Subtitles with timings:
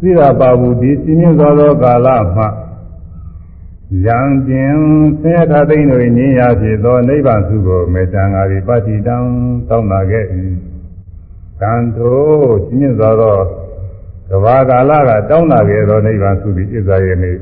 [0.00, 2.48] သိတာပါဘူးဒီစီမင်းသောသောကာလမှာ
[4.06, 4.78] ယံကျင်
[5.20, 9.16] ဆင်းရဲသိမ့်တို့ငြင်းရဖြစ်သောနိဗ္ဗာန်စုကိုမေတ္တာငါရီပတိတံ
[9.68, 10.24] တောင်းလာခဲ့၏
[11.60, 12.20] တန်ထို
[12.66, 13.38] စီမင်းသောသော
[14.30, 17.36] ကဘာကာလကတောင်းလာခဲ့သောနိဗ္ဗာန်စုသည်ဣဇာယေနေဣ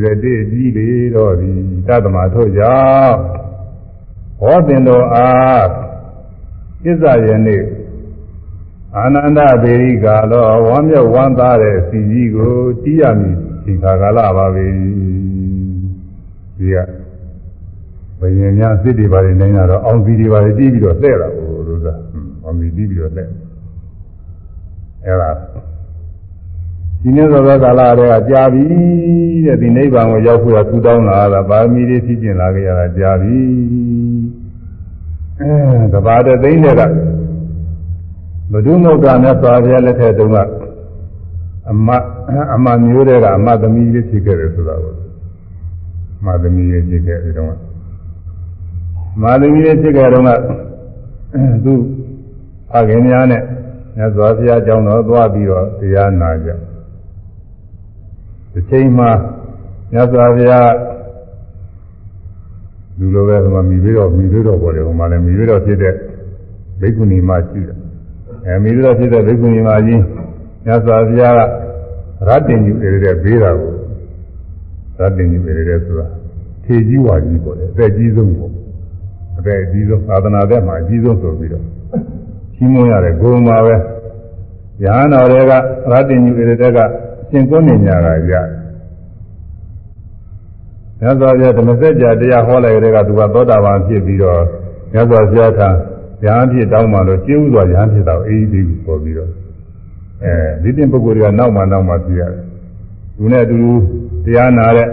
[0.00, 1.56] ဇတိကြီးလေတော်သည်
[1.88, 3.16] တသမထို့ကြောင့်
[4.40, 5.66] ဟောတင်တော်အား
[6.84, 7.56] ဣဇာယေနေ
[8.98, 14.66] အာနန္ဒဘေရိကာလောဝမ်းမြောက်ဝမ်းသာတဲ့စီကြီးကိုတီးရမည်ဒီခါကာလပါပဲ
[16.56, 16.76] ဒီက
[18.20, 21.94] ဘယင်များစစ်တွေပါနေနေတာတော့အောင်စီတွေပါတီးပြီးတော့လှဲ့တာကိုလို့သာ
[22.44, 23.28] အောင်စီတီးပြီးတော့လှဲ့
[25.04, 25.30] အဲ့ဒါ
[27.02, 28.64] ဒီနေ့သောကာလတည်းကကြာပြီ
[29.46, 33.38] တဲ့ဒီနိဗ္ဗာန်ကိုရောက်ဖို့ရထူတောင်းလာတာပါမီတွေဖြစ်ကျင်လာကြရတာကြာပြီ
[35.40, 35.50] အဲ
[35.92, 36.82] ကဘာတသိန်းတဲ့က
[38.52, 40.36] ဘဒုမုတ်ကမြတ်စွာဘုရားလက်ထက်တုန်းက
[41.70, 41.88] အမ
[42.54, 44.94] အမမျိုးတွေကအမသမီးလေးဖြစ်ခဲ့တယ်ဆိုတာကို
[46.18, 47.52] အမသမီးလေးဖြစ်ခဲ့ဒီတုန်းက
[49.22, 50.30] မသမီးလေးဖြစ်ခဲ့တုန်းက
[51.64, 51.74] သူ
[52.74, 53.42] အခင်များနဲ့
[53.96, 56.48] မြတ်စွာဘုရားကြောင်းတော်သွားပြီးတော့တရားနာကြ
[58.52, 59.10] ဒီချိန်မှာ
[59.92, 60.70] မြတ်စွာဘုရား
[62.98, 65.94] လူလိုပဲဆိုမှမိပြီးတော့မိပြီးတော့ပေါ်တယ်ဟိုမှာလည်းမိပြီးတော့ဖြစ်တဲ့
[66.80, 67.77] ဘိက္ခုနီမရှိတယ်
[68.46, 70.02] အဲမိပြီးတော့ဖြစ်တဲ့ဘိက္ခုနီမကြီး
[70.64, 71.40] မြတ်စွာဘုရားက
[72.28, 73.72] ရတ္တင်ယူရတဲ့ဘေးတာကို
[74.98, 76.06] ရတ္တင်ယူရတဲ့ဆိုတာ
[76.64, 78.52] ထေကြီးဝါကြီးပေါ်တယ်အသက်ကြီးဆုံးပေါ့
[79.38, 81.64] အသက်အကြီးဆုံးသာသနာ့ဘက်မှာအကြီးဆုံးဆိုပြီးတော့
[82.54, 86.78] ချီးမွမ်းရတယ်ဂုဏ်ပါပဲယဟန်တော်တွေကရတ္တင်ယူရတဲ့က
[87.30, 88.46] ရှင်ကုန်းနေညာကရတယ်
[91.00, 94.40] မြတ်စွာဘုရားဓမ္မစကြာတရားဟောလိုက်တဲ့ကသူကသောတာပန်ဖြစ်ပြီးတော့
[94.92, 95.68] မြတ်စွာဘုရားထံ
[96.24, 99.30] ရဟန်းဖြစ်တောင်းမှလို့ကျင်းဥစွာရဟန်းဖြစ်တာအေးအေးပြီးပေါ်ပြီးတော့
[100.24, 102.44] အဲဒီတင်ပုဂ္ဂိုလ်တွေကနောက်မှနောက်မှပြရတယ်
[103.16, 103.58] သူနဲ့အတူ
[104.24, 104.88] တရားနာတဲ့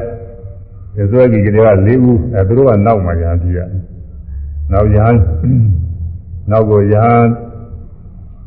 [0.97, 3.69] ရစွဲကြီးကလေးက၄ဦးအဲသူတို့ကနောက်မှရဟန်းဖြစ်ရတယ်
[4.71, 5.21] နောက်ရဟန်း
[6.51, 7.27] နောက်ကိုရဟန်း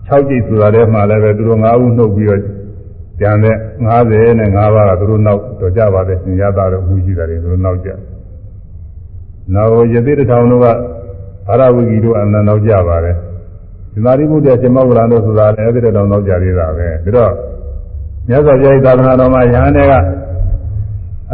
[0.08, 2.42] 6ကြိတ်ဆိုတာထဲမှာလည်းပဲသူတို့၅ဦးနှုတ်ပြီးတော့
[3.20, 3.56] ကျန်တဲ့
[3.96, 7.90] 90နဲ့5ပါးကသူတို့နောက်တော့ကြပါတယ်ရှင်ရတာတော့မှုရှိတာတွေသူတို့နောက်ကြ
[9.54, 10.66] နောက်ယသိတထောင်တို့က
[11.48, 13.16] ဘာရဝိကီတို့အနန္နောက်ကြပါတယ်
[13.92, 17.32] ဒီမာရိဘုဒ္ဓရှင်မောဂလန်တို့ဆိုတာလည်းအဲ့ဒီတောင်နောက်ကြသေးတာပဲဒါတော့
[18.28, 19.92] မြတ်စွာဘုရားသာသနာတော်မှာယဟန်တွေက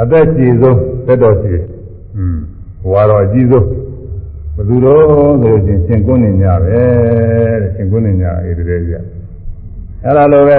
[0.01, 1.55] အသက်ကြီးဆုံးသက်တော်ရှိ
[2.17, 2.39] อืม
[2.83, 3.67] ဘဝတော်အကြီးဆုံး
[4.57, 5.03] ဘယ်သူတော့
[5.43, 6.79] ဆိုရင်ရှင်ကုန်းနေညပဲ
[7.61, 8.95] တဲ့ရှင်ကုန်းနေညအေးတည်းကြ
[10.05, 10.59] အဲ့ဒါလိုပဲ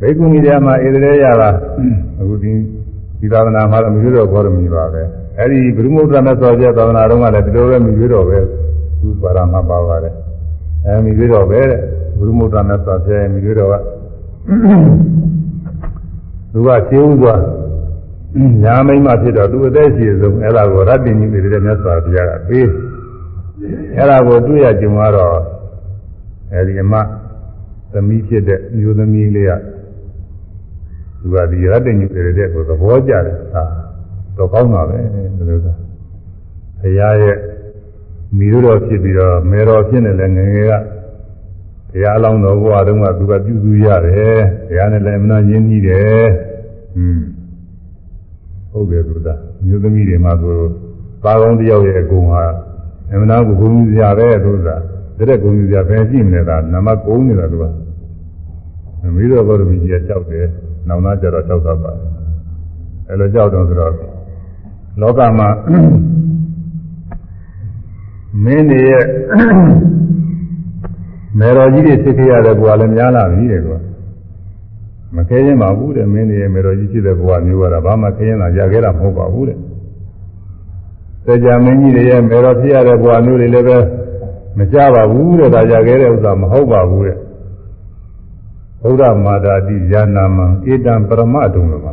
[0.00, 1.50] ဘိက္ခုနီတွေမှာဧတရေရတာ
[2.18, 2.52] အခုဒီ
[3.20, 5.02] ဒီသာသနာမှာတော့မြွေးတော်ခေါ်ရမည်ပါပဲ
[5.40, 8.38] အဲဒီဘုရုမုဒ္ဒနာဆောပြသာသနာတော်ကလည်းဒီလိုပဲမြွေးတော်ပဲ
[9.00, 10.14] သူပါရမှာပါပါတယ်
[10.86, 11.80] အဲမြွေးတော်ပဲတဲ့
[12.18, 13.74] ဘုရုမုဒ္ဒနာဆောပြရဲ့မြွေးတော်က
[16.52, 17.34] သူကရှင်းဥစွာ
[18.62, 22.68] ညာမိမ့်မှဖြစ်တော့သူအသက်ရှိဆုံးအဲ့ဒါကိုရတ္တိနိနေတဲ့မြတ်စွာဘုရားကပေး
[23.96, 25.36] အဲ့ဒါကိုတွေ့ရကြုံတော့
[26.52, 26.94] အဲဒီအမ
[27.92, 29.52] သမီးဖြစ်တဲ့မျိုးသမီးလေးက
[31.20, 33.64] သူကဒီရတ္တညုရတဲ့ကိုသဘောကျတယ်ဟာ
[34.36, 35.72] တော့ကောင်းတာပဲဒီလိုသာ
[36.80, 37.36] ဘုရားရဲ့
[38.38, 40.72] မိတို့တော်ဖြစ်ပြီးတော့မေတော်ဖြစ်နေလဲငငယ်က
[41.90, 44.38] ဘုရားအလောင်းတော်ဘုရားတုန်းကသူကပြုစုရတယ်
[44.68, 46.24] ဘုရားနဲ့လည်းအမှန်ရင်းနှီးတယ်
[46.96, 47.20] อืม
[48.72, 49.28] ဟုတ်တယ်သူက
[49.66, 50.52] မျိုးသမီးတွေမှာသူ
[51.24, 52.44] ပါကောင်းတယောက်ရဲ့အကုန်ဟာ
[53.12, 54.68] အမှန်ကိုဂုဏ်ကြီးစရာပဲသူက
[55.28, 57.64] တဲ့ဂုဏ်ကြီးစရာပဲရှိမနေတာနမကုန်းနေတာသူက
[59.16, 60.46] မိတော်ဘောရမီကြီးကကြောက်တယ်
[60.88, 62.06] နောင်သားကြတော့ကြောက်တတ်ပါတယ်
[63.08, 63.92] အဲလိုကြောက်တော့ဆိုတော့
[65.00, 65.48] လောကမှာ
[68.44, 69.04] မင်းတွေရဲ့
[71.38, 73.78] မေတော်ကြီးတွေဖြစ်ခဲ့ရတဲ့ဘဝလည်းများလာပြီတဲ့ကွာ
[75.16, 79.58] မခဲရင်ပါဘူးတဲ့မင်းတွေရဲ့မေတော်ကြီးဖြစ်တဲ့ဘဝမျိုးကတော့ဘာမှခဲရင်လာရခဲ့တာမဟုတ်ပါဘူးတဲ့
[81.24, 83.78] စေကြမင်းကြီးတွေရဲ့မေတော်ဖြစ်ရတဲ့ဘဝမျိုးတွေလည်းပဲ
[84.58, 87.16] မကြပါဘူးတဲ့ဒါရခဲ့တဲ့ဥစ္စာမဟုတ်ပါဘူးတဲ့
[88.82, 91.92] ဘုရားမာတာတိယာနာမံဧတံပရမတုံလို့ပါ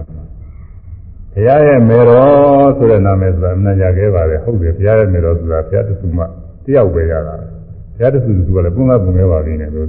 [1.33, 6.23] ဘုရားရဲ့မေတော်ဆိုတဲ့နာမည်ဆိုတာအမှန်ကြခဲ့ပါတယ်ဟုတ်တယ်ဘုရားရဲ့မေတော်ဆိုတာဘုရားတခုမှ
[6.65, 9.87] တယောက်ပဲရတာဘုရားတခုသူကလည်းပုံကပုံခဲ့ပါလိမ့်မယ်လို့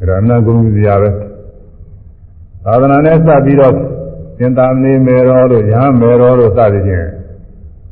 [0.00, 1.10] အဲဒါအမှန်ကုန်စရာပဲ
[2.64, 3.74] သာသနာနဲ့စပ်ပြီးတော့
[4.38, 7.08] သင်္သာမဏေမေတော်တို့ရဟန်းမေတော်တို့စသည်ဖြင့်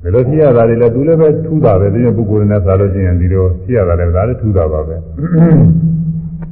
[0.03, 4.97] ဒီလိုဖြစ်ရတာတွေလည်းသူလည်းပဲထူးတာပဲဒီပုဂ္ဂိုလ်နဲ့သာလို့ရှိရင်ဒီလိုဖြစ်ရတာလည်းဒါလည်းထူးတာပါပဲ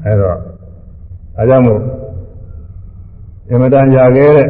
[0.04, 0.38] အဲတော့
[1.38, 1.80] အဲကြောင့်မို့
[3.52, 4.46] အမတန်ရခဲ့တဲ့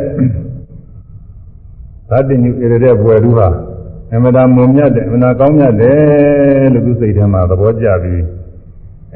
[2.11, 3.49] သတ္တညုဧရတဲ့ဘွယ်သူဟာ
[4.15, 8.25] အမတန်မုံမြတ်တယ်အမနာကောင်းမြတ်တယ်လို့သူစိတ်ထဲမှာသဘောကျပြီး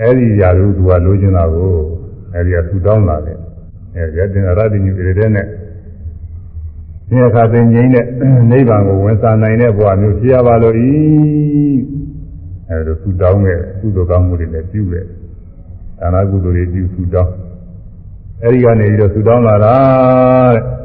[0.01, 1.73] အဲဒီຢာလူသူကလိုချင်တာကို
[2.35, 3.39] အဲဒီကသူတောင်းလာတယ်
[3.97, 5.47] အဲရတင်ရတ္တိညုရတဲ့နဲ့
[7.09, 8.07] သင်္ခါသင်ငိမ့်တဲ့
[8.51, 10.91] နိဗ္ဗာန်ကိုဝင်စားနိုင်တဲ့ဘဝမျိုးဖြစ်ရပါလို့ဤ
[12.69, 15.07] အဲဒါသူတောင်းတဲ့ကုသိုလ်ကောင်းမှုတွေလည်းပြုတယ်
[15.99, 17.33] ဒါနကုသိုလ်တွေပြုသူတောင်း
[18.43, 19.75] အဲဒီကနေပြီးတော့သူတောင်းလာတာ
[20.55, 20.80] တဲ့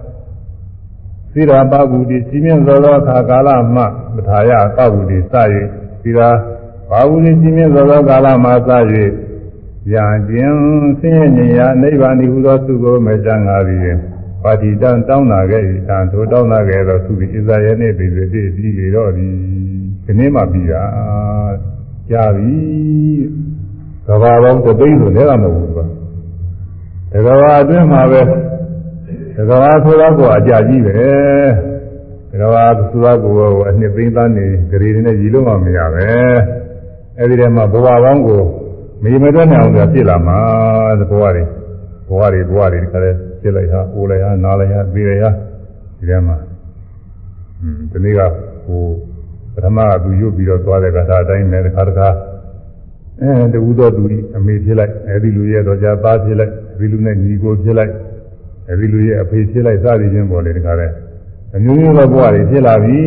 [1.35, 3.81] သီရာပဂုတိစီမင်းသောသောအခါကာလမှ
[4.15, 5.33] ပထာယပဂုတိစ၍
[6.01, 6.29] သီရာ
[6.89, 8.71] ပဂုတိစီမင်းသောသောကာလမှစ၍
[9.93, 10.55] ရာကျင်
[10.99, 13.81] ဆင်းရဲဉာဏ်နိဗ္ဗာန်ဤဟူသောသုကိုမေတ္တာငါသည်
[14.43, 19.33] ပါတိတံတောင်းလာခဲ့၏တံထိုတောင်းလာခဲ့သောသူသည်ဣဇာယေနှင့်ပြည်ပြည်ပြည်လေတော့သည်
[20.03, 20.83] ခင်းမှပြီးတာ
[22.09, 22.53] ကြာပြီ
[24.07, 25.85] ကဘာပေါင်းတသိန်းဆိုလည်းမဟုတ်ဘူးကွာ
[27.11, 28.21] တကဘာအတွင်းမှာပဲ
[29.37, 30.93] တကဘာဆိုတော့ကိုအကြကြီးပဲ
[32.31, 33.33] တကဘာဆိုတော့ကို
[33.67, 36.07] အနှစ်သိန်းသားနေဂရေတွေနဲ့ရည်လို့မှမရပဲ
[37.19, 38.41] အဲဒီထဲမှာဘဝပေါင်းကို
[39.03, 40.39] မေမတွက်နိုင်အောင်ပြစ်လာမှာ
[40.99, 41.43] သဘောတွေ
[42.07, 45.31] ဘဝတွေဘဝတွေဒီကလေးပြစ်လိုက်ဟာအိုးလိုက်ဟာနားလိုက်ဟာပြေးလိုက်ဟာ
[45.97, 46.37] ဒီထဲမှာ
[47.61, 48.21] อืมဒီနေ့က
[48.65, 48.83] ဟို
[49.53, 52.09] ပထမကသူရွတ်ပြီးတော့သွားတဲ့ကထာအတိုင်းနဲ့တစ်ခါတစ်ခါ
[53.21, 54.03] အဲတူသောသူ
[54.37, 57.91] အမေဖြစ်လိုက်အဲဒီလူရဲ့တော့ကြာသားဖြစ်လိုက်အဲဒီလူနဲ့ညီကိုဖြစ်လိုက်
[58.69, 60.87] အဲဒီလူရဲ့အဖေဖြစ်လိုက်စသည်ချင်းပေါ်လေဒီခါလဲ
[61.55, 62.99] အမျိုးမျိုးသောဘဝတွေဖြစ်လာပြီ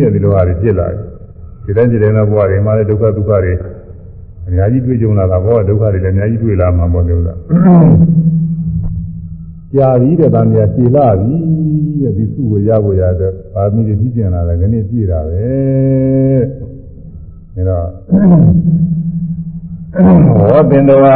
[0.00, 1.00] တဲ့ဒီလိုဟာတွေဖြစ်လာပြီ
[1.64, 3.52] ဒီတိုင်းဒီတိုင်းသောဘဝတွေမှာလည်းဒုက္ခဒုက္ခတွေ
[4.46, 7.38] အများကြီးတွေ့ကြုံလာတာဘောဒုက္ခတွေလည်းအများကြီးတွေ့လာမှာပေါ့လို့လား
[9.74, 11.36] ကြာပြီတဲ့ဗာမယာခြေလာပြီ
[12.02, 15.48] တဲ့ဒီစုကိုရဖို့ရတဲ့ဗာမီတွေပြည့်ကျင်လာတယ်ခဏပြည့်တာပဲ
[17.56, 17.86] ဒါတော့
[20.38, 21.06] ဟောတင်တော်ဣ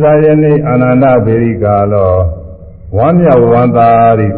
[0.00, 2.41] ဇာယနေ့အာနန္ဒဗေရိကာလော
[2.96, 4.28] ဝမ်းမြောက်ဝမ်းသာရိ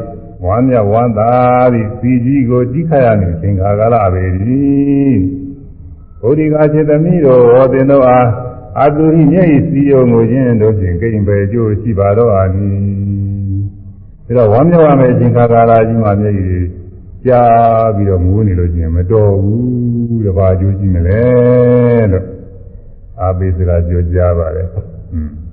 [0.45, 1.31] ဝမ်းမြောက်ဝမ်းသာ
[1.73, 5.17] ရိစီကြီးကိုကြည့်ခရနေသင်္ခါကလပေသည်
[6.21, 8.29] ဘုဒ္ဓဂါခြေသမီးတို့ဟောတင်တော်အား
[8.83, 12.67] အတုဟိမျက်ဤစီယုံကိုခြင်းတို့ဖြင့်ကိင်ပေကျိုးရှိပါတော့အာနိ
[14.27, 16.65] ဒါတော့ဝမ်းမြောက်ရမယ့်အချိန်ခါကာလကြီးမှာမျက်ရည်
[17.27, 21.23] ကြားပြီးတော့ငိုးနေလို့ရှိရင်မတော်ဘူးတပါးကျိုးရှိမလဲ
[22.13, 22.27] လို့
[23.21, 24.69] အာဘိစကားပြောကြပါတယ်
[25.15, 25.44] อืมတ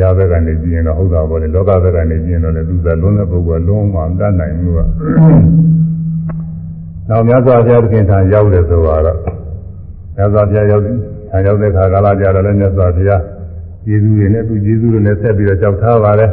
[0.00, 4.78] ရားဘက်ကနေကြည့်ရင်တော့ဟုတ်တာပေါ့လေလောကဘက်ကနေကြည့်ရင်တော့လေသူကလွန်းတဲ့ပုဂ္ဂိုလ်ကလုံးဝမတတ်နိုင်ဘူးက
[7.08, 10.96] နောက်မြတ်စွာဘုရားသခင်ထံရောက်တယ်ဆိုတော့မြတ်စွာဘုရားရောက်တယ်
[11.30, 13.22] ထံရောက်တဲ့ခါကာလကြတော့လည်းမြတ်စွာဘုရား
[13.84, 16.30] ကျေးဇူးတွေနဲ့သူကျေးဇူးတွေနဲ့ဆက်ပြီးတော့ကြောက်ထားပါတယ်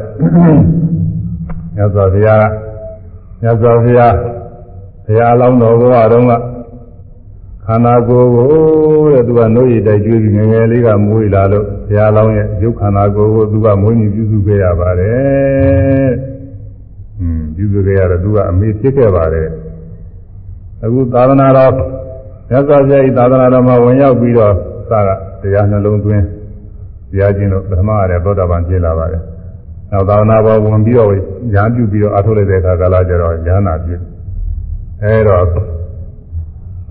[1.76, 2.46] မြတ်စွာဘုရား
[3.42, 4.14] မြတ်စွာဘုရား
[5.06, 6.32] ဘုရားအလောင်းတော်ဘုရားတော်က
[7.68, 8.50] ခန္ဓာကိုယ်ကို
[9.12, 16.10] တဲ့သူကနှုတ်ရည်တိုက်ကျွေးပြီးငယ်ငယ်လေးကမွေးလာလို့ဘုရားလောင်းရဲ့ရုပ်ခန္ဓာကိုယ်ကိုသူကမွေးမြူပြုစုခဲ့ရပါတယ်။
[17.20, 19.48] อืมပြုစုခဲ့ရတော့သူကအမေဖြစ်ခဲ့ပါတယ်။
[20.84, 21.72] အခုသာသနာတော်
[22.50, 24.54] မြတ်စွာဘုရားဤသာသနာတော်မှာဝင်ရောက်ပြီးတော့
[24.92, 25.10] သာက
[25.42, 26.24] တရားနှလုံးသွင်း
[27.12, 29.22] တရားချင်းတော့ပထမရတဲ့သောတာပန်ဖြစ်လာပါတယ်။
[29.92, 31.10] နောက်သာသနာပေါ်ဝင်ပြီးတော့
[31.56, 34.00] ဉာဏ်ပြုပြီးတော့အားထုတ်လိုက်တဲ့အခါကာလကျတော့ဉာဏ်နာဖြစ်။
[35.04, 35.46] အဲတော့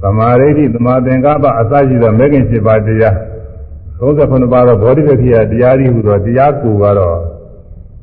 [0.02, 3.16] သမာဓိဋ္ဌိသမာသင်္ကပ္ပအစရှိသောမဲခင်7ပါးတရား
[4.00, 7.18] 39ပါးသောဘောဓိပက္ခိယတရားဤဟူသောတရားကိုကတော့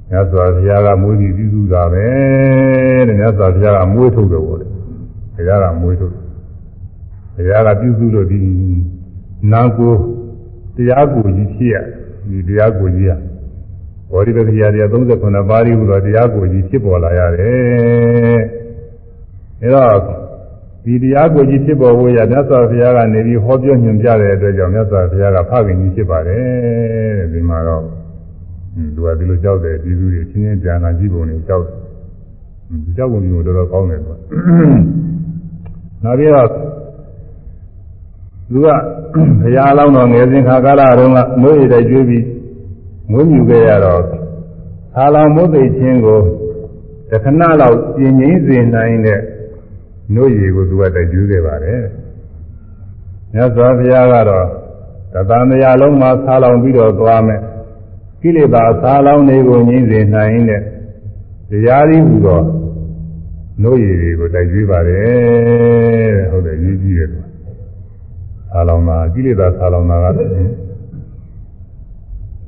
[0.09, 2.05] မြတ်စွာဘုရားကမွေးပြီးပြုစုတာပဲ
[3.07, 4.67] တဲ့မြတ်စွာဘုရားကမွေးထုတ်တယ်ပေါ့လေ
[5.35, 6.13] ဘုရားကမွေးထုတ်
[7.35, 8.39] ဘုရားကပြုစုလို့ဒီ
[9.51, 9.93] နာကို
[10.75, 11.75] တရားကိုကြီးဖြစ်ရ
[12.29, 13.11] ဒီတရားကိုကြီးရ
[14.11, 18.39] ဘောဓိပက္ခိယတရား39ပါးဤဟူသောတရားကိုကြီးဖြစ်ပေါ်လာရတယ်
[19.61, 20.28] အဲတော့
[20.83, 27.83] ဒီတရားကိုကြီးဖြစ်ပေါ်ဖို့ရမြတ်စွာဘုရားကနေပြီးဟောပြောညွှန်ပြတဲ့အတွက်ကြောင့်မြတ်စွာဘုရားကဖခင်ကြီးဖြစ်ပါတယ်တဲ့ဒီမှာတော့
[28.95, 31.75] သူကဒီလိုကြောက်တယ်ပြည်သူတွေချင်းချင်းကြာနာကြည့်ပုံတွေကြောက်တယ်
[32.69, 34.15] သူကြောက်ပုံမျိုးတော်တော်ကောင်းတယ်ကွာ
[36.03, 36.47] နောက်ပြီးတော့
[38.51, 38.67] သူက
[39.41, 42.25] ဘုရားအလောင်းတော်ငယ်စဉ်ခါကာလတုန်းကမိုးရည်တိုက်ကျွေးပြီး
[43.11, 44.01] မွေးမြူခဲ့ရတော့
[44.95, 46.19] သာလောင်မုတ်သိချင်းကို
[47.09, 49.19] တခဏလောက်ပြင်ငိမ့်စေနိုင်တဲ့
[50.13, 51.81] နှုတ်ရည်ကိုသူကတိုက်ကျွေးခဲ့ပါတယ်။
[53.33, 54.47] မြတ်စွာဘုရားကတော့
[55.13, 57.41] တသံတရားလုံးမှာဆာလောင်ပြီးတော့သွားမယ်။
[58.21, 60.61] ကိလေသာဆာလောင်တွေကိုငြိမ့်စေနိုင်တဲ့
[61.49, 62.41] တရားရည်ဟူသော
[63.61, 67.25] နှုတ်ရည်တွေကိုတိုက်ကျွေးပါတယ်တဲ့ဟုတ်တယ်ရေးကြည့်တယ်ကွာ။
[68.51, 70.05] ဆာလောင်တာကိလေသာဆာလောင်တာက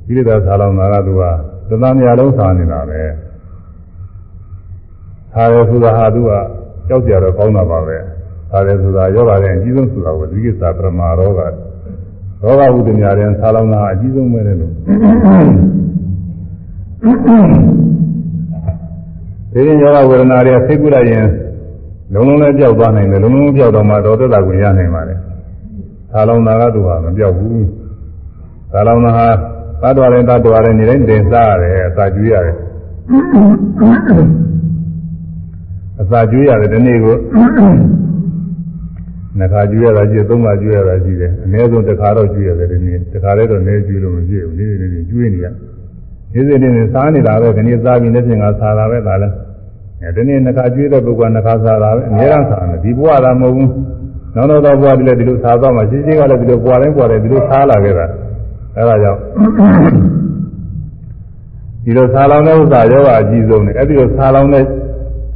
[0.06, 1.22] ကိလေသာဆာလောင်တာကသူက
[1.68, 3.02] တသံတရားလုံးဆာနေတာပဲ။
[5.32, 6.32] ဆာရဆိုတာဟာသူက
[6.92, 7.96] ကြောက်ကြတော့ကောင်းတာပါပဲ
[8.50, 11.40] ဒါလည်းဆိုတာယောဂတဲ့အကြီးဆုံးဆိုတာကိုဒီကိစ္စပရမာရောဂ
[12.42, 14.72] ရောဂဟုတညာတဲ့ဆာလောင်တာအကြီးဆုံးပဲလေလို့
[19.52, 21.26] ဒီရင်ယောဂဝေဒနာတွေသိကုလိုက်ရင်
[22.12, 25.14] လုံးလုံးလည်းကြောက်သွားနိုင်တယ်လုံးလုံးကြောက်တော့မှတော်သက်တာကိုရနိုင်ပါလေ
[26.12, 27.66] ဆာလောင်တာကသူဟာမကြောက်ဘူး
[28.72, 29.26] ဆာလောင်တာဟာ
[29.82, 32.56] သတ္တဝါတိုင်းသတ္တဝါတိုင်းနေတိုင်းတင်စားရတယ်အစာကျွေးရတယ်
[36.00, 37.16] အစာကျွေးရတယ်ဒီနေ့ကို
[39.38, 45.46] နှစ်ခါကျွေးရတာရှိတယ်သုံးခါကျွေးရတာရှိတယ်အနည်းဆုံးတစ်ခါတော့ကျွေးရတယ်ဒီနေ့တစ်ခါလည်းတော့နည်းကျွေးလို့မပြည့်ဘူးနေ့နေ့နေ့ကျွေးနေရ
[46.32, 49.34] နေ့စဉ်နေ့စားနေတာပဲခဏစားပြီးနေ့ပြင်ကစားတာပဲဒါလည်း
[50.02, 53.70] အဲဒီနေ့နှစ်ခါကျွေးတဲ့ပုဂ္ဂိုလ်နှစ်ခါစားတာပဲအများအားစားတယ်ဒီဘဝကမဟုတ်ဘူး
[54.34, 58.06] နောက်တော့ဘဝတည်းလည်းဒီလိုစားသွားမှရှင်းရှင်းကလည်းဒီလိုပွာတိုင်းပွာတိုင်းဒီလိုစားလာခဲ့တာ
[58.76, 59.20] အဲဒါကြောင့်
[61.84, 64.64] ဒီလိုဆာလောင်တဲ့ဥစ္စာယောဂအကြီးဆုံးနဲ့အဲ့ဒီလိုဆာလောင်တဲ့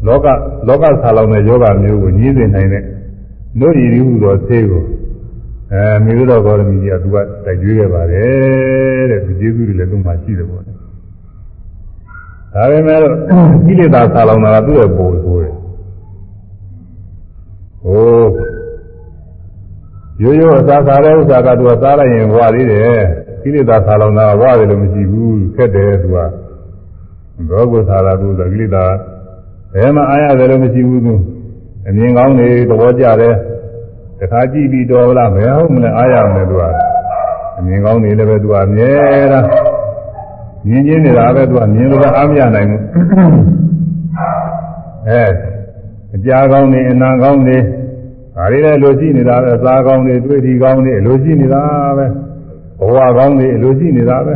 [0.07, 0.27] လောက
[0.69, 2.85] လောကဆာလောင်တဲ့ယောဂမျိုးကိုညှင်းစေနိုင်တဲ့
[3.59, 4.85] နှုတ်ရည်ဟုသောဆေးကို
[5.73, 10.73] အဲမိဘတော်ဂေါရမီကြီးကသူကတိုက်ကျွေးခဲ့ပါတယ်တဲ့ဒီကျေးဇူးတွေလည်းသူ့မှာရှိတယ်ပေါ့လေ
[12.55, 13.01] ဒါပေမဲ့
[13.67, 15.55] ကိလေသာဆာလောင်တာကသူ့ရဲ့ပုံဆိုးတယ်
[17.85, 18.25] ဟို
[20.23, 22.99] ရိုးရိုးအစာစားတဲ့ဥစ္စာကသူကစားလိုက်ရင်ဝါသေးတယ်
[23.43, 26.19] ကိလေသာဆာလောင်တာဝါတယ်လို့မရှိဘူးခက်တယ်သူက
[27.51, 28.85] ဘောဂုဆာလာသူဆိုကိလေသာ
[29.73, 31.15] ဘယ်မှအားရတယ်လို့မရှိဘူးသူ
[31.89, 33.35] အမြင်ကောင်းနေသဘောကျတယ်
[34.21, 36.63] တခါကြည့်ပြီးတော်လားဘယ်ဟုတ်မလဲအားရမယ်သူက
[37.59, 38.91] အမြင်ကောင်းနေလည်းပဲသူကအမြဲ
[39.33, 39.47] တမ်း
[40.67, 42.83] မြင်ချင်းနေတာပဲသူကမြင်လို့အားမရနိုင်ဘူး
[45.09, 45.23] အဲ
[46.15, 47.59] အကြာကောင်းနေအနာကောင်းနေ
[48.37, 51.63] ဒါတွေလည်းလိုရှိနေတာပဲစားကောင်းနေတွေ့ထီကောင်းနေလိုရှိနေတာ
[51.97, 52.07] ပဲ
[52.79, 54.35] ဘဝကောင်းနေလိုရှိနေတာပဲ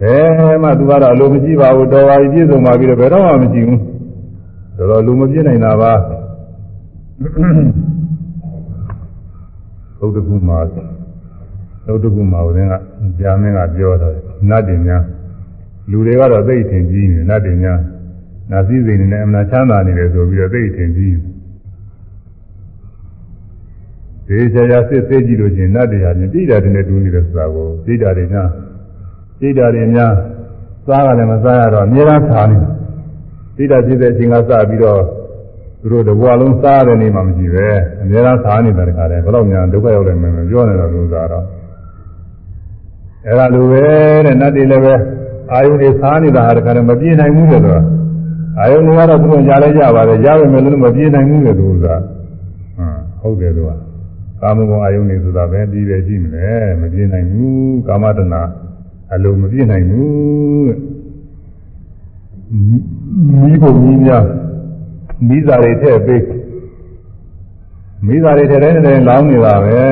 [0.00, 3.80] ဘယ်မှသူကတော့အလိုမရှိပါဘူးတော်ပါပြီပြည့်စုံပါပြီတော့ဘယ်တော့မှမရှိဘူး
[4.76, 5.92] တော်တော်လူမပြည့်နိုင်တာပါ
[9.98, 10.58] သုတ်တကူမှာ
[11.86, 12.74] သုတ်တကူမှာဦးင်းက
[13.20, 14.14] ကြာမင်းကပြောတော့
[14.48, 15.02] နတ်တင်များ
[15.90, 17.80] လူတွေကတော့သိထင်ကြီးနေနတ်တင်များ
[18.50, 21.16] နာစည်းစိမ်နေနဲ့အမှန်ချမ်းသာနေတယ်ဆိုပြီးတော့သိထင်ကြီး
[24.26, 28.48] ဒီချာချာစစ်စစ်ကြည့်လို့ချင်းနတ်တရားချင်းတိတာတင်နဲ့တူနေတယ်ဆိုတာကိုတိတာတွေများ
[29.40, 30.12] တိတာတွေများ
[30.86, 32.73] စားကလည်းမစားရတော့အများအားစားနေတိ
[33.70, 35.00] တာဖြစ်တဲ့အချိန်ကစပြီးတော့
[35.80, 37.68] သူတို့တဘွားလုံးစားတဲ့နေမှမရှိပဲ
[38.02, 41.44] အများအားစားနေတာတခါတည်းဘယ်တော့များဒုက္ခရောက်တယ်မပြောနေတော့လို့သာတော့
[43.26, 43.84] အဲ့ဒါလိုပဲ
[44.24, 44.94] တဲ့နတ်တွေလည်းပဲ
[45.52, 47.82] အာယုန်တွေစားနေတာဟာတခါတည်းမပြေနိုင်ဘူးလေတော့
[48.60, 52.00] အာယုန်တွေကတော့သူတို့ကြားလဲကြပါလေကြားပေမဲ့လည်းမပြေနိုင်ဘူးလေသူကဟမ်
[53.20, 53.70] ဟုတ်တယ်သူက
[54.40, 56.48] ကာမဂုဏ်အာယုန်တွေဆိုတာပဲပြီးပဲကြည့်မလဲ
[56.80, 58.34] မပြေနိုင်ဘူးကာမတဏ
[59.12, 60.70] အလုံးမပြေနိုင်ဘူး
[63.40, 64.24] မိဖို့မိများ
[65.28, 66.24] မိသားတွေထည့်ပေး
[68.06, 69.82] မိသားတွေထည့်တဲ့နေလောင်းနေတာပဲ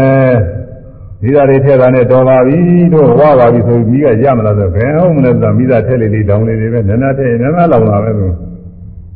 [1.22, 2.58] မိသားတွေထည့်တာနဲ့တော်ပါပြီ
[2.92, 8.26] တို့ဝါပါပြီဆိုပြီးမိကရမလားဆိုဘယ်ဟုတ်မလဲဆိုတာမိသားထည့်လေးလေးတောင်းလေးလေးပဲနည်းနည်းထည့်နည်းနည်းလောင်တာပဲသူ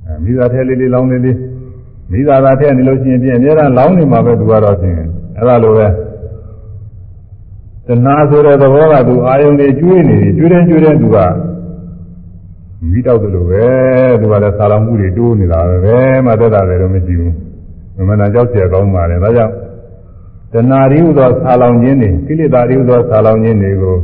[0.07, 1.37] အဲမိသားထည့်လေးလေးလောင်းလေးလေး
[2.13, 4.97] မိသားသာထည့်နေလို့ရှိရင်ပြင်အများအားလောင်းနေမှာပဲသူကတော့ဖြင့်
[5.37, 5.87] အဲ့ဒါလိုပဲ
[7.87, 11.19] တဏှာဆိုတဲ့သဘောကသူအာယုန်တွေကျွေးနေကျွေးတယ်ကျွေးတယ်သူက
[12.90, 13.66] မိတော့တယ်လို့ပဲ
[14.20, 17.34] သူကလည်းဆာလောင်မှုတွေတိုးနေတာပဲဘယ်မှသက်တာလည်းတော့မရှိဘူး
[17.98, 19.54] မမနာကြောက်เสียကောင်းပါလေဒါကြောင့်
[20.54, 23.98] တဏှာရီဟူသောဆာလောင်ခြင်းတွေကိလေသာရီဟူသောဆာလောင်ခြင်းတွေကို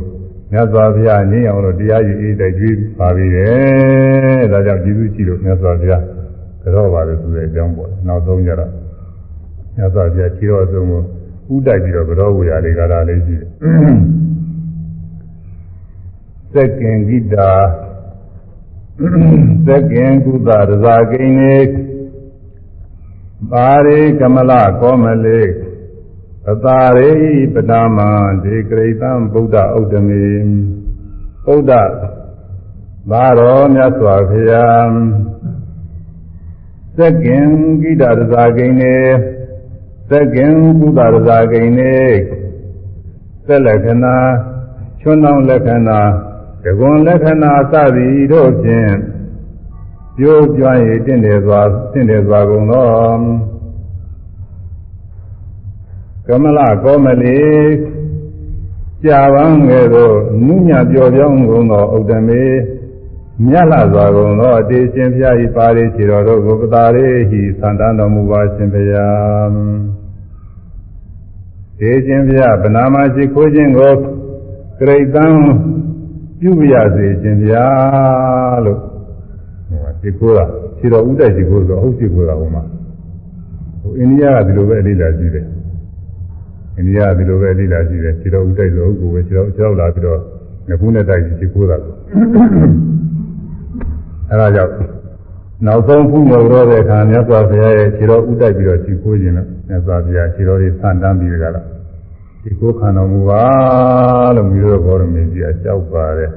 [0.52, 6.02] မြတ်စွာဘုရားညင်အောင်လို့တရားရည်အေးတိုက်ကျွေးပါပြီတယ်ဒါကြောင့်ကျေးဇူးရှိလို့မြတ်စွာဘုရား
[6.62, 8.70] ကြောပါလို့ဆိုတဲ့အကြောင်းပေါ့နောက်ဆုံးကြတော့
[9.76, 11.02] မြတ်စွာဘုရားခြေတော်ဆုံးကို
[11.54, 13.48] ဥတိုက်ပြီးတော့ကြောဝေရလေးကလာလေးရှိတယ်
[16.54, 17.50] သက်ကင်ဂိတာ
[19.67, 21.55] သက်ကင်ကုသရဇာကိနေ
[23.51, 25.41] ပါရိကမလကောမလေ
[26.45, 27.13] ပတာရိ
[27.53, 27.99] ပဒမ
[28.43, 30.25] ဒေကရိတံဗုဒ္ဓဥဒ္ဓမေ
[31.45, 31.71] ဗုဒ္ဓ
[33.11, 34.91] သာတော်မြတ်စွာဘုရား
[36.97, 37.47] သက်ကင်
[37.81, 38.95] ဂိတာရဇာကိနေ
[40.09, 41.95] သက်ကင်ကုသရဇာကိနေ
[43.45, 44.17] သက်လက္ခဏာ
[44.99, 46.01] ချွန်းတောင်းလက္ခဏာ
[46.63, 48.93] တကွန်လက္ခဏာစသည်တို့ဖြင့်
[50.17, 52.87] ပြိုးကြွရည်တင့်တယ်စွာတင့်တယ်စွာကုန်သော
[56.27, 57.39] ကမလကောမလီ
[59.03, 60.11] ကြာပန်းငယ်သော
[60.45, 62.43] နုညပြော်ပြောင်းကုန်သောဥဒ္ဓမေ
[63.47, 69.53] မြတ်လာစွာကုန်သောအတေရှင်ဖျားဤပါရိခြေတော်တို့ကိုပတာရေဟိသန္တန်တော်မူပါရှင်ဖျား
[71.79, 73.93] တေရှင်ဖျားဗနာမရှိခိုးခြင်းကို
[74.79, 75.25] ကရိတံ
[76.43, 77.65] ပြုပြရစေခြင်းဗျာ
[78.65, 78.79] လို့
[79.69, 80.39] ဟိုဒီကိုက
[80.77, 82.63] ခြေတော်ဥဒ္ဒရှိကိုဆိုအဟုတ်ရှိကိုကဟိုမှာ
[83.81, 85.45] ဟိုအိန္ဒိယကဒီလိုပဲအလိလာရှိတယ်
[86.77, 90.19] အိန္ဒိယကဒီလိုပဲအလိလာရှိတယ်ခြေတော်ဥဒ္ဒဆိုဟုတ်ကိုပဲခြေတော်ကြောက်လာပြီးတော့
[90.69, 91.77] ငခုနဲ့တိုက်ခြေကိုတာ
[94.29, 94.73] အဲဒါကြောင့်
[95.65, 101.61] နောက်ဆုံးဖူးမော်တော့တဲ့အခါမြတ်စွာဘုရားရဲ့ခြေတော်ဥဒ္ဒပြီးတော့ခြေကိုခြင်းလို့မြတ်စွာဘုရားခြေတော်တွေဆန့်တန်းပြီးကြတာ
[102.43, 103.43] ဒီကိုခန္ဓာမူပါ
[104.35, 106.31] လို့မြည်တော့ဘောရမင်းကြီးအကြောက်ပါတယ်။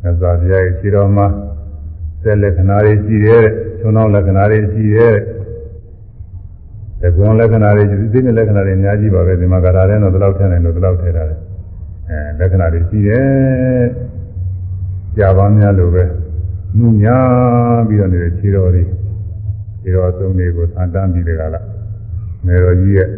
[0.00, 1.26] ဟွန်းသစ္စာပြရဲ့ခြေတော်မှာ
[2.22, 5.22] သက်လက္ခဏာတွေရှိတယ်တဲ့။ချုံတော်လက္ခဏာတွေရှိတယ်တဲ့။
[7.02, 11.38] တကွန်လက္ခဏာတွေဒီသိတဲ့လက္ခဏာတွေအများကြီးပါပဲဒီမှာကရာတဲ့တော့ဒီလောက်ထည့်နိုင်လို့ဒီလောက်ထည့်ထားတယ်။
[12.08, 13.84] အဲလက္ခဏာတွေရှိတယ်။
[15.16, 16.04] ကြာပါများလို့ပဲ
[16.78, 17.18] နုညာ
[17.88, 18.82] ပြီးတော့နေတဲ့ခြေတော်တွေ
[19.82, 21.60] ခြေတော်အစုံတွေကိုသံတန်းပြီးတဲ့ကလာ
[22.46, 23.08] နေတော်ကြီးရဲ့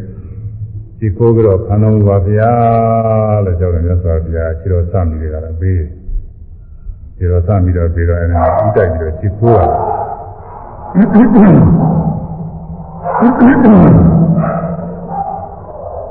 [1.01, 2.53] ဒီကိုယ်ကတော့ခန္ဓာမူပါဗျာ
[3.45, 5.83] လို့ကြောက်တယ်မြတ်စွာဘုရားခြေတော်စပြီးတဲ့ကလာပေး
[7.17, 9.65] ခြေတော်စပြီးတော့ပြီးတော့အဲဒီဥတိုက်ပြီးတော့ခြေကိုးတာ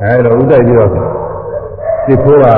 [0.01, 2.53] အဲဒါဥတိုက်ပြီးတော့ခြေကိုးတာ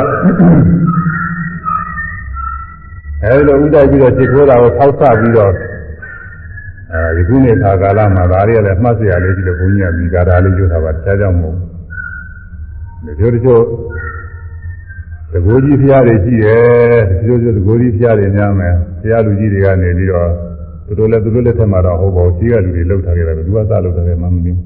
[3.23, 5.53] အဲဒီလိုဥတိုက်ပြီးတော့ခြေကိုးတာကိုထောက်ဆပြီးတော့
[6.91, 11.70] အဲဒီခုနေ့ခါကာလမှာဒါရီကလည်းမှတ်စရာလေးကြီးလို့ဘုန်းကြီးကဒီကာတာလေးကျိုးတာပါတခြားကြောင့်မဟုတ်
[13.05, 13.61] ဘူးဒီလိုတချို့
[15.31, 20.29] သဘောကြီးဖျားတွေရှိတယ်ဒီလိုဆိုသဘောကြီးဖျားတွေများမယ်ဖျားလူကြီးတွေကနေပြီးတော့
[20.85, 24.57] သူတို့လည်းသူတို့လက်ထက်မှာတော့ဟုတ်ပါဘူးကြီးကလူတွေလှုပ်ထားကြတယ်ဘယ်သူကစလှုပ်ထားတယ်မှမသိဘူး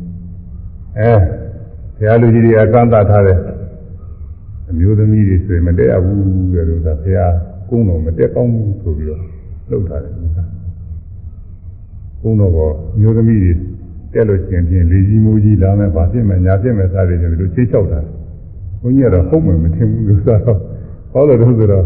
[0.99, 1.11] အဲ
[1.97, 3.39] ဖျားလူကြီးတွေကကန့်တတ်ထားတယ်
[4.69, 6.23] အမျိုးသမီးတွေဆိုရင်မတည့်ရဘူး
[6.53, 7.33] တဲ့လို့သာဖျား
[7.69, 9.21] ကုန်းတော်မတက်ကောင်းဘူးဆိုပြီးတော့
[9.69, 10.45] လှုပ်ထားတယ်ကွာ
[12.21, 12.59] ကုန်းတော်က
[12.99, 13.51] မျိုးသမီးတွေ
[14.13, 17.99] တက်လို့ရှင်ဖြင့်လေကြီးမိုးကြီးလာမယ်ဗာဖြစ်မယ်ညာဖြစ်မယ်စသည်ဖြင့်ဒီလိုချိတ်ချောက်တာ
[18.82, 20.60] ဘုန်းကြီးကတော့ဟုတ်မှမထင်ဘူးလို့ဆိုတော့
[21.12, 21.86] ဟောလို့တော့ဆိုတော့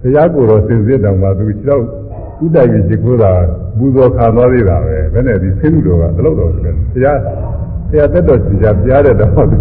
[0.00, 1.82] ဘုရားကိုယ်တော်စင်စစ်တောင်မှသူခြေတော့
[2.44, 3.32] ဥတိုက်ပြီးခြေခိုးတာ
[3.78, 7.18] ပူဇော်ခံသွားသေးတာပဲဘယ်နဲ့ဒီဆင်းလူတော်ကတလို့တော့ဆိုတယ်ဘုရား
[7.90, 9.58] ဘုရားတက်တော်ကြီးပြားတဲ့တော့သူ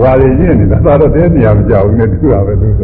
[0.00, 2.82] ဝါရည်ရင်းနေတာသာတော့တဲနေရာမကြောက်ဘူးနဲ့တူတာပဲသူက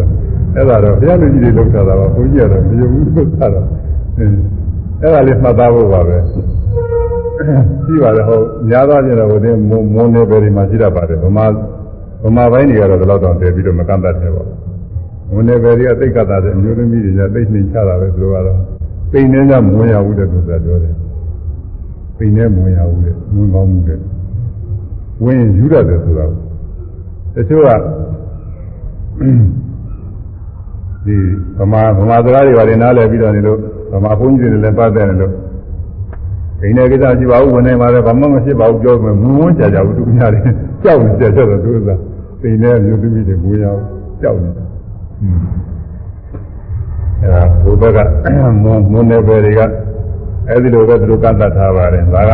[0.54, 3.66] အဲ့ဒါတော့ဘုရားလူကြီးတွေလောက်တာပါဘုန်းကြီးကတော့မယုံဘူးလို့သာတော့
[4.18, 6.16] အဲ့ဒါလေးမှတ်သားဖို့ပါပဲ
[7.84, 9.58] ရှိပါတယ်ဟုတ်များသောအားဖြင့်တော့ဟိုတင်း
[9.94, 11.50] မွန်နေပဲဒီမှာရှိတတ်ပါတယ်ဗမာဗ
[12.36, 14.58] မာပိုင်းတွေကတော့ဒီလောက်တော့တည်ပြီးတော့မကန့်တတ်သေးပါဘူး
[15.32, 18.58] မွန်နေပဲတွေကသိက္ခာတာတဲ့အမျိုးသမီးတွေကသိနှိမ်ချတာပဲသူတို့ကတော့
[19.12, 20.94] ပိန်နေကြမဝင်ရဘူးတဲ့သူကပြောတယ်
[22.16, 23.98] ပိန်နေမဝင်ရဘူးတဲ့ဝင်ကောင်းမှုတဲ့
[25.24, 26.32] ဝင်ယူရတယ်ဆိုတော့
[27.34, 27.68] တချို့က
[31.06, 31.16] ဒီ
[31.58, 33.58] ဗမာဗမာစကားတွေပါတယ်နားလည်ပြီးတော့နေလို့
[33.92, 35.32] ဗမာဘုန်းကြီးတွေလည်းပတ်တယ်လို့
[36.60, 40.40] ဒိနေကိစ္စရှိပါဘူးဝင်နေပါလေဘာမှမဖြစ်ပါဘူးပြောမယ်မူဝန်းကြကြဘူးသူများတွေ
[40.82, 41.90] ကြောက်နေကြကြတော့သူက
[42.40, 43.82] ဒိနေမျိုးသမီးတွေမူရအောင်
[44.20, 44.64] ကြောက်နေတာ
[47.20, 47.98] အဲဒါဘုဘက
[48.62, 49.60] မွန်မွန်နေပဲတွေက
[50.48, 52.32] အဲဒီလိုပဲသူတို့ကန့်တတ်ထားပါတယ်ဒါက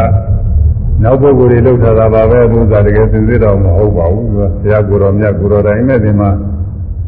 [1.02, 6.30] နောက်ပုဂ္ဂိုလ်တွေလောက်ထားတာပါပဲဘုရားတကယ်သင်သိတော့မဟုတ်ပါဘူးဘုရားကိုယ်တော်မြတ်ကိုယ်တော်တိုင်းနဲ့ဒီမှာ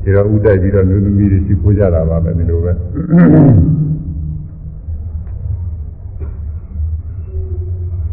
[0.02, 2.72] ဒီတော့ဥတိုက်ပြီးတော့မျိုးသမီးတွေရှိခိုးကြတာပါပဲဒီလိုပဲ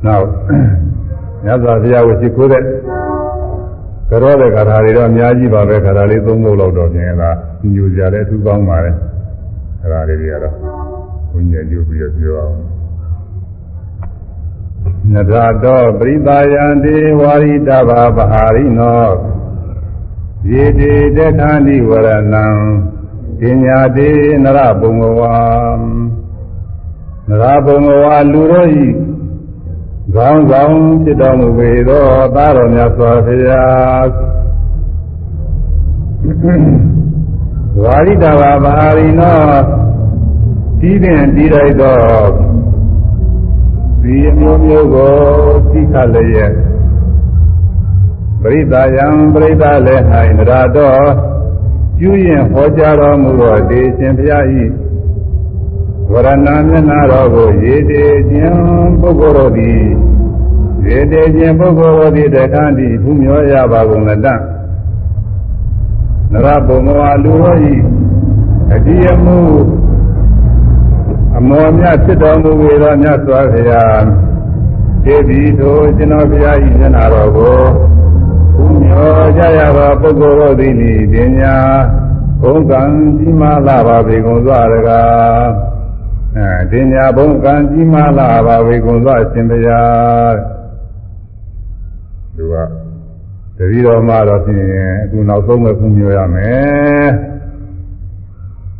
[0.06, 0.26] နောက်
[1.46, 2.63] မြတ်စွာဘုရားကိုရှိခိုးတဲ့
[4.12, 7.32] ကြောတဲ့ကာထာတွေတော့အများကြီးပါပဲကာထာလေးသုံးဖို့လောက်တော့ပြင်လာ
[7.74, 8.95] ညူကြတယ်အထူးကောင်းပါတယ်
[9.82, 10.56] အဲဒါလေးတွေကတော့
[11.32, 12.56] ဘုန်းကြီးညူပြီးတော့ပြောအောင်
[15.13, 19.10] နဒတောပရိသာယံတေဝါရိတဘာပဟာရိနော
[20.52, 22.45] ယေတေတခန္တိဝရဏံ
[23.39, 24.10] ပညာတေ
[24.43, 25.38] နရဘုံဝါ
[27.30, 28.69] နရဘုံဝါလူတို့
[30.10, 34.10] ဤကောင်းဆောင်ဖြစ်တော်မူပေသောသာတော်မြတ်စွာဘုရား
[37.84, 39.40] ဝါရိတဘာဘာရိနော
[40.80, 42.00] တည်တဲ့တည်လိုက်သော
[44.02, 45.14] ဒီအမျိုးမျိုးကို
[45.72, 46.54] သိခလျက်
[48.42, 50.04] ပရိသယံပရိသလည်း၌
[50.38, 51.06] နရတော်
[51.98, 54.46] ပြုရင်ဟောကြားတော်မူသောတေရှင်ဘုရား၏
[56.12, 58.60] ဝရဏမျက်နာတော်ကိုရေတေခြင်း
[59.02, 59.82] ပုဂ္ဂိုလ်တို့သည်
[60.88, 64.28] ရေတေခြင်းပုဂ္ဂိုလ်တို့သည်တခါတည်းဖူးမြောရပါကုန်လတ္တ
[66.32, 67.58] နရဘုံမောလူတို့၏
[68.74, 69.39] အတိယမှု
[71.38, 74.04] အမောမြတ်ဖြစ်တော်မူပေသောမြတ်စွာဘုရား
[75.06, 77.60] တေဒီထိုကျွန်တော်ဘုရား၏မျက်နာတော်ကို
[78.56, 80.74] ဖူးမြောကြရပါပုဂ္ဂိုလ်တို့သည်
[81.12, 81.56] ပညာ
[82.41, 82.82] ဘုံကံ
[83.17, 85.71] ကြီးမားလာပါပေကုန်စွာရကား
[86.38, 90.36] အဲဒီညာဘုံကံကြီးမားလာပါဝေကုံသောအရှင်ဘုရား
[92.36, 92.56] သူက
[93.58, 94.63] တတိတော်မှာတော့ဖြင့်
[95.04, 97.08] အခုနောက်ဆုံးပဲဖူးမြော်ရမယ်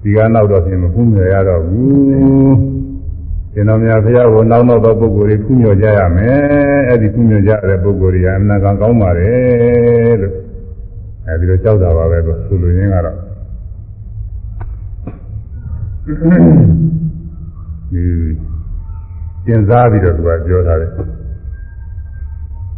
[0.02, 2.56] ဒီကနောက်တော့ဖြင့်မဖူးမြော်ရတော့ဘူး
[3.54, 6.36] ရှင်တော်မြတ်ဘုရားကိုနောက်နောက်သောပုဂ္ဂိုလ်တွေဖူးမြော်ကြရမယ်
[6.88, 10.34] အဲ့ဒီဖူးမြော်ကြတဲ့ပုဂ္ဂိုလ်တွေကအမှန်ကန်ကောင်းပါတယ်လို့
[11.28, 13.18] အဲဒီလိုကြောက်တာပါပဲလို့ဆိုလိုရင်းကတော့
[17.92, 18.04] ဒီ
[19.46, 20.92] တင်စားပြီးတော့သူကပြောထားတယ်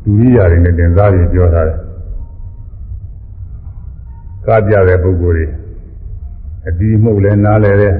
[0.03, 1.77] ဒုရိယာတွေနဲ့တင်စားပြီးပြောထားတယ်
[4.45, 5.45] ကားပြတဲ့ပုဂ္ဂိုလ်တွေ
[6.67, 7.93] အဒီမှုလည်းနားလဲတဲ့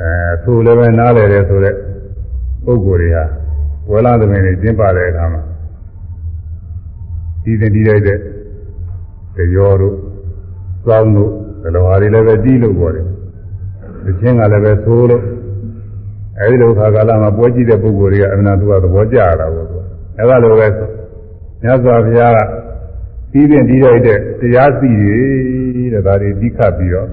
[0.00, 1.74] အဲသို့လည်းပဲနားလဲတဲ့ဆိုတဲ့
[2.64, 3.24] ပုဂ္ဂိုလ်တွေဟာ
[3.90, 5.42] ဝေလာသမင်တွေကျင်းပတဲ့အခါမှာ
[7.42, 8.18] ဒီတတိလိုက်တဲ့
[9.52, 9.94] ကြောတို့
[10.84, 13.06] စောင်းတို့ဘယ်လိုဟာတွေလည်းပဲကြီးလို့ပြောတယ်။
[14.04, 15.22] ဒီချင်းကလည်းပဲသိုးလို့
[16.40, 19.76] အဲဒီလိုခါကာလမှာပွဲကြည့်တဲ့ပုဂ္ဂိုလ်တွေကအမှန်တူသဘောကျရတာပေါ့သူ။
[20.18, 20.66] အဲဒါလိုပဲ
[21.62, 22.38] မြတ်စွာဘုရားက
[23.30, 25.18] ပြီးပြင်ပြီးလိုက်တဲ့တရားစီတွေ
[25.92, 27.08] တဲ့ဒါတွေဒီခတ်ပြီးတော့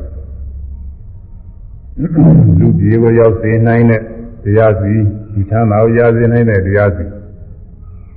[2.59, 4.01] လူပြေကိုရောက်စေနိုင်တဲ့
[4.43, 4.93] တရားစီ
[5.33, 7.05] ဒီချမ်းသာကိုရစေနိုင်တဲ့တရားစီ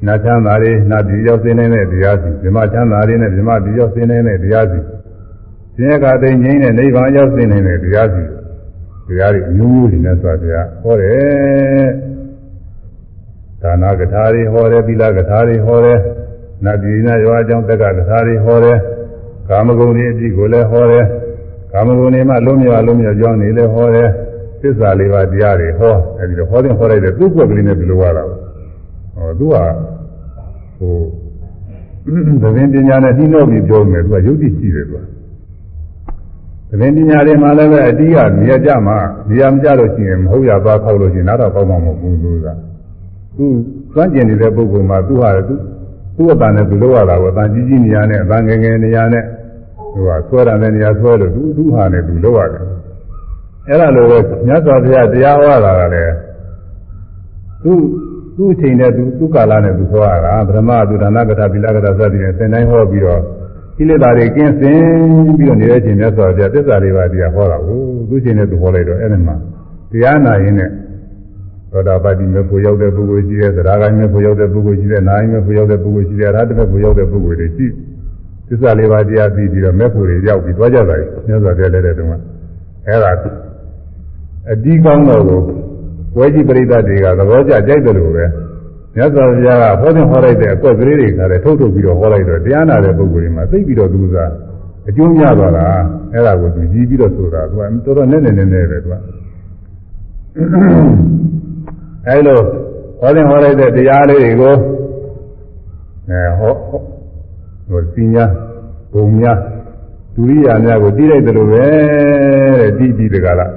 [0.07, 4.79] နာချမ်းသာတွေနာပြည်ရောက်စေနိုင်တဲ့တရားစီဓမ္မချမ်းသာတွေနဲ့ဓမ္မပြည်ရောက်စေနိုင်တဲ့တရားစီ
[5.77, 8.25] ဆင်းရဲကတိငြိမ်းတဲ့နိဗ္ဗာန်ရောက်စေနိုင်တဲ့တရားစီ
[9.09, 11.89] တရားတွေအမျိုးမျိုးတွေနဲ့ဆိုတရားဟောတယ်
[13.63, 15.99] ဒါနာကထာတွေဟောတယ်သီလကထာတွေဟောတယ်
[16.65, 18.79] နတ်ပြည်နာရွာကြောင့်တက္ကကထာတွေဟောတယ်
[19.49, 21.05] ကာမဂုဏ်တွေအကြည့်ကိုလည်းဟောတယ်
[21.73, 24.09] ကာမဂုဏ်တွေမှလုံးမြောက်လုံးမြောက်ကြောင်းနေလည်းဟောတယ်
[24.61, 28.37] သစ္စာလေးပါးတရားတွေဟောအဲဒီတော့ဟောတဲ့ဟောလိုက်တဲ့သူ့ကွက်ကလေးနဲ့ဘယ်လိုရတာလဲ
[29.17, 29.57] ဟောသူက
[30.79, 30.95] ဟို
[32.43, 35.18] သဘင်ပညာနဲ့နှီးနှောပြီးပြောမယ်သူကယုတ်တိရှိတယ်သူက
[36.71, 38.97] သဘင်ပညာတွေမှာလည်းပဲအတိကနေရာကြမှာ
[39.29, 42.47] နေရာမကြလို့ရှိရင်မဟုတ်ရသွားခောက်လို့ရှိရင်နားတော့ကောင်းမှာမဟုတ်ဘူးသူက
[43.37, 43.47] သူ
[43.93, 45.55] စွန့်ကျင်နေတဲ့ပုဂ္ဂိုလ်မှာသူဟာသူ
[46.17, 49.25] သူ့အတန်နဲ့သူလောက်ရတာကိုအတန်ကြီးကြီးနေရာနဲ့အတန်ငယ်ငယ်နေရာနဲ့
[49.95, 52.65] သူကဆွဲတာနဲ့နေရာဆွဲလို့သူသူဟာနဲ့သူလောက်ရတယ်
[53.69, 56.15] အဲ့ဒါလိုပဲမြတ်စွာဘုရားတရားဟောတာကလည်း
[57.65, 57.73] သူ
[58.37, 63.23] သူ့အချိန်နဲ့သူသူ့ကာလနဲ့သူဟောရတာဗြဟ္မသူဒါနကထာပိလကထာစသည်နဲ့သင်တိုင်းဟောပြီးတော့
[63.79, 64.81] ကိလေသာတွေကင်းစင်
[65.39, 69.37] ပြီးတော့နေတဲ့အချိန်မြတ်စွာဘုရားသစ္စာလေးပါးတရားဟောတာကိုသူ့အချိန်နဲ့သူဟောလိုက်တော့အဲ့ဒီမှာ
[69.93, 70.71] တရားနာရင်နဲ့
[71.73, 77.67] သောတာပတိမေဖို့ရောက်တဲ့ပုဂ္ဂိုလ်ရှိတယ်သရဂိုင်းမေဖို့ရောက်တဲ့ပုဂ္ဂိုလ်ရှိတယ်နာယိမေဖို့ရောက်တဲ့ပုဂ္ဂိုလ်ရှိတယ်အရဟတမေဖို့ရောက်တဲ့ပုဂ္ဂိုလ်တွေရှိ
[78.49, 82.15] သစ္စာလေးပါးတရားသိပြီးတော့မေဖို့တွေရောက်ပြီးသွားကြတာမြတ်စွာဘုရားလက်တဲ့တုန်းက
[82.87, 83.11] အဲ့ဒါ
[84.53, 85.41] အဒီကောင်းတော်ကို
[86.17, 88.25] ဝဲကြီးပရိသတ်တွေကသဘောကျကြိုက်တယ်လို့ပဲ
[88.95, 94.17] မြတ်စွာဘုရားကဟောတဲ့ဟောလိုက်တဲ့အကွက်ကလေးတွေကလည်းထုတ်ထုတ်ပြီးတော့ဟောလိုက်တော့တရားနာတဲ့ပုဂ္ဂိုလ်တွေမှာသိပြီးတော့သူက
[94.89, 95.67] အကျိုးများသွားတာ
[96.13, 98.95] အဲ့ဒါကိုသူကြီးပြီးတော့ဆိုတာသူကတော်တော်နဲ့နဲ့နဲ့နဲ့ပဲသူက
[102.07, 102.39] အဲလို
[103.01, 104.55] ဟောတဲ့ဟောလိုက်တဲ့တရားလေးတွေကို
[106.11, 106.55] အဲဟော
[107.69, 108.25] ဟိုစီညာ
[108.93, 109.39] ဘုံများ
[110.15, 111.67] ဒုရိယာများကိုတီးလိုက်တယ်လို့ပဲ
[112.61, 113.53] တဲ့တီးပြီးတကလား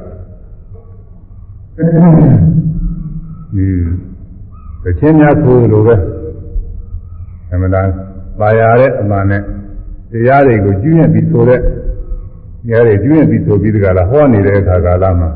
[3.56, 3.68] ဒီ
[4.84, 5.96] တခြင်းများဆိုလိုပဲ
[7.52, 7.88] အမှန်တန်
[8.40, 9.42] ပါရတဲ့အမှန်နဲ့
[10.12, 11.64] တရားတွေကိုကျွင့်ပြီးဆိုတဲ့တ
[12.72, 15.30] ရားတွေကျွင့်ပြီးဆိုပြီးတကလားဟောနေတဲ့အခါကာလမှာ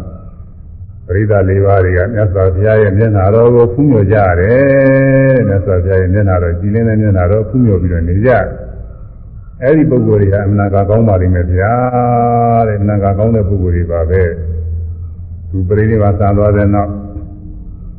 [1.06, 8.32] ပရိသတ်၄ပါးတွေကမြတ်စွာဘုရားရဲ့မျက်နှာတော်ကိုဖူးမြော်ကြရတယ်မြတ်စွာဘုရားရဲ့မျက်နှာတော်ကြည်လင်းတဲ့မျက်နှာတော်ဖူးမြော်ပြီးတော့နေကြ
[9.62, 11.74] အဲ့ဒီပုဂ္ဂိုလ်တွေဟာအမှန်ကကောင်းပါလိမ့်မယ်ဗျာ
[12.68, 14.24] တဲ့အမှန်ကကောင်းတဲ့ပုဂ္ဂိုလ်တွေပါပဲ
[15.50, 16.92] သူပရိနိဗ္ဗာန်ဆံသွားတဲ့နောက်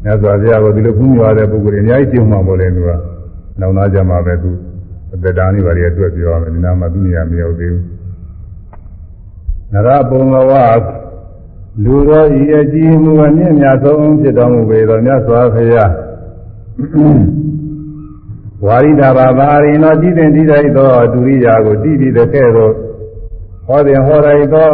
[0.07, 2.91] မြတ်စွာဘုရားကိုဒီလိုဖူးမြော်တဲ့ပုဂ္ဂိုလ်တွေအများကြီးကျုံမှာမို့လဲသူက
[3.61, 4.51] နောက်သားကြမှာပဲသူ
[5.13, 7.85] အတ္တတာနိဗ္ဗာန်ရဲ့အတွက်ပြောရမယ်ဒီနာမှာသူနေရာမရောက်သေးဘူး
[9.73, 10.53] နရပုံလဝ
[11.85, 15.91] လူတော်ဤအကြည်မူအမြင့်မြတ်ဆုံးဖြစ်တော်မူပေသောမြတ်စွာဘုရား
[18.65, 22.73] ဝါရိဒဘာဘာရိနောကြည်တဲ့ဒီတိုင်းသောဒုရိယာကိုတည်ပြီးတဲ့ကဲ့သို့
[23.67, 24.71] ဟောတဲ့ဟောရိုက်သော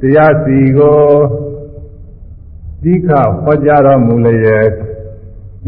[0.00, 0.98] တရားစီကို
[2.82, 3.08] တိခ
[3.42, 4.72] ဟောကြားတော်မူလျက်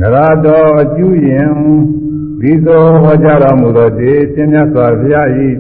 [0.00, 1.52] နရတော်အကျူရင်
[2.40, 5.28] ဒီသောဟောကြားတော်မူသောတေရှင်မြတ်စွာဘုရား၏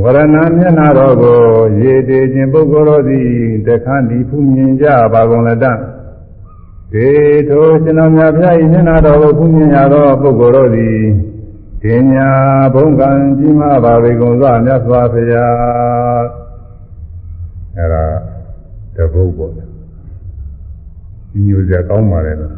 [0.00, 1.38] ဝရဏမျက်နာတော်ကို
[1.80, 3.28] ရေတည်ခြင်းပုဂ္ဂိုလ်တို့သည်
[3.66, 5.66] တခါဒီဖူးမြင်ကြပါကုန်လက်တ
[6.92, 7.10] ဒေ
[7.48, 10.98] ထိုရှင်တော်မြတ်ဘုရား၏မျက်နာတော်ကိုဖူးမြင်ရသောပုဂ္ဂိုလ်တို့သည်
[11.82, 12.28] ဒေညာ
[12.74, 16.22] ဘုံကံကြီးမားပါပေကုန်သောမြတ်စွာဘုရား
[17.78, 18.33] အဲဒါ
[18.96, 22.54] တပုတ်ပေါ့ဒီမျိုးစရာကောင်းပါလေလို့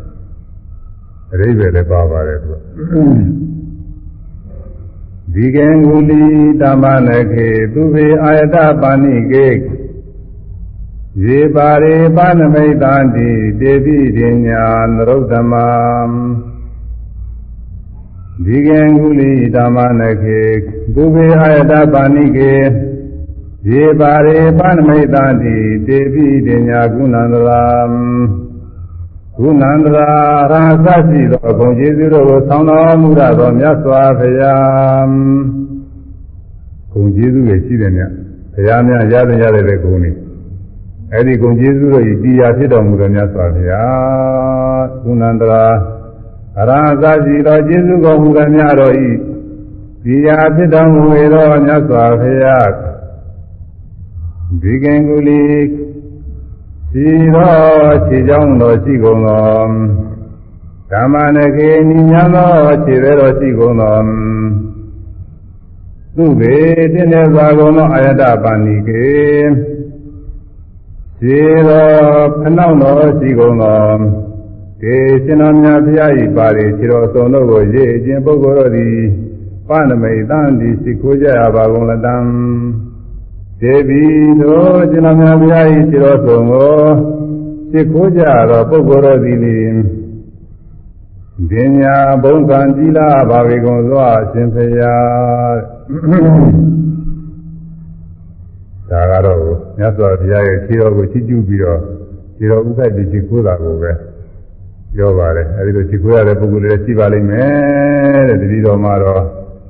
[1.33, 2.59] အရိပ်ပဲလည်းပါပါတယ်သူက
[5.35, 6.25] ဒီကံဂုလိ
[6.61, 9.49] တမနခေသူဘေအာယတပါဏိကေ
[11.25, 13.29] ရေပါရေပါဏမိတံတိ
[13.61, 15.69] တေပိဒိညာနရုဒ္ဓမံ
[18.45, 20.43] ဒီကံဂုလိတမနခေ
[20.95, 22.53] သူဘေအာယတပါဏိကေ
[23.65, 25.55] ရေပါရေပါဏမိတံတိ
[25.87, 27.63] တေပိဒိညာကုဏန္တရာ
[29.37, 30.11] ကုဏန္တရာ
[30.51, 35.11] ရာသရှိသောဘုံကျေးဇူးတို့ကိုဆောင်းတော်မူရသောမြတ်စွာဘုရား
[36.93, 38.11] ဘုံကျေးဇူးတွေရှိတယ်မြတ်
[38.55, 40.13] ဘုရားများရတဲ့ရတဲ့ဂုဏ်တွေ
[41.13, 45.65] အဲ့ဒီဂုဏ်ကျေးဇူးတို့ဤတရားဖြစ်တော်မူသောမြတ်စွာဘုရားကုဏန္တရာ
[46.69, 49.09] ရာသရှိသောကျေးဇူးတော်မူသောများတော်ဤ
[50.05, 52.96] ဒီရာဖြစ်တော်မူ၏သောမြတ်စွာဘုရား
[54.63, 55.43] ဒီကံကုလီ
[56.91, 57.55] ရှိသော
[58.07, 59.69] ခြေကြောင်းတော်ရှိကုန်သော
[60.91, 62.53] ဓမ္မနခေနိညာသော
[62.85, 63.99] ခြေသေးတော်ရှိကုန်သော
[66.17, 66.57] သူဘေ
[66.93, 69.07] တင်းနေစွာကုန်သောအာယတပါဏိကေ
[71.21, 73.85] ခြေတော်ဖနှောင်းတော်ရှိကုန်သော
[74.83, 78.95] ကေရှင်တော်မြတ်ဘုရား၏ပါရီခြေတော်အစုံတို့ကိုရေးအခြင်းပုဂ္ဂိုလ်တို့သည်
[79.69, 82.17] ပဏမိတံဒီရှိခိုးကြရပါကုန်လတံ
[83.61, 84.03] ဒေဝီ
[84.41, 86.77] တို့ကျွန်တော်များဘုရား၏ခြေတော်ဆုံးကို
[87.71, 89.39] ရှိခိုးကြသောပုဂ္ဂိုလ်တို့သည်
[91.51, 94.95] ဒီညာဘုံကံကြည်လာပါဝေကုန်သောအရှင်ဖရာ
[98.91, 99.41] ဒါကတော့
[99.79, 101.81] မြတ်စွာဘုရားရဲ့ခြေတော်ကိုချီးကျူးပြီးတော့
[102.37, 103.93] ခြေတော်ဥပ္ပတ္တိရှိခိုးတာကိုပဲ
[104.95, 109.23] ပြောပါတယ်အဲဒီလိုရှိခိုးရတဲ့ပုဂ္ဂိုလ်တွေရှိပါလိမ့်မယ်တဲ့တတိတော်မှာတော့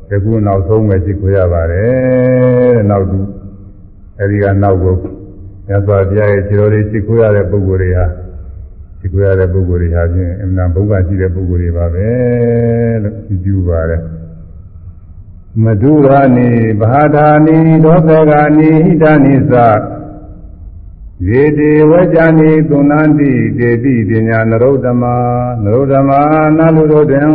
[0.08, 3.18] ဒီခုနောက်ဆုံးပဲရှိခိုးရပါတယ်တဲ့နောက်သူ
[4.20, 4.94] အဲဒီကနောက်ကို
[5.66, 8.06] မြတ်စွာဘုရားရဲ့ခြေတော်တွေရှိခိုးရတဲ့ပုဂ္ဂိုလ်တွေဟာ
[8.98, 12.08] ရှိခိုးရတဲ့ပုဂ္ဂိုလ်တွေဟာဖြင့်အမှန်ဘုရားရှိတဲ့ပုဂ္ဂိုလ်တွေပါပဲ
[13.02, 14.00] လို့ကြည့်ကြပါတယ်
[15.64, 16.50] မဒုရာနိ
[16.80, 19.54] ဘာဒာနိဒောသဂာနိဟိတနိသ
[21.28, 25.02] ယေတိဝจာနိသုဏန္တိတေတိပညာနရုဒ္ဓမ
[25.62, 26.10] နရုဒ္ဓမ
[26.56, 27.28] နာလူတို့တွင်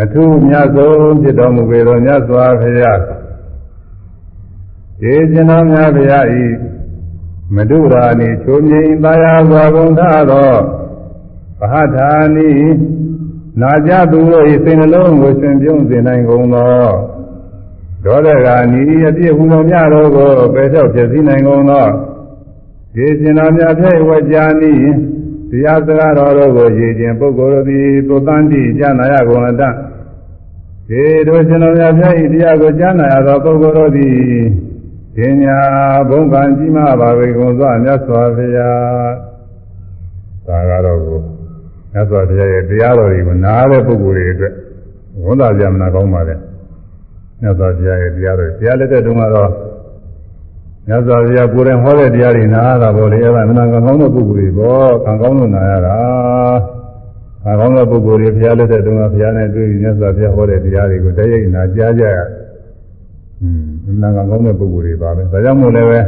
[0.00, 3.21] အထုမြတ်ဆုံးဖြစ်တော်မူပေသောမြတ်စွာဘုရားေ
[5.02, 6.46] ကျွန်တော်များဘုရားဤ
[7.54, 10.52] မဒုရာနိချိုးမြိန်ပါရစွာကုန်ထသော
[11.58, 12.50] ဘဟထာနိ
[13.60, 16.84] နာကြသူတို့၏စိတ်နှလုံးကိုရှင်ပြုံးစေနိုင်ကုန်သော
[18.04, 24.72] ဒေါသဂာနိအပြည့်ဟူသောမြတော်ကိုပယ်လျှောက်ဖြစ်စည်းနိုင်ကုန်သောေရှင်တော်များဖြင့်ဝကြာနိ
[25.50, 34.16] တရားစကားတော်တို့ကိုရည်ခြင်းပုဂ္ဂိုလ်တို့သည်သုတန်တိကျမ်းနာရကုန်အတ္တေတို့ရှင်တော်များဖြင့်တရားကိုကျမ်းနာရသောပုဂ္ဂိုလ်တို့သည်
[35.14, 35.58] ပညာ
[36.08, 39.12] ဘုံကံကြီးမားပါပေကုန်သောမြတ်စွာဘုရား
[40.46, 41.20] သာကတော့ကို
[41.92, 44.54] မြတ်စွာဘုရားရဲ့တရားတော်တွေကိုနားတဲ့ပုဂ္ဂိုလ်တွေအတွက်
[45.24, 46.34] ဝန်သာကြမနာကောင်းပါလေ
[47.40, 49.50] မြတ်စွာဘုရားရဲ့တရားတော်တရားလက်တဲ့တုန်းကတော့
[50.88, 55.98] မြတ်စွာဘုရားကိုယ်တိုင်ဟောတဲ့တရားတွေနားတာပေါ့လေအဲ့ဒါမနာကံကောင်းတဲ့ပုဂ္ဂိုလ်တွေပေါ့ကံကောင်းလို့နာရတာ
[57.44, 62.16] ကံကောင်းတဲ့ပုဂ္ဂိုလ်တွေဘုရားလက်တဲ့တုန်းကဘုရားနဲ့တွေ့ပြီးမြတ်စွာဘုရားဟောတဲ့တရားတွေကိုတည့်ရိပ်နာကြားကြရ
[63.42, 66.00] อืม မနာကံကောင်းတဲ့ပုဂ္ဂိုလ်တွေပါပဲဒါကြောင့်မို့လည်းပဲ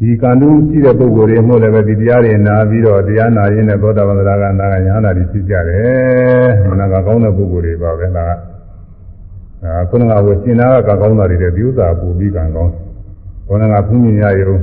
[0.00, 8.30] ဒီကံတူးရှိတဲ့ပုဂ္ဂိုလ်တွေမို့လည်းပဲဒီတရားတွေနာပြီးတော့တရားနာရင်းနဲ့သောတာပန်သရဂနာကညာနာတွေဖြစ်ကြတယ်မနာကံကောင်းတဲ့ပုဂ္ဂိုလ်တွေပါပဲဒါက
[9.64, 12.72] အာခုနကဝရှင်နာကကောင်းတာတွေတဲ့ဒီဥစ္စာပူပြီးကံကောင်း
[13.48, 14.54] ခုနကဖူးမြင်ရယုံ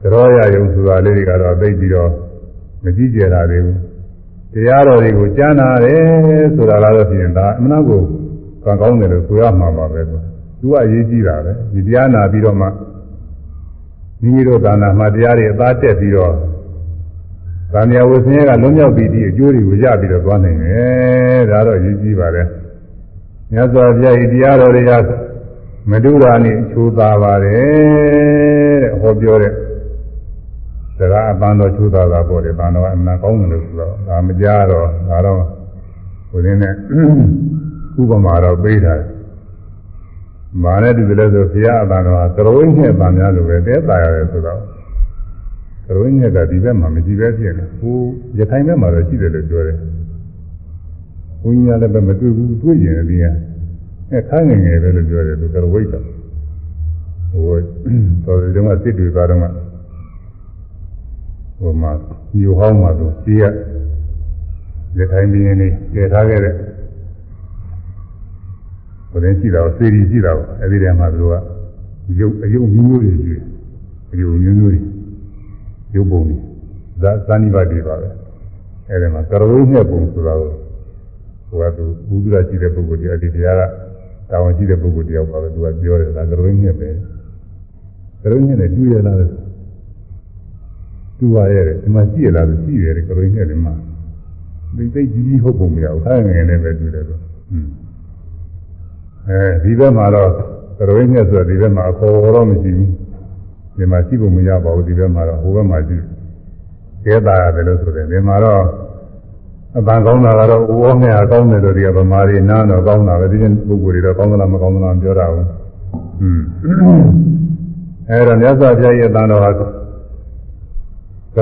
[0.00, 2.10] ကြောရယုံဆိုတာလေးတွေကတော့သိပြီးတော့
[2.82, 3.78] မကြည့်ကြတာတွေဘူး
[4.52, 6.02] တရားတော်တွေကိုကြားနာတယ်
[6.56, 8.02] ဆိုတာကတော့ဖြင့်ဒါအမှန်ကို
[8.64, 10.02] ကံကောင်းတယ်လို့ဆိုရမှာပါပဲ
[10.60, 12.66] သူကအရေးကြီးတာပဲဒီတရားနာပြီးတော့မှ
[14.22, 16.32] မိမိတို့သာနာမှာတရားတွေအသားတက်ပြီးတော့
[17.72, 22.46] ဗာမယဝဆင်းရဲကလွံ့မြောက်ပြီးဒီအကျိုးတွေကိုရပြီးတော့သွားနိုင်တယ်ဒါတော့အရေးကြီးပါတယ်
[23.52, 24.92] မြတ်စွာဘုရားဤတရားတော်တွေက
[25.90, 29.52] မတုရာနိအချိုးသားပါတယ်တဲ့ဟောပြောတဲ့
[30.98, 35.42] စကားအပန်းတော်ချိုးသားတာပေါ့လေဘာတော်အမှန်ကောင်းတယ်လို့ဆိုတော့ဒါမကြားတော့ဒါတော့
[36.30, 36.74] ဟိုရင်းနဲ့
[38.00, 38.94] ဥပမာတော့ပေးတာ
[40.62, 44.60] မာနဲ့တူတယ်ဆိုဘုရားအပန်းတော်ကသရုံးနဲ့ပန်များလို့ပဲတဲတာရတယ်ဆိုတော့
[45.86, 47.96] သရုံးနဲ့ကဒီဘက်မှာမကြည့်ပဲဖြစ်နေဟို
[48.38, 49.78] ရခိုင်ဘက်မှာတော့ရှိတယ်လို့ပြောတယ်
[51.42, 53.24] ဘုန်းကြီးများလည်းပဲမတွေ့ဘူးတွေ့ရင်ဒီက
[54.10, 56.00] အဲခိုင်းငယ်ငယ်ပဲလို့ပြောတယ်သူကဝိတ်တာ
[57.30, 57.42] ဟို
[58.24, 59.48] တော်တယ်ကစစ်တွေသွားတော့မှ
[61.58, 61.92] ဟိုမှာ
[62.40, 63.44] ယူဟောင်းမှာသူကြီးရ
[64.96, 66.54] လက်ထိုင်းပြင်းနေတည်ထားခဲ့တဲ့
[69.16, 71.34] ဟိုတင်းရှိတာစေရီရှိတာပေါ့အဲဒီတည်းမှာသူက
[72.20, 73.42] ရုပ်အယုံမျိုးမျိုးတွေရှိတယ်
[74.12, 74.80] အယုံမျိုးမျိုးတွေ
[75.94, 76.36] ရုပ်ပုံတွေ
[77.02, 78.08] ဇာဇာနိပါတိပါပဲ
[78.90, 80.50] အဲဒီမှာကရဝိနဲ့ပုံဆိုတာကို
[81.48, 83.62] ဟိုကသူဘုဒ္ဓရှိတဲ့ပုဂ္ဂိုလ်တရားဒီတရားက
[84.30, 86.88] တာဝန်ရှိတဲ့ပုဂ္ဂိုလ်တယောက်ပါပဲသူကပြောတယ်ဒါကရုံးညက်ပဲ
[88.22, 89.18] ကရုံးညက်နဲ့တွေ့ရလား
[91.18, 93.74] တူပါရဲ့ဒီမှာရှိရလားရှိတယ်ကရုံးညက်လည်းမှာ
[94.76, 97.18] ဒီသိကြီးကြီးဟုတ်ပုံမရဘူးခိုင်းငယ်နဲ့ပဲတွေ့တယ်ဆို
[97.52, 97.68] อืม
[99.28, 100.30] အဲဒီဘက်မှာတော့
[100.78, 102.90] ကရုံးညက်ဆိုဒီဘက်မှာအခေါ်တော့မရှိဘူး
[103.76, 105.96] ဒီမှာရှိပုံမရပါဘူးဒီဘက်မှာတော့ဟိုဘက်မှာရှိ
[107.04, 108.62] ကျဲတာရတယ်လို့ဆိုတယ်ဒီမှာတော့
[109.78, 115.46] အပန်းကောင်းတာကတော့ဥဩနဲ့အကောင်းတယ်လို့ဒီကဗမာတွေနားတော့ကောင်းတာပဲဒီပုဂ္ဂိုလ်တွေတော့ကောင်းသလားမကောင်းသလားပြောတာဘူး။
[116.22, 116.40] อืม
[118.10, 119.60] အဲဒါမြတ်စွာဘုရားရဲ့အတန်တော်ဟာက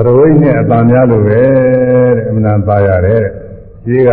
[0.05, 1.41] ရဝိနဲ့အတန်များလို့ပဲ
[2.15, 3.33] တဲ့အမှန်ပါရတယ်တဲ့။
[3.85, 4.09] ကြီးက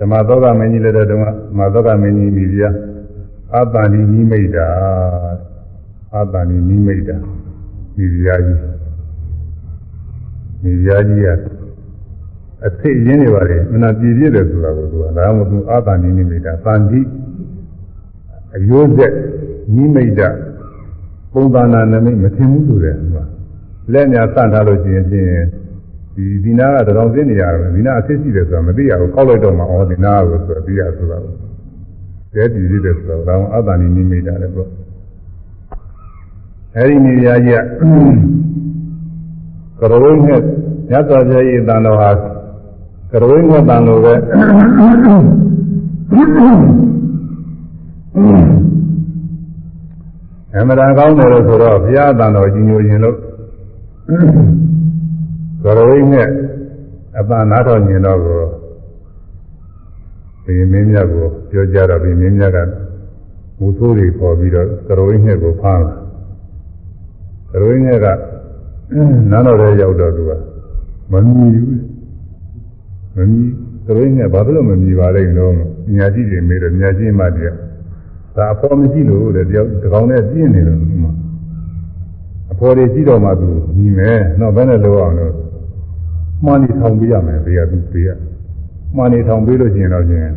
[0.00, 2.74] ဓမ္မသောကမင်းကြီးလည်းတဲ့တုန်းကဓမ္မသောကမင်းကြီးမိဖုရား
[3.54, 4.68] အတ္တဏိနိမိတ်တာ
[6.14, 7.16] အတ္တဏိနိမိတ်တာ
[7.96, 8.60] မိဖုရားကြီး
[10.62, 11.28] မိဖုရားကြီးက
[12.66, 17.00] အသိရင်းနေပါလေမနာပြည့်ပြည့်တယ်ဆိုတာကိုသူကဒါမှမဟုတ်အတ္တဏိနိမိတ်တာသန္တိ
[18.56, 19.14] အယိုးဆက်
[19.74, 20.28] နိမိတ်တာ
[21.32, 23.18] ပုံသဏ္ဍာန်နမိတ်မထင်ဘူးဆိုတယ်သူက
[23.92, 25.28] လက်ညာစထားလို့ရှိရင်ဖြင့်
[26.14, 31.47] ဒီဒီနာကတောင်စင်းနေရတယ်ဒီနာအဖြစ်ရှိတယ်ဆိုတာမသိရဘူးကောက်လိုက်တော့မှဩဒီနာကိုဆိုပြီးရဆိုတာကို
[32.38, 34.70] တဲတည်ရတဲ့ဆိုတော့အတ္တဏိနိမိတ်တာလည်းပေါ့
[36.76, 37.62] အဲဒီနေရာကြီး
[39.80, 40.40] ကကရုံးနဲ့
[40.90, 42.10] ညတ်တော်ပြည့်တန်တော်ဟာ
[43.10, 44.14] ကရုံးနဲ့တန်တော်ပဲ
[50.54, 53.16] အမှန်တရားကောင်းတယ်လို့ဆိုတော့ဘုရားတန်တော်ကြီးညိုရင်လို့
[55.64, 56.28] ကရုံးနဲ့
[57.18, 58.20] အပန်းနားတော်ညင်တော့
[60.48, 62.58] ကိုဘီမင်းမြတ်ကိုပြောကြတော့ဘီမင်းမြတ်က
[63.58, 65.94] မူဆိုးတွေပေါ်ပြီးတော့ကရုံးနဲ့ကိုဖမ်းလာ
[67.50, 68.06] ကရုံးနဲ့က
[69.30, 70.32] နားတော်ထဲရောက်တော့သူက
[71.12, 71.80] မမြည်ဘူး
[73.16, 73.50] မမြည်
[73.86, 75.52] ကရုံးနဲ့ဘာလို့မမြည်ပါလဲတော့
[75.96, 77.56] ညာကြည့်တယ်မေးတော့ညာကြည့်မှတည်း
[78.36, 81.10] ဒါအဖော်မရှိလို့တဲ့တယောက်တကောင်နဲ့ပြင်းနေလို့မှ
[82.52, 85.34] အဖော်တွေကြည့်တော့မှသူညီမယ်တော့ဘယ်နဲ့လုပ်အောင်လို့
[86.44, 88.10] မှန်နေထောင်ပေးရမယ်ဘေးကသူဘေးက
[88.96, 90.30] မှန်နေထောင်ပေးလို့ရှိရင်တော့ချင်း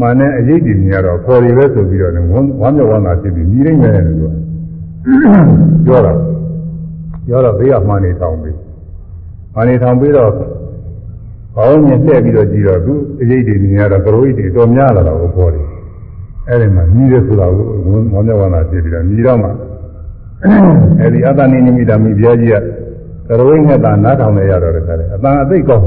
[0.00, 4.34] မှန်နဲ့အရေးကြီးနေရတော့ဖော်တွေပဲဆိုပြီးတော့ဝမ်းဝမ်းမြောက်ဝမ်းသာဖြစ်ပြီးညီရင်းမယ်လို့
[5.86, 6.12] ပြောတာ
[7.26, 8.56] ပြောတော့ဘေးကမှန်နေထောင်ပေး
[9.54, 10.30] မှန်နေထောင်ပေးတော့
[11.56, 15.66] ဘောင်းမြင်လှည့်ပြီးတော့ကြည့်တော့သူအရေးကြီးနေရတော့ကရိုးကြီးတော်များလာတော့ဖော်တယ်
[16.48, 19.48] အဲ့ဒီမှာညီးရဲဆိုတာကိုဝမ်းမြောက်ဝမ်းသာဖြစ်ပြီးတော့ညီတော့မှ
[21.00, 22.54] အဲ့ဒီအတ္တနိမိတာမိဘကြီးက
[23.28, 25.86] ကရဝိနဲ့တာနားထောင်နေရတော့တခါလေအတန်အသိကောင်း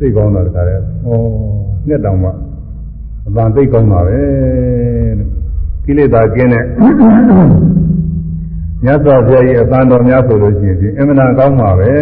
[0.00, 0.78] သိကောင်းတော့တခါလေဩ
[1.88, 2.30] နှစ်တောင်မှ
[3.26, 4.18] အတန်သိကောင်းတာပဲ
[5.84, 6.64] ကိလေသာကင်းတဲ့
[8.84, 11.92] မြတ်စွာဘုရားကြီးအတန်တော်များဆိုလို့ရှိရင်ဒီအမှန်တန်ကောင်းပါပဲ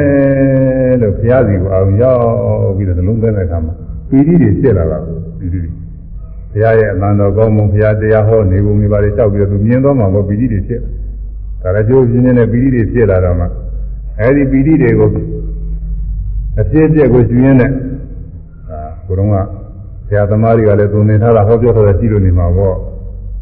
[1.00, 3.74] လို့ဘုရားစီကိုအောင်ရောက်ပြီးတော့လုံးသွင်းတဲ့အခါမှာ
[4.08, 4.98] ပီတိတွေဖြစ်လာတာ
[5.38, 5.70] ပီတိတွေ
[6.52, 10.80] ဘုရားရဲ့အတန်တော်ကောင်းမှုဘုရားတရားဟောနေပုံတွေပါလေတောက်ပြီးတော့သူမြင်တော့မှဘောပီတိတွေဖြစ်
[11.62, 13.46] ဒါလည်းကျိုးပြင်းနေတဲ့ပီတိတွေဖြစ်လာတော့မှ
[14.20, 15.08] အဲဒီပီတိတွေကို
[16.60, 17.70] အဖြစ်အပျက်ကိုရှင်ရင်းနဲ့
[18.70, 19.36] အာဘုရုံးက
[20.08, 22.76] ဆရာသမားတွေကလည်းသူနေထားတာဟောပြောထားတာရှိလို့နေမှာပေါ့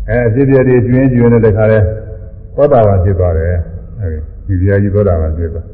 [0.08, 1.78] အဲအဖြစ်အပျက်တွေကျွင်းကျွင်းတဲ့တခါလဲ
[2.56, 3.54] သောတာပန်ဖြစ်သွားတယ်
[4.00, 4.08] အဲ
[4.46, 5.66] ဒီဒီပြာကြီးသောတာပန်ဖြစ်သွား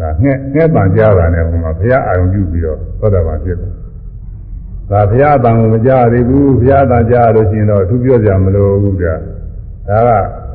[0.00, 3.72] ဒါငှက်ငှက်ပန်ကြားတာနဲ့ဟိုမှာဘုရားအာရုံပြုပြီးတော့သောတာပန်ဖြစ်သွား
[4.90, 9.14] ဒါဘုရားအတန်ကိုမကြားရဘူးဘုရားအတန်ကြားလို့ရှိရင်တော့သူပြောကြမလို့ဘူးကဒါ
[10.08, 10.10] က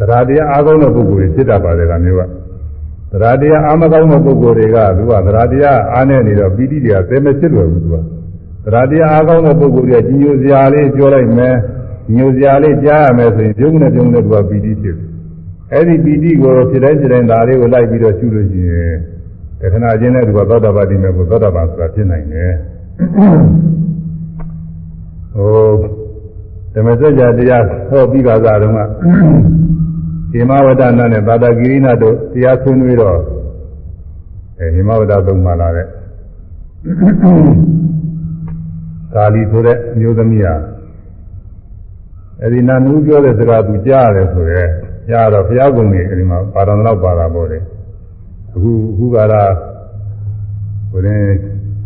[0.09, 2.21] သရတရားအားကောင်းတဲ့ပုဂ္ဂိုလ်တွေဖြစ်တတ်ပါတယ်ကမျိုးက
[3.11, 7.95] သရတရားအာမကောင်းတဲ့ပုဂ္ဂိုလ်တွေကသူကသရတရားအားနဲ့နေတော့ပီတိတွေကသဲမဖြစ်လွယ်ဘူးသူက
[8.65, 11.55] သရတရားအားကောင်းတဲ့ပုဂ္ဂိုလ်တွေကကြီးညိုစရာလေးပြောလိုက်မယ်
[12.15, 15.07] ညိုစရာလေးကြားရမယ်ဆိုရင်ပြုံးနေပြုံးနေသူကပီတိဖြစ်တယ်
[15.73, 18.95] အဲ့ဒီပီတိကိုဖြစ်တိုင်းဖြစ်တိုင်းဒါလေးကိုလိုက်ပြီးတော့ရှုလို့ရှိရင်
[19.59, 22.51] တခဏချင်းနဲ့သူကသောတာပတိမေကိုသောတာပန်ဆိုတာဖြစ်နိုင်တယ်
[25.35, 25.71] ဟို
[26.73, 28.79] ဓမ္မစကြာတရားဟောပြီးပါကြတော့က
[30.31, 33.17] ဟိမဝဒနာနဲ့သာတာကိရိနာတို့တရားဆွေးနွေးတော့
[34.59, 35.87] အဲဟိမဝဒသုံးမှလာတဲ့
[39.13, 40.55] ကာလီဆိုတဲ့မျိုးသမီးဟာ
[42.41, 44.63] အဲဒီနာနူးပြောတဲ့စကားသူကြားရတယ်ဆိုရဲ
[45.09, 47.59] ကြားတော့ဘုရားကုံကြီးအဲဒီမှာပါတော်တော့ပါတာပေါ့လေ
[48.55, 49.43] အခုအခုကလာ
[50.91, 51.23] ဟိုရင်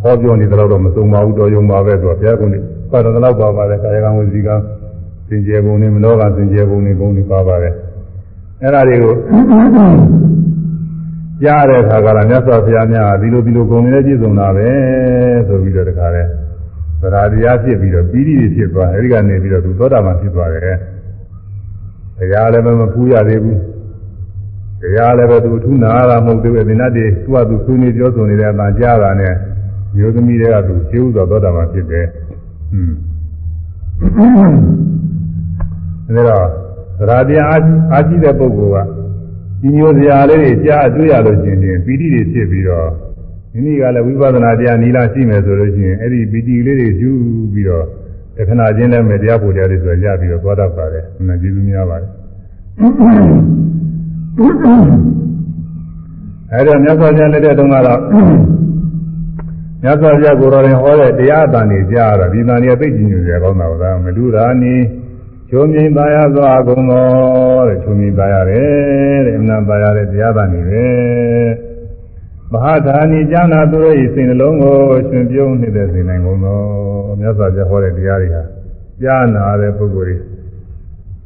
[0.02, 4.56] ဟောပြောနေတော့တော့မစုံပါဘူးတော်ယုံပါပဲဆိုတော့ဘုရားကုံကြီးပါတော်တော့ပါပါတယ်ကာယကံဝစီကံ
[5.28, 7.74] စင်ကြယ်ပုံနဲ့မနောကစင်ကြယ်ပုံနဲ့ပုံတွေပါပါတယ်
[8.62, 9.14] အဲ့ဒါတွေကို
[11.44, 14.70] ကြားတဲ့အခါကလည်းမြတ်စွာဘုရားများဒီလိုဒီလိုဂုဏ်တွေနဲ့ပြည့်စုံတာပဲ
[15.48, 16.24] ဆိုပြီးတော့တခါလဲ
[17.02, 20.78] သရာတရားဖြစ်ပြီးတော့ပြီးပြီးဖြစ်သွားအဲဒီကနေပြီးတော့သူသောတာပန်ဖြစ်သွားတယ်
[22.18, 23.60] တရားလည်းမပူရသေးဘူး
[24.82, 29.34] တရားလည်းပဲသူထုနာတာမဟုတ်သေးဘူးဒီနတ်တွေသူ့အတူဆွေးနွေးပြောဆိုနေတဲ့အတန်ကြားတာနဲ့
[29.96, 32.06] မျိုးသမီးတွေကသူရှင်းဥစွာသောတာပန်ဖြစ်တယ်
[34.00, 36.65] ဟွန်းဒါတော့သ
[37.00, 37.50] ရာတရား
[37.94, 38.88] အာရှိတဲ့ပုဂ္ဂိုလ်က
[39.62, 42.90] ဒီမျိုးစရာလေးတွေကြားအတွေ့ရလို့ရှိရင်ပီတိတွေဖြစ်ပြီးတော့
[43.52, 47.12] ဒီနည်းကလည်းဝိပဿနာတရားနီလာရှိမယ်ဆိုလို့ရှိရင်အဲ့ဒီပီတိလေးတွေယူ
[47.54, 47.86] ပြီးတော့
[48.38, 52.10] တခဏချင်းလည်းမယ်တရားပူတရားတွေဆိုရပြီးတော့သွားတတ်ပါတယ်။နာကျေးဇူးများပါတယ်။
[56.52, 58.00] အဲ့တော့မြတ်စွာဘုရားလက်ထက်တုန်းကတော့
[59.84, 64.74] မြတ်စွာဘုရားကိုယ်တော်ရင်ဟောတဲ့တရားအတန်တွေကြားတော့ဒီတန်တွေသိကျင်နေကြကောင်းတာကမလူရာနီ
[65.50, 67.06] ချုံမြင်သားရသောအကုန်သော
[67.68, 70.86] တဲ့ချုံမြင်သားရတယ်တဲ့အမှန်သားရတဲ့တရားတန်တွေပဲ
[72.52, 74.78] မဟာဓာနီကျမ်းနာသူတို့၏စိတ်နှလုံးကို
[75.10, 76.60] ရှင်ပြုံးနေတဲ့စိတ်နိုင်ကုန်သော
[77.20, 78.44] မြတ်စွာဘုရားဟောတဲ့တရားတွေဟာ
[79.02, 80.18] ကြားနာတဲ့ပုဂ္ဂိုလ်တွေ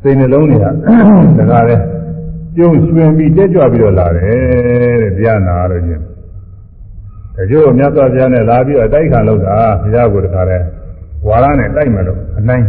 [0.02, 0.66] စိတ်နှလုံးတွေက
[1.38, 1.78] တကားလဲ
[2.56, 6.04] ပြုံးရွှင်ပြီးတက်ကြွပြီးတော့လာတယ်တဲ့တရားနာလို့ချင်း
[7.36, 10.60] တချို့မြတ်စွာဘုရားနဲ့လာပြီးတော့တိုက်ခံလို့တာဘုရားကိုတခါလဲ
[11.28, 12.66] ဝါရနဲ့တိုက်မယ်လို့အနိုင်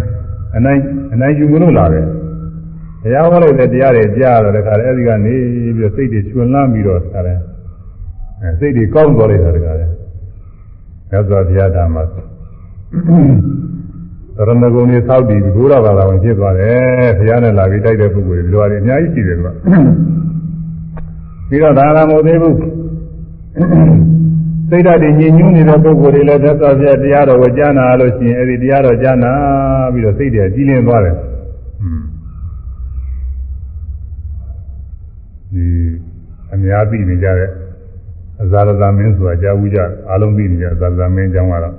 [0.57, 0.80] အနိုင်
[1.12, 2.07] အနိုင်ယူမလို့လာတယ်
[3.03, 7.34] ဘုရားဟောလိုက်တဲ့တရားတွေကြားတော့တခါလဲအဲဒီကနေပြီးတော့စိတ်တွေချွန်လန်းပြီးတော့တခါလဲ
[8.40, 9.86] အဲစိတ်တွေကောင်းသွားလိုက်တာတခါလဲ
[11.11, 12.09] မြတ်စွာဘုရားဓမ္မရဏ
[14.38, 14.55] ဂုံ
[14.90, 19.53] တွေသောက်ပြီးဘုရားဘာသာဝင်ဖြစ်သွားတယ်ဘုရားနဲ့လာပြီးတိုက်တဲ့ပုဂ္ဂိုလ်တွေလိုရတယ်အများကြီးရှိတယ်ကွာ
[21.48, 22.55] ပြီးတော့ဒါလာမဟုတ်သေးဘူး
[24.70, 29.32] စိတ်ဓာတ်တွေညင်ညူးနေတဲ့ပုဂ္ဂိုလ်တွေလည်းသက်သာပြတရားတော်ကိုကြားနာလို့ရှိရင်အဲဒီတရားတော်ကြားနာ
[29.92, 31.14] ပြီးတော့စိတ်တွေကြီးလင်းသွားတယ်
[35.52, 35.64] ဒီ
[36.52, 37.50] အများသိနေကြတဲ့
[38.42, 41.74] အဇာရသမင်းဆိုတာကြားဘူးကြအားလုံးသိနေကြဇာရသမင်းကျောင်းကတော့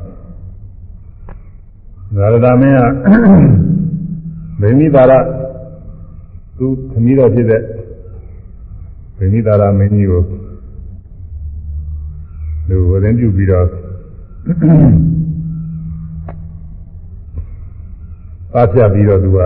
[2.16, 2.82] ဇာရသမင်းက
[4.62, 5.14] ဗိမိတာရ
[6.58, 7.62] သူသမီးတော်ဖြစ်တဲ့
[9.18, 10.22] ဗိမိတာရမင်းကြီးကို
[12.68, 13.66] သူဝရင်ပြုပြီးတော့
[18.54, 19.40] ပါပြပြီးတော့သူက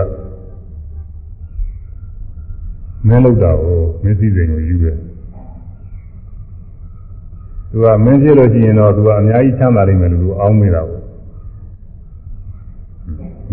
[3.06, 4.96] မင်းလောက်တာကိုမင်းစည်းစိမ်ကိုယူတယ်
[7.70, 11.00] သူကမင်းဖြစ်လို့ရှိရင်တော့သူကအများကြီးချမ်းသာနိုင်မယ်လို့သူအောင်းမိတာကို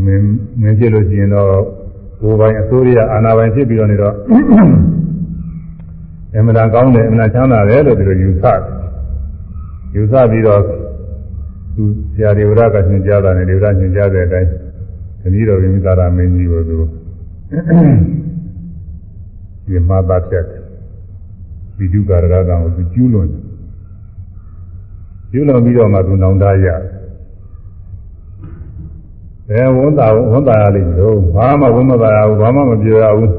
[0.06, 0.26] မင်း
[0.62, 1.52] မင်းဖြစ်လို့ရှိရင်တော့
[2.22, 4.16] ကိုယ်ပိုင်အစိုးရအာဏာပိုင်ဖြစ်ပြီးတော့နေတော့
[6.36, 8.83] အမှန်တန်ကောင်းတယ်အမှန်တန်ချမ်းသာတယ်လို့ဒီလိုယူဆတယ်
[9.96, 10.62] ယူဆပြီးတော့
[11.76, 11.84] သူ
[12.14, 14.50] ဆရာဒေဝရကညွှန်ကြားတာနဲ့ဒေဝရညွှန်ကြားတဲ့အတိုင်း
[15.22, 16.78] တတိတော်ဝိမိသာရမင်းကြီးကိုသူ
[19.66, 20.46] ဒီမှာပါဖြတ်
[21.78, 23.28] ဗိဓုကာရကံကိုသူကျူးလွန်
[25.32, 26.68] ကျူးလွန်ပြီးတော့မှသူနောင်တရ
[29.50, 33.32] ဘယ်ဝန်တာဝန်တာရလိမ့်မလို့ဘာမှဝန်မသာရဘူးဘာမှမပြောရဘူး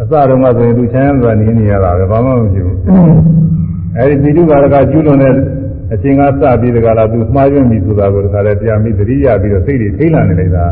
[0.00, 2.78] အစတုန်းကဆိုရင်သူချမ်းသာနေနေရတာပဲဘာမှမဖြစ်ဘူး
[3.98, 5.34] အဲဒီပိဋကရကကျူးလွန်တဲ့
[5.92, 10.66] အချိန်ကစပြီးတကလားသူမှားယွင်းပြီဆိုတာကိုတခါလဲပြန်ပြီးသတိရပြီးတော့စိတ်တွေထိလာနေလိုက်တာ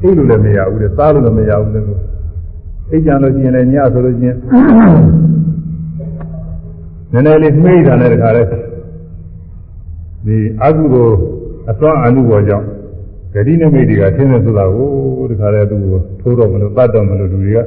[0.00, 4.36] သိလို့လည်းမရဘူးလေစားလို့လည်းမရဘူးလေသိကြလို့ရှိရင်လည်းညဆိုလို့ရှိရင်
[7.12, 8.42] နည်းနည်းလေးမှိတာနဲ့တခါလဲ
[10.26, 11.16] ဒီအကုသိုလ်
[11.70, 12.66] အစွမ်းအမှုပေါ်ကြောင့်
[13.32, 14.88] ဂတိနမိတ်တွေကထင်းနေဆိုတာကို
[15.30, 17.58] တခါလဲသူ့ကိုထိုးတော့မလို့တတ်တော့မလို့လူတွေက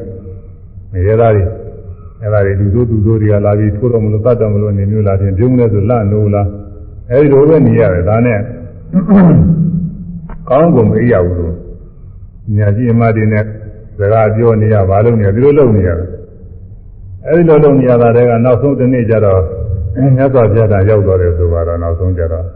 [0.92, 1.44] မရသားတွေ
[2.23, 6.49] အဲ့ဒါတွေလူတို့သူတို့တွေကလာပြီးထိုးတော့မလို့တတ်တော့မလို့နေမျိုးလာတယ်ပြုံးနေဆိုလန့်နိုးလား
[7.11, 8.39] အဲ့ဒီလိုပဲနေရတယ်ဒါနဲ့
[10.49, 11.55] ကောင်းကုန်မအေးရဘူးလို့
[12.57, 13.45] ညာကြီးအမတွေနဲ့
[13.99, 16.09] စကားပြောနေရဘာလို့နေရဒီလိုလုပ်နေရတယ်
[17.27, 19.41] အဲ့ဒီလိုလုပ်နေရတာတွေကနောက်ဆုံးတစ်နေ့ကျတော့
[20.17, 22.47] မြတ်စွာဘုရားတန်ရောက်တော့တယ်ဆိုတော့နောက်ဆုံးကျတော့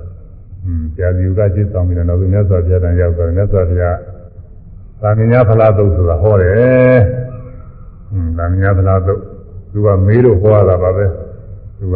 [0.65, 3.97] อืมဆရာကြီးကจิตဆောင်ပြီးတော့နောက်ဆုံးမြတ်စွာဘုရားတန်ရောက်တော့မြတ်စွာဘုရား
[5.03, 6.99] သာမညဖလားသုတ်ဆိုတာဟောတယ်
[8.13, 9.23] อืมသာမညဖလားသုတ်
[9.74, 11.06] သူကမေးလို့ဟောရတာပါပဲ
[11.80, 11.96] သူက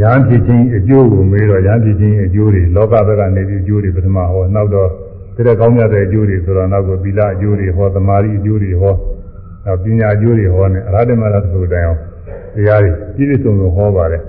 [0.00, 4.88] ရဟန်းဖြစ်ခြင်းအကျိုးကိုမေးတော့ရဟန်းဖြစ်ခြင်းအကျိုးတွေလောကဘက်ကနေပြီးအကျိုးတွေပထမဟောနောက်တော့
[5.36, 8.94] တဲ့ကောင်းမြတ်တဲ့အကျိုးတွေဆိုတော့နောက်ကိုသီလအကျိုးတွေဟောသမာဓိအကျိုးတွေဟော
[9.66, 11.98] နောက်ပညာအကျိုးတွေဟောနေအရဟတမရသုတိုင်အောင်
[12.54, 14.22] တရားတွေပြည့်ပြည့်စုံစုံဟောပါတယ်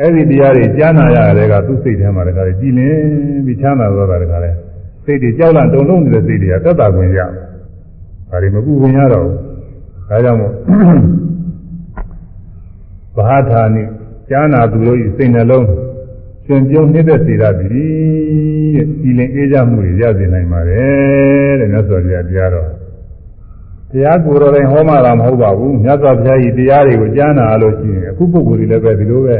[0.00, 2.94] အဲ့ဒီတရားတွေကြားနာရတဲ့ကသူ့စိတ်ထဲမှာတခါလေကြည်လင်
[3.44, 4.50] ပြီးချမ်းသာသွားတာတခါလေ
[5.04, 9.51] စိတ်တွေကြောက်လန့်တုန်လှုပ်နေတဲ့စိတ်တွေကတက်တာခွင့်ရဒါတွေမကူခွင့်ရတော့ဘူး
[10.12, 10.52] ဒါကြောင့်မို့
[13.16, 13.82] ဘာသာနိ
[14.28, 15.66] ကြားနာသူတို့ဤစိတ်နှလုံး
[16.46, 17.70] ရှင်ပြုံးနှိမ့်သက်စေရသည်
[18.74, 22.68] တဲ့ဒီလင်အေးကြမှုတွေရစေနိုင်ပါတယ်တဲ့မြတ်စွာဘုရားတရားတော်
[23.90, 29.36] တရားကိုယ်တော်တိုင်ဟောမှတာမဟုတ်ပါဘူးမြတ်စွာဘုရားဤတရားတွေကိုကြားနာလို့ရှိရင်အခုပုဂ္ဂိုလ်တွေလည်းပဲဒီလိုပဲ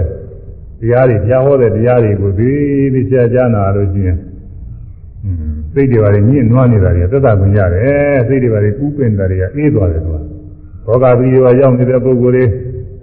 [0.81, 2.51] တရားတွေကြားဟောတဲ့တရားတွေကိုသိ
[2.95, 4.19] သိချာကြားနာလို့ရှိရင်
[5.75, 10.19] စိတ်တွေပါလေညှိနွားနေတာတွေသက်သာခွင့်ရတယ်စိတ်တွေပါလေကူးပင်တာတွေကအေးသွားတယ်ကွာ
[10.87, 12.45] ဘောဂပီရောရောက်နေတဲ့ပုဂ္ဂိုလ်တွေ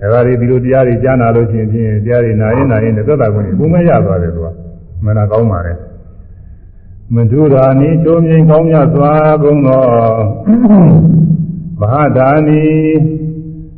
[0.02, 4.52] အဲဒါတွေဒီလိုတရားတွေကြားနာလို့ရှိရင်ဖြင့်တရားတွေနာရင်နာရင်သက်သာခွင့်ကိုမရသွားတယ်ကွာ
[5.06, 5.74] မနာကောင်းပါလေ
[7.16, 9.12] မဒုရာနိချိုးမြိန်ကောင်းမြတ်စွာ
[9.42, 10.20] ဘုံတော်
[11.80, 12.62] မဟာဒါနီ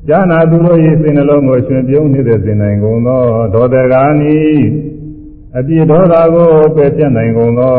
[0.10, 3.24] ဉာဏသူတို့၏စိတ်နှလုံးကိုရှင်ပြုံးနေတဲ့စိတ်နိုင်ကုန်သော
[3.54, 4.38] ဒေါတဂာနီ
[5.58, 7.74] အပြည့်ဒေါသကိုပယ်ပြတ်နိုင်ကုန်သော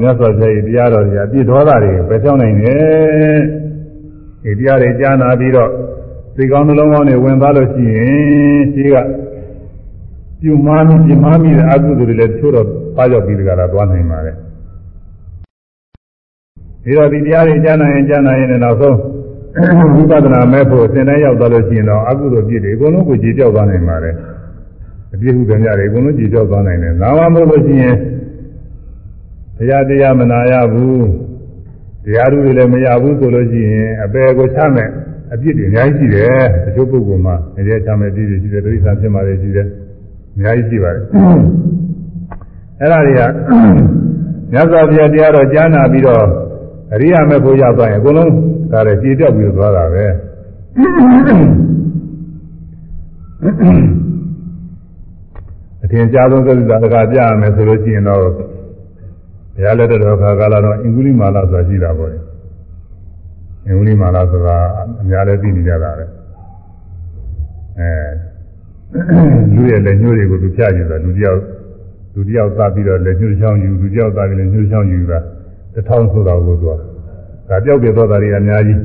[0.00, 3.69] မြတ်စွာဘုရား၏တရားတော်ကြီးအပြည့်ဒေါသတွေပယ်ပြောင်းနိုင်တယ်
[4.44, 5.70] ဒီတရားတွေကြားနာပြီးတော့
[6.34, 8.96] စိတ်ကောင်းနှလုံးကောင်းတွေဝင်သွားလို့ရှိရင်ရှိက
[10.40, 12.66] ပြုမားမိပြမားမိတဲ့အကုသိုလ်တွေလည်းချိုးတော့
[12.96, 14.36] ပါရောက်ပြီးတကလားသွားနိုင်ပါတယ်
[16.84, 18.96] ဒီတော့ဒီတရားတွေကြားနာရင်ကြားနာရင်လည်းနောက်ဆုံး
[19.94, 24.14] ဝိပဿနာမဲ့ဖို့အစဉ်တိုင်းရောက်သွားလို့ရှိရင်တော့အကုသိုလ်ပြည့်တွေအကုန်လုံးကိုကြည်ပြောက်သွားနိုင်ပါတယ်
[25.14, 27.96] အပြည့်ဟုကြတယ်အကုန်လုံးကြည်ကြောက်သွားနိုင်တယ်။နာမမဟုတ်လို့ရှိရင်
[29.56, 31.02] တရားတရားမနာရဘူး။
[32.04, 34.90] တရားသူတွေလည်းမရဘူးဆိုလို့ရှိရင်အပေကိုချမယ်
[35.32, 39.66] အပြစ်တွေအများကြီးရှိတယ်။တချို့ပုဂ္ဂိုလ်မှာအရေးချမယ်ပြည့်ပြည့်ရှိတယ်ဒိဋ္ဌာန်ဖြစ်မှလည်းရှိတယ်။
[40.34, 41.02] အများကြီးရှိပါတယ်။
[42.80, 43.20] အဲ့ဒါတွေက
[44.52, 46.24] မြတ်စွာဘုရားတရားတော်ကြားနာပြီးတော့
[46.92, 48.32] အရိယာမေဖို့ရောက်သွားရင်အကုန်လုံး
[48.72, 50.04] ဒါလည်းကြည်ပြောက်ပြီးသွားတာပဲ။
[55.84, 58.22] အထင်ရှားဆုံးသစ္စာတကာပြရမယ်ဆိုလို့ရှိရင်တော့
[59.54, 62.10] ဘုရားလက်တော်ခါကာလတော့အင်္ဂုလိမာလာဆိုတာရှိတာပေါ့။
[63.66, 64.56] အင်္ဂုလိမာလာဆိုတာ
[65.00, 66.04] အများလည်းသိနေကြတာပဲ။
[67.80, 67.90] အဲ
[69.54, 71.40] လူရဲ့လက်ညှိုးတွေကိုသူဖြတ်ကြည့်တာလူတယောက်
[72.14, 75.18] လူတယောက်သတ်ပြီးတော့လက်ညှိုးချောင်းယူလူတယောက်သတ်ပြီးလက်ညှိုးချောင်းယူတာ
[75.74, 76.72] တထောင်ဆိုတော့ကိုသူက
[77.48, 78.80] ဒါပြောက်ပြတော့တာတွေအများကြီး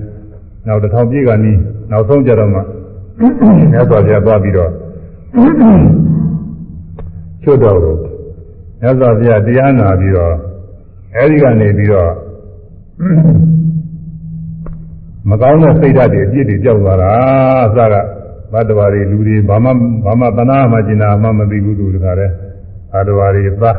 [0.68, 1.60] နောက်တထောင်ပြည့်ကနီး
[1.92, 2.60] နောက်ဆုံးကြတော့မှ
[3.72, 4.72] မြတ်စွာဘုရားသွားပြီးတော့
[7.44, 7.96] ချွတ်တော်ကို
[8.82, 10.34] မြတ်စွာဘုရားတရားနာပြီးတော့
[11.18, 12.12] အဲဒီကနေပြီးတော့
[15.30, 17.12] မကောင်းတဲ့စိတ်ဓာတ်တွေအပြစ်တွေကြောက်သွားတာ
[17.66, 17.96] အစက
[18.52, 19.70] ဘတ်တော်ရီလူတွေဘာမှ
[20.06, 22.34] ဘာမှတနာမှကျင်နာမှမသိဘူးသူတခါတည်း
[22.92, 23.78] ဘတ်တော်ရီသား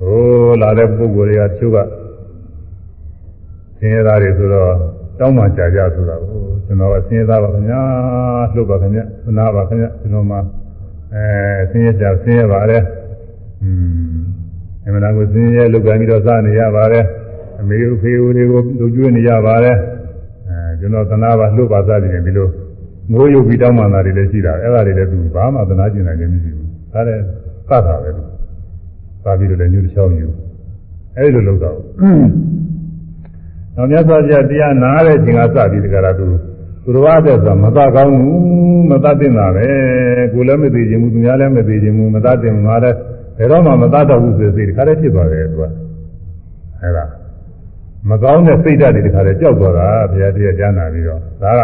[0.00, 1.78] ဟိုလာတဲ့ပုဂ္ဂိုလ်တွေကတချို့က
[3.78, 4.70] ဆင်းရဲသားတွေဆိုတော့
[5.18, 7.82] တောင်းမှကြာကြဆိုတာကိုကျွန်တော်ကဆင်းရဲသားပါခင်ဗျာ
[8.54, 10.36] လှုပ်ပါခင်ဗျာသနာပါခင်ဗျာကျွန်တော်မှ
[11.14, 11.24] အဲ
[11.70, 12.78] ဆင်းရဲကြဆင်းရဲပါလေ
[13.62, 13.70] อื
[14.06, 14.09] มအ
[14.92, 17.04] မှန်တရားကိုဆင်းရဲလုပ်ကြပြီးတော့စနေရပါတယ်
[17.60, 19.76] အမေဦးဖေဦးတွေကိုလူကျွေးနေရပါတယ်
[20.48, 22.48] အဲကျွန်တော်သနာပါလှုပ်ပါစားခြင်းဒီလို
[23.12, 27.22] ငိုးရုပ်ပြီးတောင်းမှန်တာတွေလည်းရှိတာအဲ့ဒါတွေလည်းသူဘာမှသနာကျင်နိုင်ခြင်းမရှိဘူးဒါလည်း
[27.68, 28.22] သတ်တာပဲသူ
[29.24, 30.28] သာပြီးတော့လည်းညှို့ချောင်းယူ
[31.16, 31.78] အဲ့ဒီလိုလုပ်တော့
[33.76, 36.26] နောက်မြတ်စွာဘုရားတရားနာတဲ့ချိန်ကစပြီးဒီကရာသူ
[36.84, 39.66] သူတော်အတဲ့ဆိုမတကောင်းဘူးမတတ်တင်တာပဲ
[40.32, 45.62] ကိုလည်းမသိခြင်းဘူးသူများလည်းမသိခြင်းဘူးမတတ်တင်ငါလည်းဘ ယ်တော့မှမတတ်တော့ဘူးဆိုတဲ့စိတ်ဒီခါတည်းဖြစ်သွားတယ်သူက
[46.80, 47.04] အဲ့ဒါ
[48.08, 51.60] မကောင်းတဲ့စိတ်ဓာတ်တွေဒီခါတည်းကြောက်သွားတာဘုရားတရားကြားနာပြီးတော့ဒါက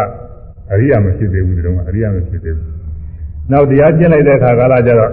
[0.71, 2.67] အရိယာမဖြစ်သေးဘူးဒီတော့အရိယာမဖြစ်သေးဘူး
[3.51, 5.11] နောက်တရားကျင့်လိုက်တဲ့အခါကာလကျတော့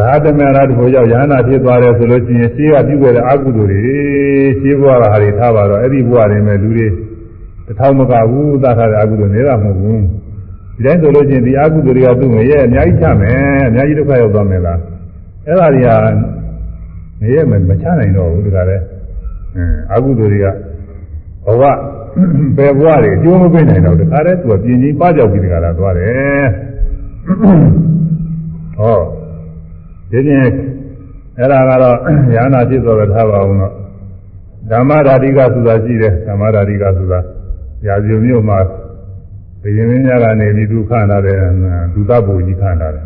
[0.00, 3.80] ရာထမေရာတဘုရောက်ယဟနာဖြစ်သွားတယ်ဆိုလို့ရှိရင်ရှင်းကပြုခဲ့တဲ့အကုသိုလ်တွေ
[4.60, 6.86] ရှင်းဘဝကဟာတွေထားပါတော့အဲ့ဒီဘဝတွေမဲ့လူတွေ
[7.66, 10.02] တထောင်မကဘူးသတ်ထားတဲ့အကုသိုလ်နေတာမဟုတ်ဘူး
[10.76, 14.80] ဒီတိုင်းဆိုလို့ရှိရင်ဒီအကုသိုလ်တွေကသူ့ငရဲ့အများကြီးချမယ်အများကြီးဒုက္ခရောက်သွားမယ်လား
[15.46, 15.88] အဲ့ဒါတွေက
[17.20, 18.76] ငရဲ့မချနိုင်တော့ဘူးတခါလဲ
[19.92, 20.46] အကုသိုလ်တွေက
[21.46, 21.62] ဘဝ
[22.56, 26.46] ဘယ်ဘဝတွေအကျိုးမပေးနိုင်တော့တခါလဲသူကပြင်းကြီးပါကြောက်ပြီးတခါလာသွားတယ်
[28.78, 28.98] ဟော
[30.10, 30.44] ဒီပြင်
[31.38, 31.96] အဲ့ဒါကတော့
[32.34, 33.72] ဉာဏဖြစ်သွားတော့ထားပါအောင်တော့
[34.70, 37.20] ဓမ္မဓာတိကဆိုတာရှိတယ်ဓမ္မဓာတိကဆိုတာ
[37.86, 38.58] ရာဇုံမြို့မှာ
[39.62, 41.38] ဘယင်းမင်းများကနေပြီးသူခန့်လာတယ်
[41.94, 43.04] သူသဘူကြီးခန့်လာတယ်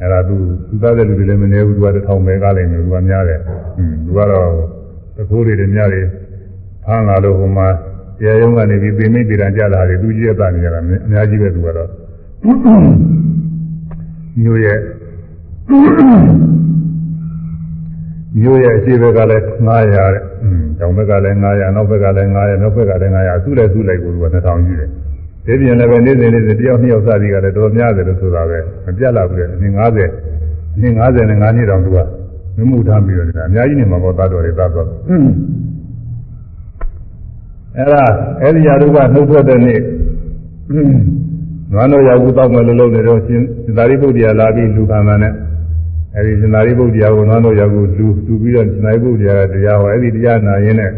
[0.00, 0.36] အဲ့ဒါသူ
[0.68, 4.48] သူသားတဲ့လူတွေလည်းမနေဘူးသူကတစ်ထောင်ပဲကားလိုက်မယ်သူကများတယ်ဟွန်းသူကတော့
[5.16, 6.06] တခိုးတွေလည်းများတယ်
[6.84, 7.68] ဖမ်းလာလို့ဟိုမှာ
[8.18, 11.88] တရားရုံးကနေပြီးပြင်မိတ်ပြည်တန်ကြလာတယ်သူကြီးရတာနေကြတာအများကြီးပဲသူကတော့
[14.42, 14.78] မျိုးရဲ့
[18.40, 24.90] မျိုးရဲ့အရှိဘက်ကလည်း900တဲ့။อืมတောင်ဘက်ကလည်း900နောက်ဘက်ကလည်း900နောက်ဘက်ကလည်း900အစုလိုက်စုလိုက်ကိုသူက2000ကြီးတယ်။
[25.48, 29.80] ဒီပြင်လည်းပဲနေ့စဉ်နေ့စဉ်တယောက်နှစ်ယောက်စသည်ကလည်းတော်များတယ်လို့ဆိုတာပဲမပြတ်လာဘူးလေ။အနည်း90
[30.74, 31.98] အနည်း90နဲ့9နှစ်တောင်သူက
[32.56, 34.88] မမှုထားပြီးတော့နေတာအများကြီးနေမှာပေါ့သားတော်တွေသားတော်။
[37.76, 38.02] အဲ့ဒါ
[38.40, 39.80] အဲ့ဒီရာတို့ကနှုတ်ထွက်တဲ့နေ့
[41.72, 43.42] နွားတို့ရောက်ဘူးတောက်မယ်လို့လုပ်နေတော့ရှင်
[43.76, 45.32] သာရိပုတ္တရာလာပြီးလူခံတာနဲ့
[46.16, 50.90] အဲဒီရှင်သာရိပုတ္တရာကိုနွားတို့ရောက်ဘူးလူလူပြီးတော့ရှင်သာရိပုတ္တရာကတရားဟောအဲဒီတရားနာရင်းနဲ့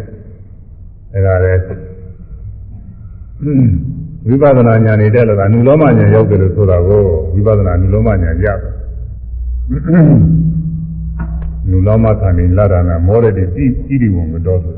[1.15, 1.61] အဲဒါလည်း
[4.27, 7.03] ဝိပဿနာဉာဏ်နေတဲ့လောကနုလောမဉာဏ်ရောက်တယ်လို့ဆိုတာကို
[7.33, 8.49] ဝိပဿနာနုလောမဉာဏ်ရ
[11.71, 14.77] နုလောမခံနေလာတာနဲ့မောရတဲ့တိတိတိဝင်မတော်ဆို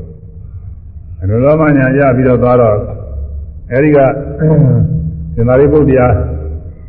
[1.21, 2.77] အနုလောမဉာဏ်ရပြီးတော့သွားတော့
[3.71, 3.97] အဲဒီက
[5.33, 6.07] ရှင်သာရိပုတ္တရာ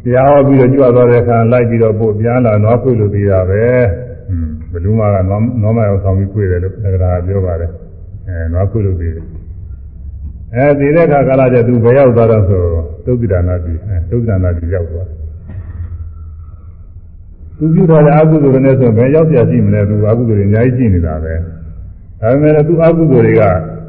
[0.04, 3.64] တရားဟောပြီးတော့ကြွသွားတဲ့အခါလိုက်ပြီးတော့ပို့ပြန်လာနွားဖွေလို့သေးတာပဲ။
[4.72, 7.70] ဘလူးမကနွားနွားမအောင်ဆောင်ပြီးဖွေတယ်လို့သက္ကရာပြောပါတယ်။
[8.28, 9.26] အဲနွားဖွေလို့သေးတယ်။
[10.56, 12.62] အဲဒီတဲ့အခါကာလကျသူဘယ်ရောက်သွားတော့ဆို
[13.04, 15.06] သုတ်တိဒါနာပြည်အဲသုတ်တိဒါနာပြည်ရောက်သွား။
[17.56, 21.34] သူပြုထားတဲ့အကုသိုလ်တွေနဲ့ဆိုဘယ်ရောက်ပြရှိမလဲသူအကုသိုလ်တွေအများကြီးရှိနေတာပဲ။
[22.20, 23.42] ဒါပေမဲ့သူအကုသိုလ်တွေက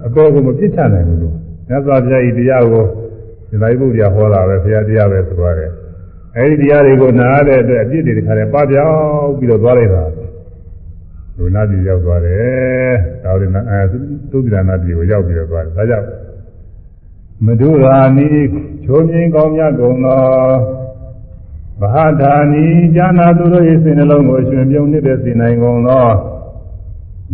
[0.06, 1.36] အပေါ်ကမပြစ်ချနိုင်ဘူးလို့
[1.70, 2.86] မြတ်စွာဘုရားဤတရားကို
[3.50, 5.72] ဒီလိုက်ဖို့တရားဟောတာပဲဘုရားတရားပဲဆိုရတယ်
[6.38, 10.04] အဲဒီတရားတွေကိုနားတဲ့အတွက်အပြစ်တွေတခါတည်းပပြောင်းပြီးတော့သွားလိုက်တာ
[11.38, 12.94] လူနာပြည်ရောက်သွားတယ်
[13.24, 13.80] ဒါဝိနာအဲ
[14.32, 16.06] သုတိရနာပြည်ကိုရောက်ပြီးတော့သွားတယ်ဒါကြောင့်
[17.44, 18.28] မဒုရာနီ
[18.84, 20.24] ချိုးမြင်ကောင်းမြတ်ကုန်သော
[21.80, 22.66] မဟာဓာနီ
[22.96, 26.08] ဉာဏသူတို့၏စိတ်နှလုံးကိုရှင်ပြုံးနေတဲ့စိနိုင်ကုန်သော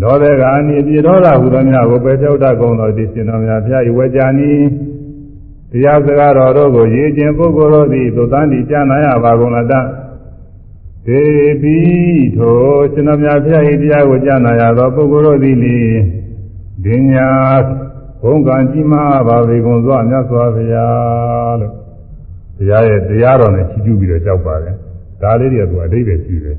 [0.02, 4.52] ဒေါသကာနီပြေဒေါသဟုသောများကိုပယ်ပြောက်တတ်ကုန်သောဒီရှင်တော်များဖျား၏ဝေကြနီ
[5.72, 9.74] တရားစကားတော်တို့ကိုရည်ကျင်ပုဂ္ဂိုလ်တို့သည်သုတန်တိကြားနာရပါကုန်လားတ
[11.08, 11.24] ဒေ
[11.62, 11.78] ပိ
[12.38, 12.58] ထို
[12.94, 15.78] ရှင်တော်များဖျား၏တရားကိုကြားနာရသောပုဂ္ဂိုလ်တို့သည်လေ
[16.84, 17.28] ဒိညာ
[18.24, 21.74] ဘုံကံကြီးမားပါပေကုန်စွာမြတ်စွာဘုရားလို့
[22.58, 24.76] တရားရဲ့တရားတော်နဲ့ချီးကျူးပြီးတော့ကြောက်ပါတယ်
[25.22, 26.58] ဒါလေးတွေကသူအတိတ်ပဲရှိတယ်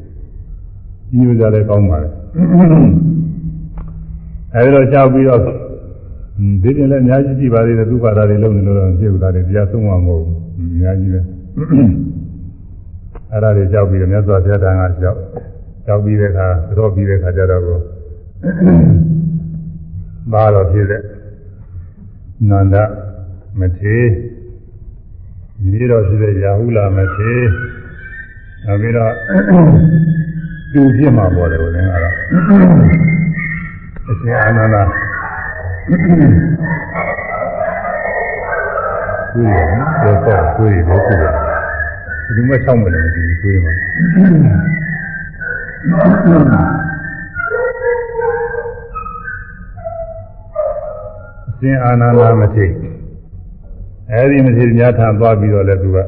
[1.11, 2.13] ကြီးညိုကြလည်းကောင်းပါတယ်
[4.55, 10.39] အဲဒီတော့ကြောက်ပြီးတော့ဒီပြင်လည်းအများကြီးကြည့်ပါသေးတယ်သူ့ဘာသာတွေလုံးနေလို့တော့ဖြစ်ဘူးဒါတွေတရားဆုံးမှာမဟုတ်ဘူး
[10.73, 11.21] အများကြီးပဲ
[13.31, 15.19] အဲ့ဒါတွေကြောက်ပြီးတော့မြတ်စွာဘုရားတန်ခါကြောက်
[15.87, 16.47] ကြောက်ပြီးတဲ့အခါ
[16.79, 17.79] တော့ပြီးတဲ့အခါကျတော့ကို
[20.33, 21.03] ဘာတော့ဖြစ်တဲ့
[22.49, 22.77] နန္ဒ
[23.59, 23.99] မထေ
[25.69, 27.33] မြေတော်ရှိတဲ့ရာဟုလာမထေ
[28.65, 29.13] နောက်ပြီးတော့
[30.73, 32.15] သူဖြစ်မှာပေါ်တယ်ဘုရင်ကတော့
[34.09, 34.83] အရှင်အာနန္ဒာ
[39.35, 41.35] ကိုယ်ရောတော့ကိုယ်ရောကိုယ်ရော
[42.37, 43.73] ဒီမှာချောင်းမလို့ဒီကိုယ်မှာ
[51.65, 52.67] ရှင်အာနန္ဒာမထေ
[54.13, 55.99] အဲဒီမထေများထံသွားပြီးတော့လည်းသူက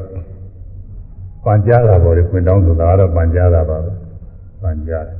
[1.43, 3.91] ပန်ကြားတာပေါ့လေခွင်တောင်းဆိုတာကတော့ပန်ကြားတာပါပဲ
[4.61, 5.17] ပန်ကြားတယ်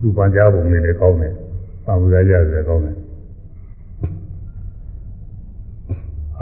[0.00, 1.34] သူပန်ကြားပုံလေးလည်းကောင်းတယ်
[1.84, 2.96] ပန်ဝရရတယ်ကောင်းတယ်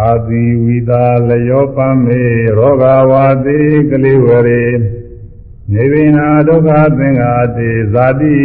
[0.00, 4.64] အာတိဝိတာလျောပမေရောဂဝါတိကလိဝရေ
[5.72, 8.36] နေဗိနာဒုက္ခသင်္ဃာတိဇာတိ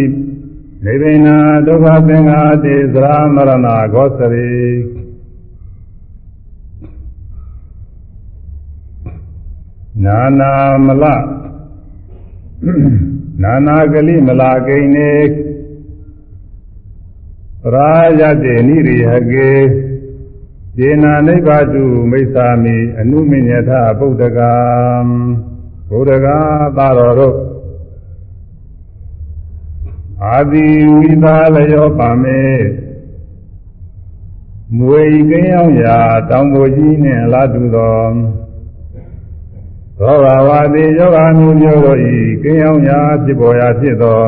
[0.85, 4.51] နေဗိနာဒုက္ခသင်္ဃာတိသရမရဏဂောစရိ
[10.05, 10.51] နာနာ
[10.85, 11.03] မလ
[13.41, 15.13] နာနာကလိမလာကိနေ
[17.63, 19.51] ပရာယတေနိရိဟကေ
[20.79, 24.53] ယေနာနိဗ္ဗာတုမိစ္ဆာမိအနုမညထဗုဒ္ဓကံ
[25.89, 26.27] ဗုဒ္ဓက
[26.77, 27.50] သာတော်တို့
[30.25, 32.41] အာတိဝိသာလျောပါမေ
[34.77, 35.97] မွေကင်းအောင်ရာ
[36.29, 37.97] တောင်ပေါ်ကြီးနှင့်လာတူသော
[39.99, 44.21] သောဘာဝတိယောဂမျိုးမျိုးတို့ဤကင်းအောင်ရာဖြစ်ပေါ်ရာဖြစ်သော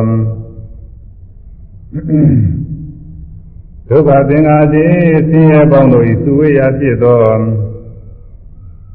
[3.88, 4.86] ဒုက္ခသင်္ဃာတိ
[5.30, 7.22] ဆင်းရဲပေါင်းတို့ဤသုဝေယဖြစ်သော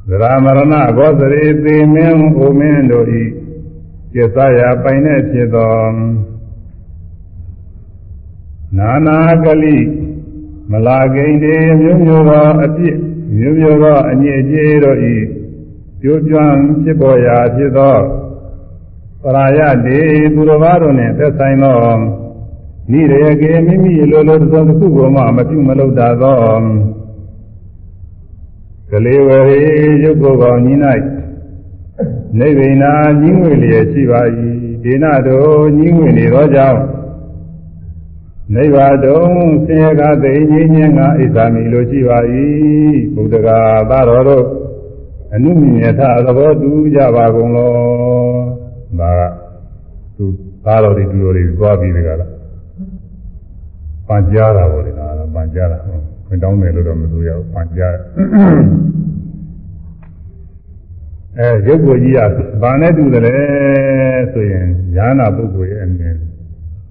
[0.08, 3.24] သရမရဏဘောဇရေသေမင်းဥမင်းတို့ဤ
[4.12, 5.72] ကျက်စားရာပိုင်တဲ့ဖြစ်သော
[8.76, 9.76] နာနာကလိ
[10.70, 12.96] မလာကိန်တေမျိုးမျိုးသောအပြစ်
[13.36, 15.14] မျိုးမျိုးသောအညစ်အကြေးတို့ဤ
[16.02, 17.96] ကျိုးကျွမ်းဖြစ်ပေါ်ရာဖြစ်သော
[19.22, 19.98] ပရာယတေ
[20.34, 21.76] သူတော်ဘာတို့နှင့်သက်ဆိုင်သော
[22.90, 26.38] နိရေကေမိမိလိုလိုသောတစ်ခုကိုမှမပြုမလုပ်တာသော
[28.90, 29.62] ကလေးဝရေ
[30.02, 30.78] ရုပ်ကိုယ်ကောင်ကြီး၌
[32.38, 34.20] နိဗ္ဗာန်ကြီးငွေလျက်ရှိပါ၏
[34.82, 36.80] ဒေနတို့ကြီးငွေနေသောကြောင့်
[38.54, 39.20] နိဗ္ဗာန်တုံ
[39.66, 42.18] ဆင်းရဲကသိငြိမ်းချမ်းကဣဇာမိလိုရှိပါ၏
[43.14, 43.58] ဘုဒ္ဓဂါ
[43.90, 44.44] သာတော်တို့
[45.34, 47.72] အနုမြင်ထသဘောတူကြပါကုန်လော
[49.00, 49.22] ဒါက
[50.16, 50.24] သူ
[50.64, 52.30] သားတော်တွေတူတော်တွေသွားပြီးတကလား
[54.08, 55.78] ပန်ကြားတာပေါ့လေဒါကပန်ကြားတာ
[56.26, 57.94] ခွင်တောင်းတယ်လို့တော့မဆိုရဘူးပန်ကြား
[61.38, 62.20] အဲရုပ်ကိုကြီးက
[62.62, 63.36] ဘာနဲ့တူတယ်လဲ
[64.32, 66.16] ဆိုရင်ညာနာပုဂ္ဂိုလ်ရဲ့အမြင်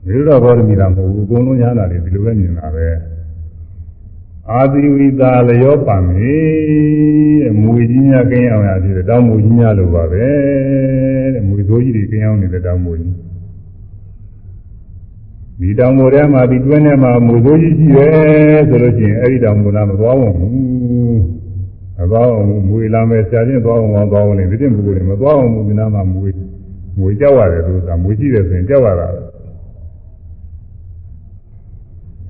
[0.08, 2.88] ဝိရောဘောဓမီတာမဟုတ်ဘူးအကုန်လုံးညာနာတယ်ဒီလိုပဲမြင်တာပဲ
[4.51, 6.36] အာသီဝိတာလျောပံမေ
[7.41, 10.26] တဲ့မူကြီးများကင်းအောင်ရသေးတယ်တောင်းမူကြီးများလိုပါပဲ
[11.34, 13.14] တဲ့မူသိုးကြီးတွေကင်းအောင်နေတဲ့တောင်းမူကြီး
[15.60, 18.10] ဒီတောင်ပေါ်ထဲမှာဒီတွင်းထဲမှာမူသိုးကြီးရှိရဲ
[18.70, 20.34] ဆိုလို့ရှိရင်အဲ့ဒီတောင်ပေါ်ကမသွားဘူး
[21.97, 26.30] မသွားအောင်မွေလာမယ်ဆရာချင်းသွားအောင်မသွားအောင်လေဒီတင်ပုဂ္ဂိုလ်တွေမသွားအောင်မူဒီနာမှာမွေ
[26.99, 29.08] မွေကြောက်ရတယ်လို့ဆိုတာမွေရှိတယ်ဆိုရင်ကြောက်ရတာ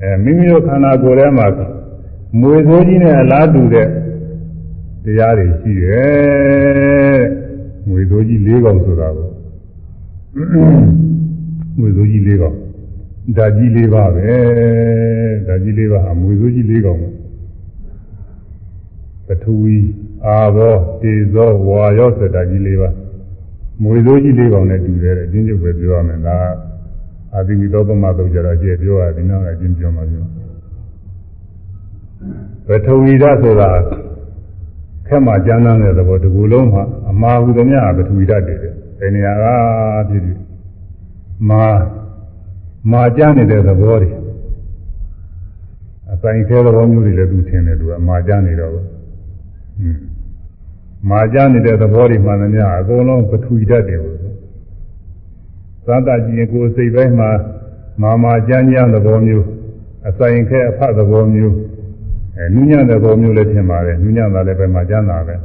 [0.03, 1.47] အဲမိမိတို့ခန္ဓာကိုယ်ထဲမှာ
[2.41, 3.89] မွေဆိုးကြီးနဲ့အလားတူတဲ့
[5.05, 7.21] တရားတွေရှိတယ်
[7.89, 9.29] မွေဆိုးကြီး၄កောင်ဆိုတာကို
[11.79, 12.57] မွေဆိုးကြီး၄កောင်
[13.37, 14.31] ဓာကြီး၄ပါးပဲ
[15.47, 17.01] ဓာကြီး၄ပါးဟာမွေဆိုးကြီး၄កောင်
[19.27, 19.79] ပထဝီ
[20.27, 22.95] အာဘောတေဇောဝါယောစဓာကြီး၄ပါး
[23.83, 26.39] မွေဆိုးကြီး၄កောင်နဲ့တူတယ်အချင်းချုပ်ပဲပြောရမယ်ဒါ
[27.38, 30.26] အာတိဝိသောပမတော့ကြတော့ကြည့်ပြောရတယ်နောက်အချင်းပြောမှပြော
[32.68, 33.70] ပထဝီဓာတ်ဆိုတာ
[35.08, 39.46] ခက်မှကျမ်းမ်းတဲ့သဘောဒီကူလုံးမှာအမှားဟုသမျှပထဝီဓာတ်တွေတဲ့ဘယ်နေရာက
[40.10, 40.38] ဖြစ်ဖြစ်
[41.50, 41.64] မာ
[42.92, 44.10] မာကျမ်းနေတဲ့သဘောတွေ
[46.12, 50.00] အဆိုင်ခဲသဘောမျိုးတွေလည်းသူထင်တယ်သူကမာကျမ်းနေတော့ဘူးဟွန်း
[51.10, 54.17] မာကျမ်းနေတဲ့သဘောတွေမှလည်းများအကုန်လုံးပထဝီဓာတ်တွေဘူး
[55.88, 57.30] သတ္တကြည့်ရင်ကိုယ်စိတ်ပိုင်းမှာ
[58.02, 59.46] မာမာကျမ်းကျမ်းသဘောမျိုး
[60.08, 61.56] အဆိုင်ခဲအဖတ်သဘောမျိုး
[62.38, 65.36] အဲနုညံ့တဲ့သဘောမျိုးလည်းထင်ပါတယ်နုညံ့တာလည်းပဲမှာကျမ်းတာပဲ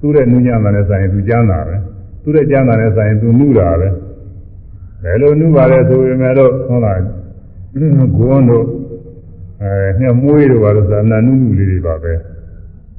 [0.00, 1.76] သူ့ရဲ့နုညံ့တာနဲ့ဆိုင်ရင်သူကျမ်းတာပဲ
[2.22, 3.88] သူ့ရဲ့ကျမ်းတာနဲ့ဆိုင်ရင်သူနုတာပဲ
[5.02, 6.36] ဘယ်လိုနုပါလဲဆိုရင်လည်း
[6.68, 8.64] ဟုတ်လားဂုံးတို့
[9.62, 12.12] အဲညမွေးတို့ပါလို့ဆိုတာနာနုနုလေးတွေပါပဲ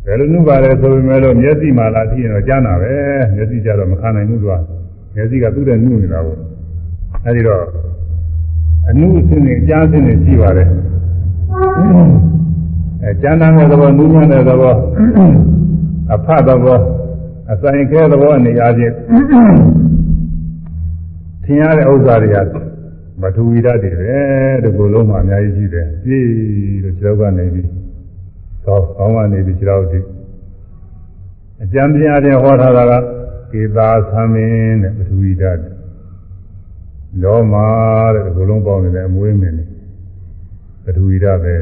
[0.05, 2.93] ဘယ်လိုနုပါလဲဆိုရင်လည်းမျက်စိမှလာကြည့်ရင်တော့ကျမ်းတာပဲ
[3.35, 4.53] မျက်စိကြတော့မခံနိုင်ဘူးသူက
[5.15, 6.39] မျက်စိကသူ့ရဲ့နုနေတာပေါ့
[7.25, 7.63] အဲဒီတော့
[8.87, 10.69] အနုအစင်းနဲ့အကြားအစင်းနဲ့ရှိပါတယ်
[13.03, 14.75] အဲကျမ်းနာတဲ့သဘောနူးညံ့တဲ့သဘော
[16.13, 16.79] အဖတ်သဘော
[17.51, 18.93] အဆိုင်ခဲသဘောအနေအားဖြင့်
[21.43, 22.37] ထင်ရတဲ့ဥစ္စာတွေက
[23.21, 24.19] မထူဝီဓာတ်တွေပဲ
[24.63, 26.27] ဒီကိုယ်လုံးမှာအများကြီးရှိတယ်ပြည့်
[26.83, 27.67] လို့ခြေထောက်ကနေပြီး
[28.65, 29.99] သောကောင်းကနေပြီးခြေထောက်ထိ
[31.63, 32.93] အကျမ်းပြတဲ့ဟောထားတာက
[33.51, 35.61] ကေသာသမင်းတဲ့ပထဝီဓာတ်
[37.23, 37.67] လောမာ
[38.13, 39.65] တဲ့ဒီကိုယ်လုံးပေါင်းနေတဲ့အမွေးမင်းတွေ
[40.83, 41.55] ပထဝီဓာတ်ပဲ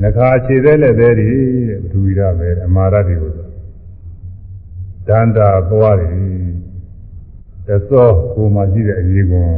[0.00, 1.30] နှခါခြေသေးလက်သေးတွေ
[1.68, 3.48] တဲ့ပထဝီဓာတ်ပဲအမာရတွေကိုဆို
[5.08, 6.08] ဒန္တာသွားတွေ
[7.66, 9.52] သသောကိုမှရှိတဲ့အရေးကွန်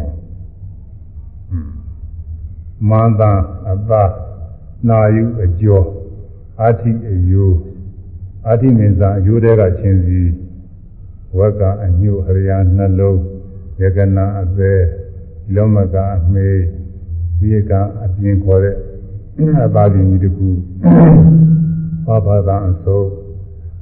[2.88, 3.22] မန္တ
[3.70, 4.02] အသာ
[4.88, 5.86] နာယုအကျော်
[6.60, 7.50] အာတိအယို
[8.48, 10.20] အာတိမင်းစာအယိုတဲကချင်းစီ
[11.38, 13.20] ဝက်ကအညုဟရိယာနှလုံး
[13.80, 14.82] ယကနာအသေး
[15.54, 16.48] လောမကအမေ
[17.40, 17.72] ဝိက
[18.04, 18.74] အပြင်ခေါ်တဲ့
[19.66, 20.48] အပါဒိကြီးတခု
[22.06, 23.08] ဘာဘာသာအစိုး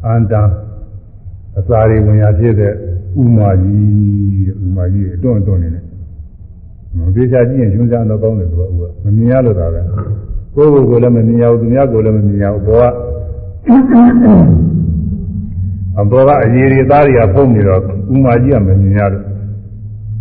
[0.07, 0.35] အန္တ
[1.59, 2.73] အစာရီဝင်ရဖြစ်တဲ့
[3.21, 5.85] ဥမာကြီးတဲ့ဥမာကြီးအတွန့်အတွန့်နေတယ်
[6.97, 9.81] မပြေချာကြည့်ရင်ကျွန်းစားတော့ကောင်းတယ်သူကဥကမမြင်ရလို့သာပဲ
[10.55, 12.93] ကိုယ့်ကိုယ်ကိုလည်းမမြင်ရဘူးသူများကိုယ်လည်းမမြင်ရဘူးဘောက
[16.01, 17.81] အဘောကအရေးတွေသားတွေကဖုံးနေတော့
[18.15, 19.25] ဥမာကြီးကမမြင်ရလို့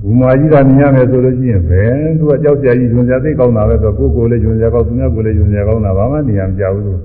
[0.10, 7.00] ဥမာကြီးကမြင်ရမယ်ဆိုလို့ရှိရင်ဘယ်သူကကြောက်ကြကြီးကျွန်းစားသိကောင်းတာပဲဆိုကိုယ့်ကိုယ်လည်းကျွန်းစားကောင်းသူများကိုယ်လည်းကျွန်းစားကောင်းတာဘာမှနေရာမကြောက်ဘူး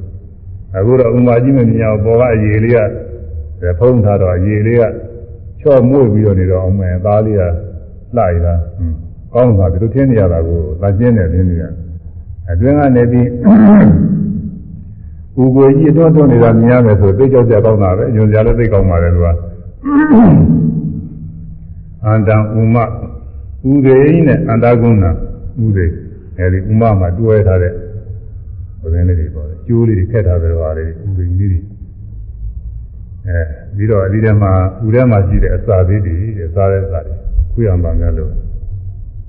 [0.76, 2.76] အခုတော့ဥမာကြီးမမြင်ရဘူးဘောကအရေးလေး
[3.62, 4.82] ကဖုံးထားတော့အရေးလေးက
[5.60, 7.42] ချော့မွေ့ပြီးတော့နေတော့အောင်မယ်သားလေးက
[8.16, 8.54] လှရတာ
[9.34, 11.64] ကောင်းတာဒီလိုထင်းနေရတာကိုလာကျင်းတယ်ထင်းနေရ
[12.50, 13.28] အတွင်းကနေပြီး
[15.36, 19.28] ကိုကိုကြီးအတွန်းတွန်းနေတာမြင်ရမယ်ဆိုသိကြောက်ကြကောင်းတာပဲညွန်ကြလည်းသိကောင်းပါတယ်သူက
[22.06, 22.76] အန္တံဥမ
[23.70, 25.04] ဥဒေနဲ့အန္တကုဏ
[25.64, 25.86] ဥဒေ
[26.38, 27.72] အဲဒီဥမမှာတွဲထားတဲ့
[28.92, 30.88] ဘယ်နဲ့လေးတွေပေါ့ကျိုးလေးတွေခက်ထားတယ်ပါလေဥ
[31.18, 31.60] ဒေကြီးတွေ
[33.26, 33.40] အဲ
[33.76, 34.52] ပြီးတော့ဒီထဲမှာ
[34.86, 36.14] ဥထဲမှာရှိတဲ့အစာသေးတွေ
[36.46, 37.14] အစာတဲ့စာတွေ
[37.52, 38.30] ခွေးအောင်ပါများလို့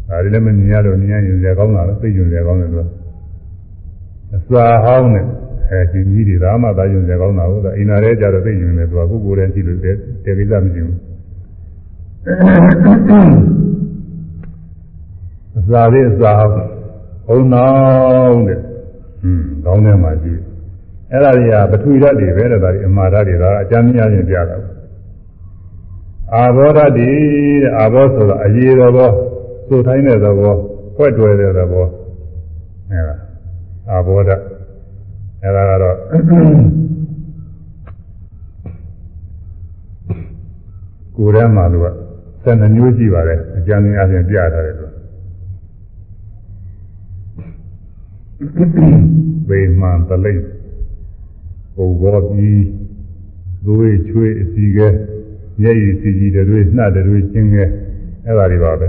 [0.09, 2.87] ဒါတွေလည်းမမြင်ရလို့မြင်ရရင်လည်းကောင်းတာပဲသိကျင်လည်းကောင်းတယ်လို့
[4.35, 5.25] အစာဟောင်းနဲ့
[5.69, 11.12] အဲဒီကြီးတွေဒါမှသာကျင်လည်းကောင်းတာဟုတ်လားအိမ်နာထဲကြတော့သိကျင်တယ်သူကကိုယ်ကိုယ်တည်းကြည့်လို့တည်းတည်းကိစ္စမရှိဘူး
[12.23, 12.25] အ
[15.69, 16.33] စာလေးအစာ
[17.25, 17.67] ဟောင်းနော
[18.29, 20.41] င်တဲ့ဟွန်းကောင်းတယ်မှကြည့်
[21.11, 24.55] အဲ့ဒါတွေကပထဝီဓာတ်တွေပဲတဲ့ဒါတွေအမာဓာတ်တွေဒါအကျမ်းများချင်းပြတာ
[26.35, 27.09] အာဘောဓာတ်တွေ
[27.61, 29.09] တဲ့အာဘောဆိုတာအရေးတော်ဘော
[29.69, 30.55] သို့ထိုင်းတဲ့သဘော
[30.95, 31.85] ဖွက်တွယ်တဲ့သဘော
[32.91, 33.15] အဲဒါ
[33.89, 34.41] အာဘောဓာတ်
[35.43, 35.95] အဲဒါကတော့
[41.15, 42.02] ကိုယ်ထဲမှာလို့က
[42.45, 44.93] 12မျိုးရှိပါတယ်အကျမ်းများချင်းပြထားတယ်လို့
[49.47, 50.43] ဗေမှန်တလိမ့်
[51.75, 52.63] ပုံဘောပြီး
[53.65, 54.87] သွေးချွေးအစီကဲ
[55.61, 57.63] မျက်ရည်စီကြီးတွေနှှတွေချင်းကဲ
[58.25, 58.87] အဲ့ဒါတွေပါပဲ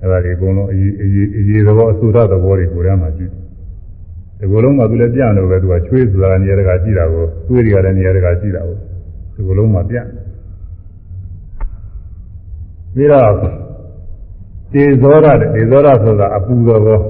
[0.00, 3.46] အဲ့ဒါတွေအကုန်လုံးအရေးအရေးအရေးသဘောအဆူရသဘောတွေကိုယ်ထဲမှာရှိတယ်
[4.38, 8.76] ဒီကုလုံးမှာသူလည်းပြလို့ပဲသူကချွေးဆိုတာနေရာတကာရှိတာကိုသွေးတွေကလည်းနေရာတကာရှိတာကို
[9.34, 9.96] ဒီကုလုံးမှာပြ
[12.96, 13.32] ပြီးတော့
[14.72, 17.00] တေဇောရတေဇောရဆိုတာအပူသဘော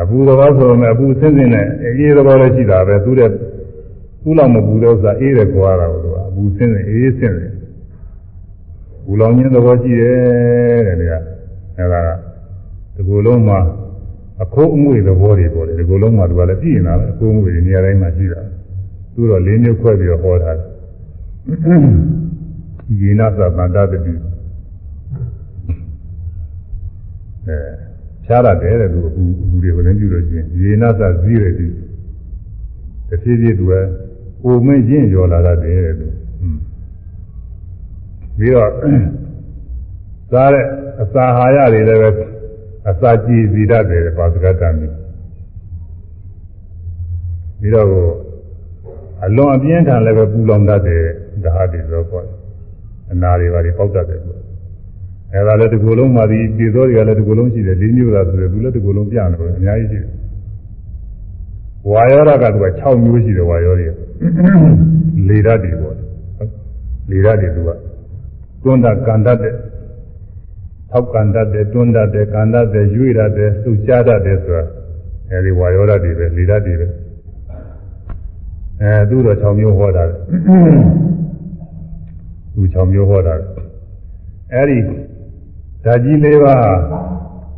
[0.00, 3.30] အပူသဘောဆိုရင်အပူဆင်းဆင်းနဲ့အေးသဘောလည်းရှိတာပဲသူတဲ့
[4.22, 7.52] သူ့လောက်မပူတဲ့ဥစ္စာအေးတယ်ခေါ်ရတာကိုသူကအပူဆင်းဆင်းအေးဆင်းတယ်
[9.06, 12.08] ဘူလောင်ခြင်းသဘောရှိတယ်တဲ့လေအဲဒါက
[12.94, 13.58] ဒီကုလုံးမှာ
[14.42, 18.40] အခိုးအငွေသဘောတွေပေါ်တယ်ဒီကုလုံးမှာသူကလည်းပြည်နေတာပဲအခိုးအငွေတွေနေရာတိုင်းမှာရှိတာ
[19.14, 20.68] သူတော့လေးမျိုးခွဲပြီးတော့ဟောထားတယ်
[23.00, 24.12] ယေနသဗန္တတတိ
[27.46, 27.58] အဲ
[28.24, 29.24] ဖြားရတယ်တဲ့သူကလူ
[29.62, 31.66] တွေကိုလည်းပြုလို့ရှိရင်ယေနသဇီရတိ
[33.08, 33.74] တဖြည်းဖြည်းသူက
[34.42, 36.14] ပုံမင်းရင့်ရော်လာတတ်တယ်လို့
[38.38, 38.70] ပြီးတော့
[40.30, 40.66] စားတဲ့
[41.02, 42.10] အစာဟာရတွေလည်းပဲ
[42.90, 44.86] အစာကြည်စီတတ်တယ်ပါစကတမီ
[47.60, 47.88] ပြီးတော့
[49.24, 51.02] အလွန်အပြင်းထန်လည်းပဲပူလောင်တတ်တယ်
[51.44, 52.26] ဒါဟာဒီလိုပေါ့
[53.12, 54.35] အနာတွေပါတွေပေါက်တတ်တယ်ပေါ့
[55.34, 60.10] အဲဒါလည်းဒီကုလုံးမှာဒီပြည်သောတွေကလည်းဒီကုလုံးရှိတယ်၄မျိုးသာဆိုတယ်သူလည်းဒီကုလုံးပြနေတယ်အများကြီးရှိတယ်
[61.90, 63.88] ဝါယောဓာတ်ကသူက6မျိုးရှိတယ်ဝါယောတွေ
[65.28, 65.94] လေဓာတ်တွေပေါ့
[67.10, 67.70] လေဓာတ်တွေသူက
[68.62, 69.54] တွန်းတာကန်တတ်တဲ့
[70.90, 74.64] ထောက်ကန်တတ်တဲ့တွန်းတတ်တဲ့ကန်တတ်တဲ့ရွေ့တတ်တဲ့စုချတတ်တဲ့ဆိုတာ
[75.30, 76.86] အဲဒီဝါယောဓာတ်တွေပဲလေဓာတ်တွေပဲ
[78.82, 80.04] အဲသူတော့6မျိုးဟောတာ
[82.54, 83.34] သူ6မျိုးဟောတာ
[84.54, 84.78] အဲဒီ
[85.86, 86.64] ဓာကြီး၄ပါး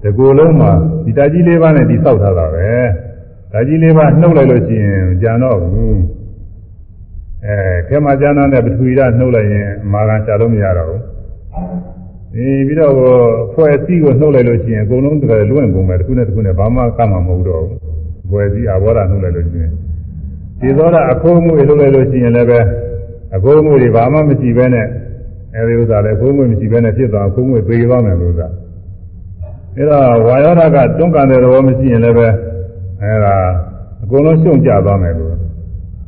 [0.03, 0.72] တကူလုံးမှာ
[1.05, 2.68] ဒီဓာကြီး၄ပါးနဲ့ဒီဆောက်ထားတာပဲ
[3.53, 5.99] ဓာကြီး၄ပါးနှုတ်လိုက်လို့ရှိရင်ကြံတော့ဘူး
[7.47, 7.57] အဲ
[7.89, 11.03] ခဲမကျမ်းသားနဲ့ပထဝီဓာတ်နှုတ်လိုက်ရင်မာဂန်ရှာလို့မရတော့ဘူး
[12.35, 12.95] ဒီပြီးတော့
[13.55, 17.79] ဖွဲ့စည်းကိုနှုတ်လိုက်လို့ရှိရင်အကုန်လုံးတကယ်လွင့်ကုန်မယ်တစ်ခုနဲ့တစ်ခုနဲ့ဘာမှကမှမဟုတ်တော့ဘူး
[18.31, 19.72] ဖွဲ့စည်းအဘောဓာနှုတ်လိုက်လို့ရှိရင်
[20.61, 22.61] ဒီသောတာအခိုးမှုတွေလုပ်လိုက်လို့ရှိရင်လည်းပဲ
[23.37, 24.87] အခိုးမှုတွေဘာမှမရှိဘဲနဲ့
[25.57, 28.49] အဲဒီဥစ္စာလည်းအခိုးမှုမရှိဘဲနဲ့ဖြစ်သွားအခိုးမှုပေးသွားမယ်လို့ဥစ္စာ
[29.76, 32.28] အဲတော့ဝါယောဓာကတွန်းကန်တဲ့သဘောမရှိရင်လည်းပဲ
[33.03, 33.36] အဲဒါ
[34.03, 35.34] အကုန်လုံးရှုံကြသွားမယ်လို့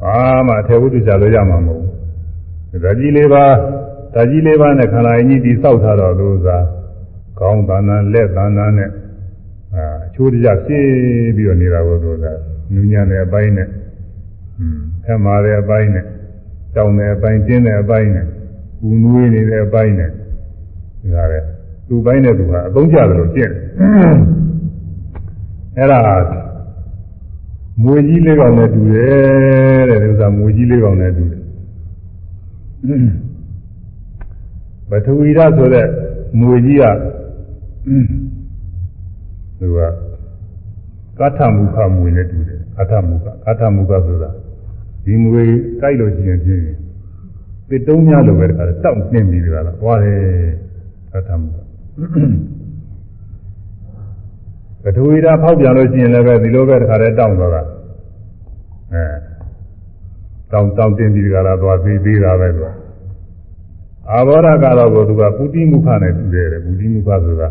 [0.04, 1.82] ဘာမှအထေဝုဒ္ဓကြလို့ရမှာမဟုတ်
[2.70, 3.44] ဘူးဒါကြီးလေးပါ
[4.14, 6.58] ဒါကြီးလေးပါနဲ့ခန္ဓာကြီးဒီစောက်ထားတော့လို့ဥစ္စာ
[7.40, 8.90] ကောင်းသဏ္ဍာန်လက်သဏ္ဍာန်နဲ့
[9.74, 10.88] အာအချိုးတကြဖြည့်
[11.36, 12.32] ပြီးတော့နေတာကိုဆိုတာ
[12.74, 13.68] နူးညံ့တဲ့အပိုင်းနဲ့
[15.04, 16.04] ဖက်မာတဲ့အပိုင်းနဲ့
[16.76, 18.26] တောင်းတဲ့အပိုင်းကျင်းတဲ့အပိုင်းနဲ့
[18.80, 20.10] ကူနွေးနေတဲ့အပိုင်းနဲ့
[21.14, 21.46] ဒါလည်း
[21.88, 23.52] သူ့ပိုင်းနဲ့သူကအသုံးကျတယ်လို့ကျင့်
[25.76, 26.00] အဲ့ဒါ
[27.82, 31.42] မွေကြီးလေးကောင်နဲ့တူတယ်တဲ့ဥစ္စာမွေကြီးလေးကောင်နဲ့တူတယ်
[34.88, 35.86] ပထဝီဓာတ်ဆိုတဲ့
[36.40, 36.84] မွေကြီးက
[39.58, 39.78] သူက
[41.18, 44.30] ကထမုခမွေနဲ့တူတယ်ကထမုခကထမုခဆိုတာ
[45.04, 45.42] ဒီမွေ
[45.80, 46.62] ကြိုက်လို့ရှိရင်ဖြင့်
[47.70, 50.20] သစ်တုံးများလိုပဲတခါတောက်နှင်းပြီးကြတာဟွာတယ်
[51.12, 51.56] ကထမုခ
[54.82, 57.62] ပထဝီဓာတ်ဖောက်ပြန်လို့ရှိရင်လည်းပဲဒီလိုပဲတခါတည်းတောက်သွားတာ
[58.92, 59.04] အဲ
[60.52, 62.70] တောင်းတောင်းတင်ပြီးကြတာသွားသေးသေးတာပဲကွာ
[64.10, 67.48] အာဘောဓကတော့ကိုသူကပုတိမုခနဲ့တူတယ်ပုတိမုခဆိုတာ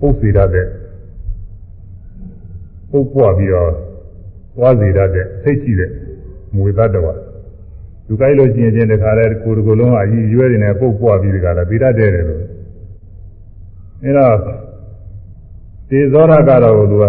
[0.00, 0.66] ပုတ်စေတတ်တဲ့
[2.90, 3.70] ပုတ်ပွားပြီးတော့
[4.56, 5.90] သွားစေတတ်တဲ့စိတ်ရှိတဲ့
[6.56, 7.14] မွေသတ္တဝါ
[8.08, 12.42] သူကြိုက်လို့ရှိရင်ချင်းတခါလဲကိုယ်တကိုယ်လုံးအကြီးရွယ်နေပုတ်ပွားပြီးတခါလဲပြီးတတ်တယ်လို့
[14.04, 14.36] အဲတော့
[15.90, 17.04] တေဇောရကတော့သူက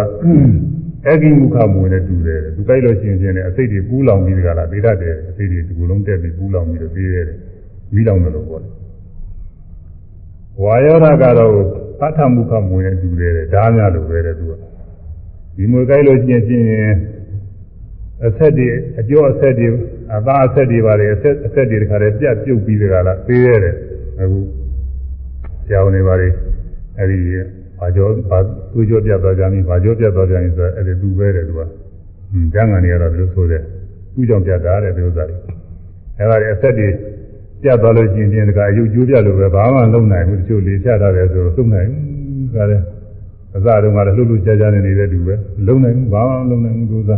[1.08, 7.38] အဂိမုခမွေနဲ့တူတယ်သူကြိုက်လို့ရှိရင်ချင်းအစိတ်တွေပူးလောင်ပြီးတခါလဲပြီးတတ်တယ်အစိတ်တွေဒီကိုယ်လုံးတက်ပြီးပူးလောင်ပြီးတော့ပြီးရတယ်
[7.94, 8.72] မိလောင်တယ်လို့ပြောတယ်
[10.64, 11.52] ဝါယောဓာကတော့
[12.00, 14.54] ပဋ္ဌမုခမွေနဲ့တူတယ်ဓားများလိုပဲတဲ့သူက
[15.56, 16.66] ဒီမွေကြိုက်လို့ကျင်ချင်း
[18.28, 18.68] အဆက်တွေ
[19.00, 19.68] အကျော်အဆက်တွေ
[20.16, 23.76] အသားအဆက်တွေပါတယ်အဆက်အဆက်တွေတခါတည်းပြတ်ပြုတ်ပြီးတခါလားသေးရတယ်
[24.20, 24.40] အခု
[25.70, 26.28] ကြောင်နေပါလေ
[26.98, 27.18] အဲ့ဒီ
[27.80, 28.40] ဘာကြောဘာ
[28.74, 31.72] သူ့ကြောပြတ်သွားကြပြီဘာကြောပြတ်သွားကြပြီဆိုတော့အဲ့ဒီသူပဲတဲ့သူကဟွန်း
[32.54, 33.62] ကျန်ကန်နေရတော့ဒီလိုဆိုတဲ့
[34.14, 35.38] သူ့ကြောင့်ပြတ်တာတဲ့ဒီဥစ္စာတွေ
[36.18, 36.88] အဲ့ဒါတွေအဆက်တွေ
[37.64, 42.84] ပြတ်သွားလို့ရှိရင်ဒီကအယုတ်ကျိုးပြလို့ပဲဘာမှလုံနိုင်ဘူးတချို့လေဖြတ်ထားတယ်ဆိုတော့လုံနိုင်ဘူးဒါလည်း
[43.56, 45.36] အစတုန်းကလည်းလှုပ်လှုပ်ရှားရှားနေနေတဲ့လူပဲ
[45.68, 47.12] လုံနိုင်ဘူးဘာမှလုံနိုင်ဘူးသူက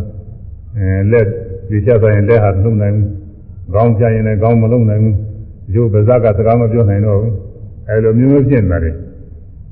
[0.78, 1.26] အဲလက်
[1.69, 3.09] ဒီဖြတ်သွားရင်လက်ဟာလုံနိုင်ဘူး
[3.74, 5.15] ခေါင်းဖြတ်ရင်လည်းခေါင်းမလုံနိုင်ဘူး
[5.76, 7.34] ရုပ်ပါးစပ်ကစကားမပြောနိုင်တော့ဘူး
[7.88, 8.95] အဲလိုမျိုးမျိုးဖြစ်နေတယ်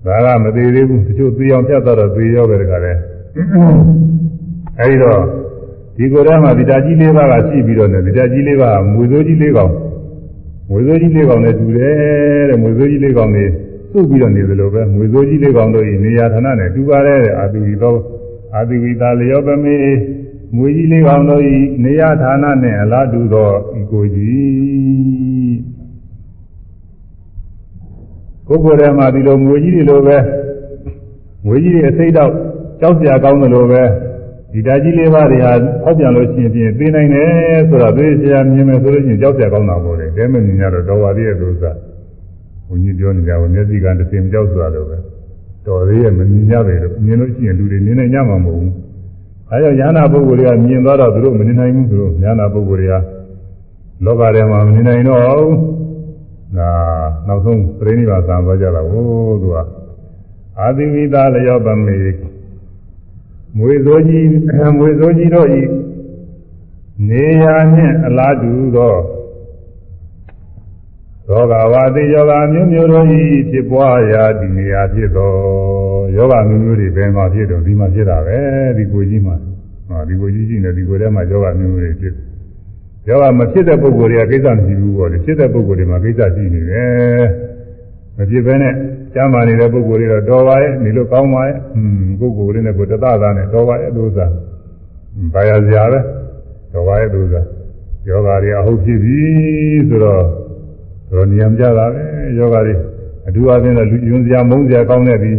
[0.05, 2.93] ဒါကမသေးသေးဘူးတချို့သေအောင်ဖြတ်သွားတော့သေရောပဲတခါလဲ
[4.79, 5.21] အဲဒီတော့
[5.97, 9.71] ဒီကိုယ်ထဲမှာဗီတာကြီးလေးပါးကရှိပြီးတော့ねဗီတာကြီးလေးပါးမွေစိုးကြီးလေးကောင်
[10.69, 11.93] မွေစိုးကြီးလေးကောင်နဲ့တူတယ်
[12.49, 13.45] တဲ့မွေစိုးကြီးလေးကောင်နေ
[13.91, 17.95] စုပ်ပြီးတော့နေသလိုပဲမွေစိုးကြီးလေးကောင်တို့ဤနေရာဌာနနဲ့တူပါတယ်တဲ့အာတိဝီသော
[18.55, 19.75] အာတိဝီသာလျောပမေ
[20.55, 25.57] မွေကြီးလေးကောင်တို့ဤနေရာဌာနနဲ့အလားတူသောဤကိုကြီး
[28.47, 30.17] ကိုယ်ကိုယ်ထဲမှာဒီလိုမွေကြီးတွေလိုပဲ
[31.45, 32.31] မွေကြီးတွေအစိတ်တော့
[32.79, 33.83] ကြောက်စရာကောင်းတယ်လို့ပဲ
[34.53, 35.51] ဒီဓာကြီးလေးပါးတွေဟာ
[35.83, 37.29] အောက်ပြန်လို့ရှိရင်ပြင်သိနိုင်တယ်
[37.69, 41.73] ဆိုတော့သိစရာမြင်မယ်ဆိုလို့ရှိရင်ကြောက်စရာကောင်းတာပေါ့လေတဲမမြင်ရတော့တော်ပါသေးရဲ့လို့ဆိုတာ
[42.67, 44.97] ဘုန်းကြီးပြောနေကြပါမျက်စိကတစ်စင်ကြောက်စွာလို့ပဲ
[45.65, 48.88] တော်သေးရဲ့မမြင်ရပဲလို့မြင်လို့ရှိရင်လူတွေမြင်နိုင်ကြမှာမဟုတ်ဘူး
[49.51, 52.93] အဲကြောင့်ညာနာပုဂ္ဂိုလ်တွေကမြင်သွားတော့သူတို့မမြင်နိုင်ဘူးသူတို့ညာနာပုဂ္ဂိုလ်တွေက
[54.05, 55.55] လောကထဲမှာမမြင်နိုင်တော့ဘူး
[56.57, 56.71] ဒါ
[57.27, 59.03] နောက်ဆုံးပြိဋိဘာသံသွားကြတာဟို
[59.41, 59.57] သူက
[60.59, 61.97] အာသီဝိသလျောပမေ
[63.57, 64.27] မွေစိုးကြီး
[64.77, 65.61] မွေစိုးကြီးတို့ဤ
[67.09, 68.95] နေရာနှင့်အလားတူသော
[71.29, 73.21] ယောဂဝါတိယောဂမျိုးမျိုးတို့ဤ
[73.51, 75.31] ဖြစ်ပွားရာဒီနေရာဖြစ်သော
[76.15, 78.37] ယောဂမျိုးမျိုးတွေဘယ်မှာဖြစ်တော့ဒီမှာဖြစ်တာပဲ
[78.77, 79.35] ဒီကိုကြီးမှာ
[79.89, 82.13] ဟောဒီကိုကြီးရှိနေဒီကိုထဲမှာယောဂမျိုးမျိုးတွေဖြစ်
[83.07, 87.25] ယောဂမဖြစ်တဲ့ပုဂ္ဂိုလ်တွေကကိစ္စမရှိဘူးပေါ့လေဖြစ်တဲ့ပုဂ္ဂိုလ်တွေမှာကိစ္စရှိနေတယ်
[88.17, 88.73] မဖြစ်ဘဲနဲ့
[89.13, 94.25] ကျမ်းမာနေတဲ့ပုဂ္ဂိုလ်တွေတော့တော်ပါရဲ့နေလို့ကောင်းပါရဲ့อืมပုဂ္ဂိုလ်တွေနဲ့ကိုတသသားနဲ့တော်ပါရဲ့လို့သာ
[95.33, 95.99] ဘာရစရာပဲ
[96.73, 97.41] တော်ပါရဲ့လို့သာ
[98.09, 99.19] ယောဂတွေအဟုတ်ဖြစ်ပြီ
[99.89, 100.38] ဆိုတော့
[101.11, 102.03] တော်နေရာမကြတာပဲ
[102.37, 102.75] ယောဂတွေ
[103.27, 105.37] အထူးအချင်းတော့လူယွန်းစရာမုန်းစရာကောင်းတဲ့ပြီး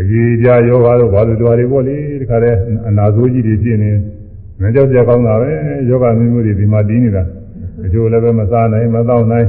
[0.00, 2.54] အရေးကြယောဂတို့ဘာလို့တော်တွေပေါ့လေဒီခါတဲ့
[2.88, 3.90] အနာဆိုးကြီးတွေဖြစ်နေ
[4.60, 5.50] မကြောက်ကြကောင်းတာပဲ
[5.88, 7.24] ယောဂမျိုးမျိုးတွေဒီမှာတည်နေတာ
[7.84, 9.46] အကျိုးလည်းပဲမစားနိုင်မတော့နိုင်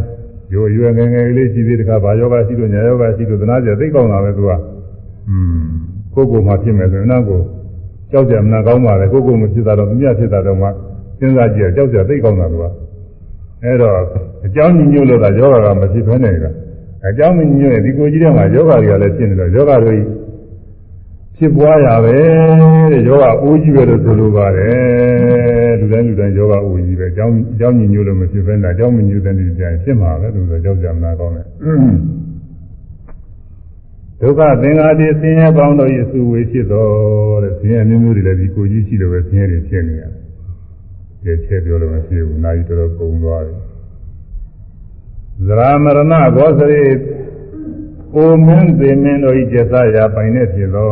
[0.53, 4.51] ရိုးရွယ်ငယ်ငယ်လေးရှိသေးတခါဘာယောဂရှိလို့ညာယောဂရှိလို့သနာကြသိကောင်းတာပဲသူက
[5.29, 5.63] อืม
[6.13, 7.41] ကိုယ်ကိုယ်မှဖြစ်မယ်ဆိုရင်နောက်ကို
[8.11, 10.67] ကြောက်ကြမနာကောင်းပါလေကိုယ်ကိုယ်မဖြစ်တာတော့မမြတ်ဖြစ်တာတော့မှ
[11.19, 12.65] စဉ်းစားကြည့်ကြောက်ကြသိကောင်းတာသူက
[13.63, 13.97] အဲ့တော့
[14.45, 16.51] အကြောင်းညွှန်လို့တာယောဂကမဖြစ်ဘဲနေတာ
[17.07, 19.95] အကြောင်းညွှန်ရင်ဒီကိုကြီးထဲမှာယောဂတွေကလည်းဖြစ်နေတော့ယောဂတွေ
[21.37, 22.17] ဖြစ်ပွားရပဲ
[22.91, 31.45] တဲ့ယောဂအိုးကြီးပဲလို့ဆိုလိုပါတယ်လူတိုင်းလူတိုင်းယောဂအိုးကြီးပဲအကြောင်းအကြောင်းညညလို့မဖြစ်ဘဲနဲ့အကြောင်းမညတဲ့နေကြရင်ဖြစ်မှာပဲလို့ဆိုကြောက်ကြမနာကောင်းတယ်
[34.21, 40.20] ဒုက္ခသင်္ဃာတိဆင်းရဲပေါင်းတို့၏အစုဝေဖြစ်တော်တဲ့ဆင်းရဲမျိုးမျိုးတွေလည်းဒီကိုကြီးရှိလို့ပဲဆင်းရဲတွေဖြစ်နေရတယ်
[41.23, 43.55] ဒီချက်ပြောလို့မဖြစ်ဘူးနာရီတော်တော်ကုန်သွားပြီ
[45.47, 46.85] ဇရာမရဏဘောစရိ
[48.15, 50.91] အိုမင်းသေမင်းတို့ဤကျဆရာပိုင်နေဖြစ်သော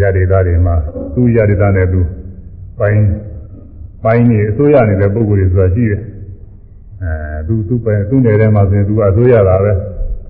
[0.00, 0.76] ရဒေသတွေမှာ
[1.14, 2.00] သူရဒေသနဲ့သူ
[2.78, 2.98] ပိုင်
[4.04, 6.02] ပိုင်နေအစိုးရနေတဲ့ပုဂ္ဂိုလ်တွေဆိုတာရှိတယ်
[7.02, 9.72] အဲသူသူပဲသူ့နယ်ထဲမှာဆိုရင်သူအစိုးရတာပဲ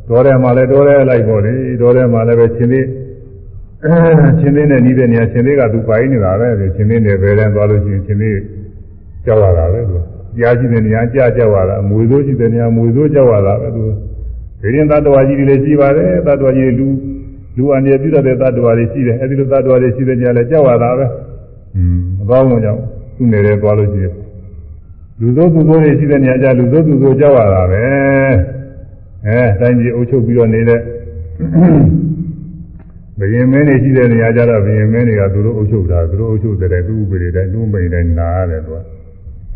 [0.08, 2.86] တော်ထဲမှာလည်းတော်ထဲလိုက်ပေါ့လေတော်ထဲမှာလည်းပဲရှင်သေး
[4.40, 8.38] ရှင်သေးနဲ့နေတဲ့နေရာရှင်သေးကသူပိုင်နေတာပဲရှင်သေးနယ်ပဲတန်းသွားလို့ရှိရင်ရှင်သေး
[9.24, 9.96] ကြောက်ရတာပဲသူ
[10.38, 13.82] ကြားရှိတဲ့နေရာကြားကြောက်ရတာမွေစိုးရှိတဲ့နေရာမွေစိုးကြောက်ရတာပဲသူ
[14.60, 16.86] ဒီရင်သတ္တဝါကြီးတွေလည်းရှိပါတယ်သတ္တဝါကြီးလူ
[17.56, 21.06] လူအနေပြုတတ်တဲ့သတ္တဝါတွေရှိတယ်အဲဒီလိုသတ္တဝါတွေရှိတဲ့နေရာလည်းကြောက်ရတာပဲ
[21.76, 22.80] อืมမကောင်းဘူးကြောင့်
[23.16, 24.14] သူ့နယ်ထဲသွားလို့ရှိရင်
[25.20, 27.84] လူသောသူသောတွေရှိတဲ့နေရာကျလူသောသူသောကြောက်ရတာပဲ
[29.26, 30.80] အဲတိုင်းပြည်အုပ်ချုပ်ပြီးတော့နေတဲ့
[33.18, 38.78] ဘယင်မင်းတွေရှိတဲ့နေရာကျတော့ဘယင်မင်းတွေကသူတို့အုပ်ချုပ်တာသူတို့အုပ်ချုပ်တဲ့သူ့ဥပဒေတိုင်းသူ့မိန်တိုင်းနာရတယ်သူက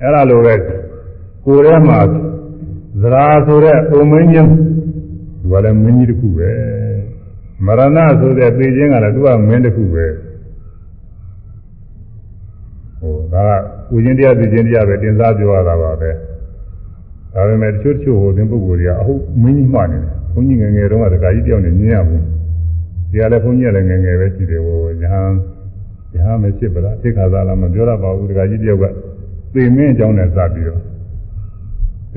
[0.01, 0.55] အဲ့ဒါလိုပဲ
[1.45, 2.01] ကိုယ်ထဲမှာ
[3.03, 4.51] သရာဆိုတဲ့ပုံမင်းချင်း
[5.41, 6.51] သူကလည်းမင်းကြီးတစ်ခုပဲ
[7.67, 10.07] မရဏဆိုတဲ့ပေခြင်းကလည်းသူကမင်းတစ်ခုပဲ
[13.01, 13.47] ဟိုဒါ
[13.91, 16.11] ကဥခြင်းတရားသိခြင်းတရားပဲတင်စားပြောရတာပါပဲ
[17.33, 22.23] ဒါပေမဲ့တချို့တချို့ဟိုသင်ပုဂ္ဂိုလ်တွေကအဟုတ်မင်းကြီးမှနေတယ်ဘုန်းကြီးငယ်ငယ်တုန်းကတခါကြီးပြောင်းနေမြင်ရဘူး
[23.13, 25.15] တရားလည်းဘုန်းကြီးလည်းငယ်ငယ်ပဲရှိတယ်ဟိုညာ
[26.15, 28.85] ညာမဖြစ်ပါလားသိခါသားလားမပြောရပါဘူးတခါကြီးတယောက်က
[29.55, 30.81] သေမင်းအကြောင်းနဲ့စပြီးတော့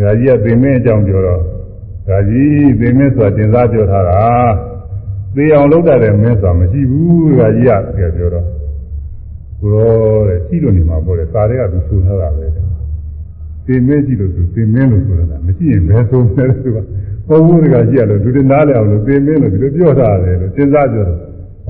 [0.05, 1.41] ဒါကြီးကသေမင်းအကြောင်းပြောတော့
[2.07, 4.19] ဒါကြီးသေမင်းဆိုတာတင်စားပြောထားတာ
[5.35, 7.67] သေအောင်လုပ်တတ်တဲ့မင်းဆိုတာမရှိဘူးဒါကြီး
[7.97, 8.45] ကပြောတော့
[9.61, 12.45] ကိုရောတဲ့ရှိလို့နေမှာပေါ့လေစာတွေကသူဆိုထားတာပဲ
[13.65, 16.77] သေမင်းရှိလို့သူသေမင်းလို့ဆိုတာမရှိရင်ဘယ်ဆုံးလဲသူက
[17.27, 21.17] ပုံမှုတွေကရှိရလို့သူတွေနားလည်အောင်လို့သေမင်းလို့ဒီလိုပြောထားတယ်လို့စဉ်းစားကြတယ်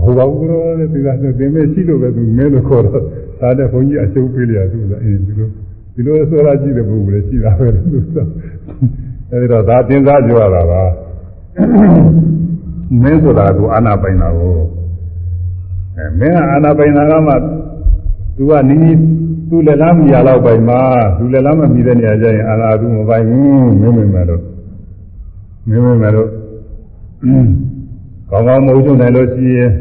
[0.03, 1.07] ဟိုပါဘူးကောတဲ့ဒီက
[1.39, 3.01] သေမင်းရှိလို့ပဲသူမင်းလို့ခေါ်တော့
[3.39, 5.47] ဒါနဲ့ဘုန်းကြီးအရှုံးပေးလျာသူကအင်းဒီလို
[5.95, 7.81] ဒီလိုဆိုတာကြည့်တဲ့ပုဂ္ဂိုလ်လည်းရှိတာပဲသူ
[8.15, 8.17] က
[9.31, 10.83] အဲဒီတော့ဒါတင်စားကြရတာပါ
[13.01, 14.55] မင်းဆိုတာကအာနာပိုင်တာကို
[15.97, 17.33] အဲမင်းကအာနာပိုင်တာကမှ
[18.37, 18.97] သူကနီး
[19.49, 20.81] သူလည်းလားမရတော့ပိုင်မှာ
[21.17, 24.43] သူလည်းလားမမြည်တဲ့နေရာကျရင်အာနာသူမပိုင်ဘူးမင်းမင်းမယ်လို့
[25.69, 26.29] မင်းမင်းမယ်လို့
[28.29, 29.71] ကောင်းကောင်းမဟုတ်ချုံနိုင်လို့ရှိရင်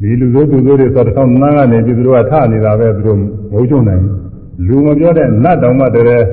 [0.00, 4.02] ဒီလူစိုးသူစိုးတွေသောတထောင်နားကနေပြီးသူတို့ကထနေတာပဲသူတို့မဟုတ်ချုံနိုင်
[4.66, 6.26] လူမပြောတဲ့နတ်တောင်မှတည်း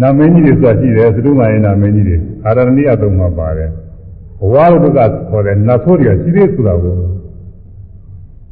[0.00, 3.70] နာမင်းကြီးတွေဆိုတာရှိတယ်သူတို့မှရင်နာမင်းကြီးတွေအာရဏိယသုံးမှာပါတယ်
[4.40, 4.98] ဘဝရုပ်က
[5.30, 6.94] ခေါ်တဲ့နတ်ဆိုးတွေကရှိသေးဆိုတာကို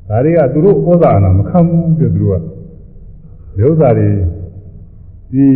[0.08, 2.40] ဒါတွေကသူတို့ဩဇာနာမခံဘူးတဲ့သူတို့
[3.56, 4.08] ကဥစ္စာတွေ
[5.32, 5.46] ဒီ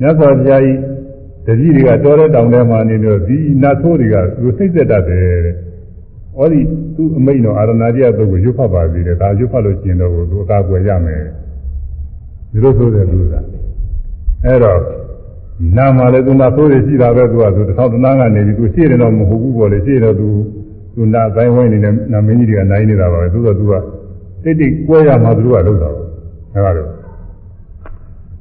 [0.00, 0.78] မြတ်စွာဘုရားကြီး
[1.46, 5.54] တတိတွေကတော်တဲ့တောင်ထဲမှာနေပြီးဒီနတ်ဆိုးတွေကသူစိတ်သက်တတ်တယ်တဲ့။
[6.38, 6.60] ဩဒီ
[6.96, 11.22] သူ့အမိန့်တော်အာရဏာတိယသုတ်ကိုရွတ်ဖတ်ပါသေးတယ်။ဒါရွတ်ဖတ်လို့ရှိရင်တော့သူအကာအကွယ်ရမယ်။
[12.52, 13.34] ဒီလိုဆိုတဲ့လူက
[14.44, 14.80] အဲ့တော့
[15.76, 20.28] နာမှာလည်းသူနာဆိုးတွေရှိတာပဲသူကသူတစ်ထောင်တနာကနေပြီးသူရှေ့တယ်တော့မဟုတ်ဘူးပေါ့လေရှေ့တော့သူ
[20.94, 23.72] သူနာတိုင်းဝိုင်းနေတဲ့နာမင်းကြီးတွေကနိုင်နေတာပါပဲသူတော့သူက
[24.44, 26.02] တိတ်တိတ်ကွဲရမှာသူတို့ကလုပ်တာပါ
[26.54, 26.88] အဲ့ဒါတော့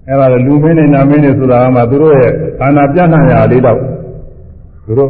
[0.08, 2.32] အဲ့ဒါလူမင်းနဲ့နာမင်းနဲ့ဆိုတာကမှသူတို့ရဲ့
[2.62, 3.80] အာနာပြနှံ့ရာလေးတော့
[4.86, 5.10] သူတို့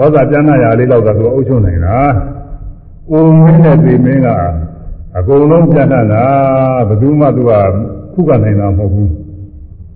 [0.00, 1.98] ဩဇာပြနှံ့ရာလေးတော့ကသူအုပ်ချုပ်နိုင်တာ။
[3.10, 4.28] အိုမင်းနဲ့ဒီမင်းက
[5.18, 6.24] အကုန်လုံးပြတ်တတ်တာ
[6.88, 7.52] ဘယ်သူမှသူက
[8.12, 9.10] ခုကနိုင်တာမဟုတ်ဘူး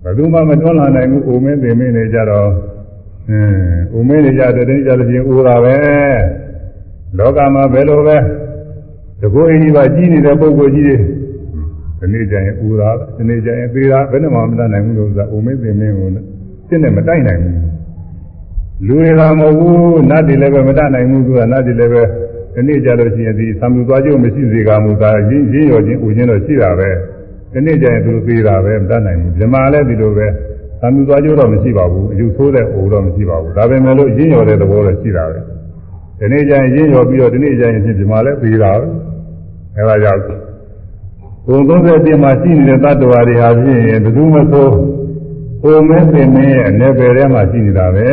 [0.03, 2.49] ဘယ်သူမှမတွန်းလာနိုင်ဘူးအိုမင်းသိမင်းနေကြတော့
[3.29, 5.77] အင်းအိုမင်းနေကြတဲ့တင်းကြတဲ့ပြင်အိုတာပဲ
[7.19, 8.17] လောကမှာဘယ်လိုပဲ
[9.21, 10.97] တကူအင်းကြီးပါကြီးနေတဲ့ပုဂ္ဂိုလ်ကြီးတွေ
[12.01, 16.09] ဒီနေ့ကျရင်အိုတာဒီနေ့ကျရင်သေးတာဘယ်နဲ့မှမတတ်နိုင်ဘူးလို့ဆိုတာအိုမင်းသိမင်းကို
[16.69, 17.57] စစ်နဲ့မတိုက်နိုင်ဘူး
[18.87, 22.03] လူတွေကမဟုတ်ဘူးနတ်တွေလည်းပဲမတတ်နိုင်ဘူးသူကနတ်တွေလည်းပဲ
[22.55, 26.91] ဒီနေ့ကြလို့ရှိရင်ဒီသံမှုသွားကြုံမရှိစေကမူသာရင်းရင်းရောချင်းဦးချင်းတော့ရှိတာပဲ
[27.53, 30.27] ဒီနေ့ကျရင်သူသေးတာပဲမတတ်နိုင်ဘူးဇမာလည်းဒီလိုပဲ
[30.81, 35.39] သံမှုသွားကြုံတော့မရှိပါဘူးအယူဆိုးတဲ့အိုတော့မရှိပါဘူးဒါပေမဲ့လို့ရင်းရောတဲ့သဘောတော့ရှိတာပဲ
[36.19, 38.87] ဒီနေ့ကျရင်ရင်းရောပြီးတော့ဒီနေ့ကျရင်ဖြစ်ဇမာလည်းသေးတာပဲ
[39.77, 40.48] အဲဒါကြောင့်
[41.49, 44.69] ဘုံ30ပြည့်မှာရှိနေတဲ့တ attva တွေဟာဖြင့်ဘယ်သူမှဆို။
[45.65, 48.09] အိုမဲပင်မင်းရဲ့အနေပယ်ထဲမှာရှိနေတာပဲ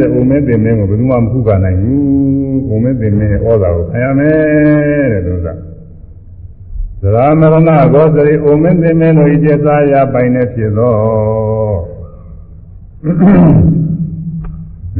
[0.00, 5.48] တဲ့။အိုမဲပင်မင်းကိုဘယ်သူမှမခုခံနိုင်ဘူး။အိုမဲပင်မင်းရဲ့ဩဇာကိုခံရမယ်တဲ့သူက။
[7.02, 10.94] သရမရဏဂောစရိအိုမဲပင်မင်းတို့ဤကျသာရပိုင်နေဖြစ်သော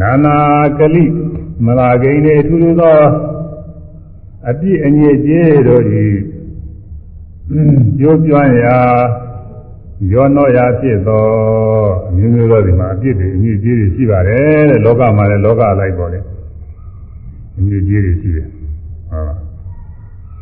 [0.00, 0.36] နာနာ
[0.78, 1.04] ကလိ
[1.64, 2.98] မလာကိန်းတွေထူးထူးသော
[4.48, 6.06] အပြည့်အညစ်အကြေးတို့ဤ
[7.98, 8.32] ပြောပြ
[8.64, 8.76] ရာ
[10.12, 11.22] ရောနောရာဖြစ်သော
[12.08, 16.24] အမျိုးမျိုးသောဒီမှာအပြစ်တွေအညစ်အကြေးတွေရှိပါတယ်တဲ့လောကမှာလည်းလောကအလိုက်ပေါ်တယ်
[17.58, 18.46] အညစ်အကြေးတွေရှိတယ်
[19.10, 19.36] ဟုတ်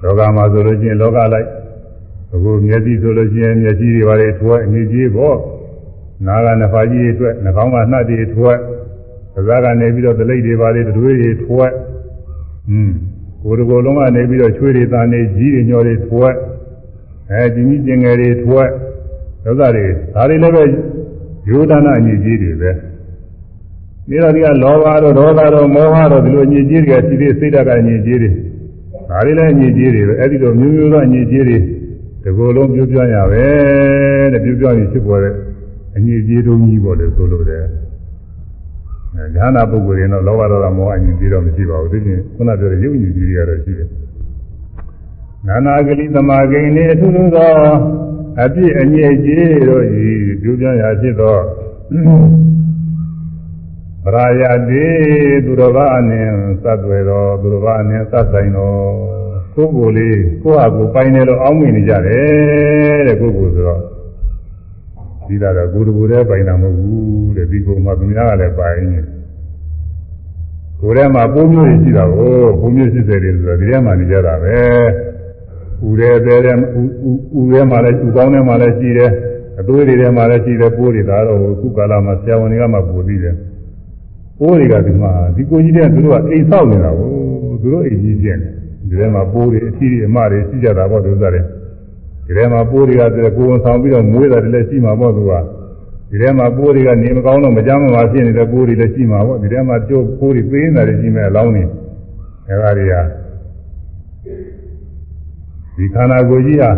[0.02, 1.48] လောကမှာဆိုလို့ချင်းလောကလိုက်
[2.34, 5.36] အခုမျက်စိဆိုလို့ချင်းမျက်စိတွေပါလေထွဲအညစ်အကြေးပေါ့
[6.26, 8.52] နားကနှဖာကြီးတွေထွဲနှာခေါင်းကနှတ်တွေထွဲ
[9.34, 11.66] ပါးစပ်ကနေပြီးတော့ဒလိတ်တွေပါလေတွေတွေထွဲ
[12.70, 12.92] อืม
[13.42, 16.28] ကိုယ်တကိုယ်လုံးကနေပြီးတော့ချွေးတွေတန်နေကြီးတွေညော်တွေထွဲ
[17.32, 18.64] အဲဒီကြီးကျင်ငယ်တွေထွဲ
[19.44, 20.62] ဒုက္ခတွေဒါတွေလည်းပဲ
[21.48, 22.70] ယောဒနာအညစ်အကြေးတွေပဲ
[24.08, 28.30] ဒီတော့ဒီကလောဘတို့ဒေါသတို့မောဟတို့ဒီလိုအညစ်အကြေးတွေကရှိသေးစိတ်ဓာတ်ကအညစ်အကြေးတွေ
[29.08, 33.44] ဒါတွေလည်းအညစ်အကြေးတွေပဲအဲ့ဒီလိုမျိုးမျိုးသောအညစ်အကြေးတွေဒီကိုယ်လုံးပြပြရပဲ
[34.32, 35.34] တဲ့ပြပြရင်ဖြစ်ပေါ်တဲ့
[35.96, 37.64] အညစ်အကြေးတို့ကြီးပေါ်လို့ဆိုလို့တယ်
[39.16, 43.88] အဲဉာဏပုဂ္ဂိုလ်ရင်တော့လောဘဒေါသမောဟအညစ်အကြေးတော့မရှိပါဘူးဒီပြင်ခုနပြောတဲ့ရုပ်ညစ်အကြေးတွေကတော့ရှိတယ်
[45.46, 47.54] နာနာဂလိသမာဂိနေအထုထုသော
[48.42, 50.08] အပြည့်အညစ်အကြေးတို့ဤ
[50.42, 51.38] ပြုပြရာဖြစ်သော
[54.04, 54.86] ပရာယတိ
[55.44, 56.32] သူတော်ဘာအနည်း
[56.64, 58.80] သတ်ွယ်တော်သူတော်ဘာအနည်းသတ်ဆိုင်တော်
[59.54, 63.82] ကိုယ်ကိုယ်လေးကိုယ့်ဟာကိုယ်ပိုင်တယ်လို့အောင်းမိနေကြတယ်တဲ့ကိုယ်ကိုယ်ဆိုတော့
[65.28, 69.00] ဒီလာတော့ကိုယ်တကူတည်းပိုင်တာမဟုတ်ဘူးတဲ့ဒီကိုယ်မှာသူများကလည်းပိုင်နေ
[70.80, 74.58] ကိုယ်ထဲမှာပုံမျိုးရှိတာကိုပုံမျိုးရှိတယ်ဆိုတော့ဒီထဲမှာနေကြတာပဲ
[75.88, 76.56] ဥရဲသေးတယ်
[77.40, 79.10] ဥရဲမှာလည်းဥကောင်းထဲမှာလည်းရှိတယ်
[79.60, 83.34] အသွေးတွေထဲမှာလည်းရှိတယ်ပိုးတွေဒါတော့ခုကာလမှာဆရာဝန်တွေကမှပို့ပြီးတယ်
[84.38, 87.08] ပိုးတွေကဒီမှာဒီကိုကြီးတဲ့သူတို့ကအိမ်ဆောက်နေတာကို
[87.62, 88.52] သူတို့အိမ်ကြီးကျင်းတယ်
[88.88, 91.44] ဒီထဲမှာပိုးတွေအထီးတွေအမတွေရှိကြတာပေါ့သူစားတယ်
[92.26, 95.32] ဒီထဲမှာပိုးတွေကကိုယ်ဝန်ဆောင်ပြီးတော့မွေးတာတွေလည်းရှိမှာပေါ့သူက
[96.10, 101.64] ဒီထဲမှာပိုးတွေကနေမကောင်းတော့မကြမ်းမပါဖြစ်နေတဲ့ပိုးတွေလည်းရှိမှာပေါ့ဒီထဲမှာကျိုးပိုးတွေပေးနေတာတွေရှိမဲ့အလောင်းတွေ
[102.48, 102.94] အဲဒါတွေက
[105.80, 106.70] ဒီခန္ဓာကိုယ်ကြီးဟာ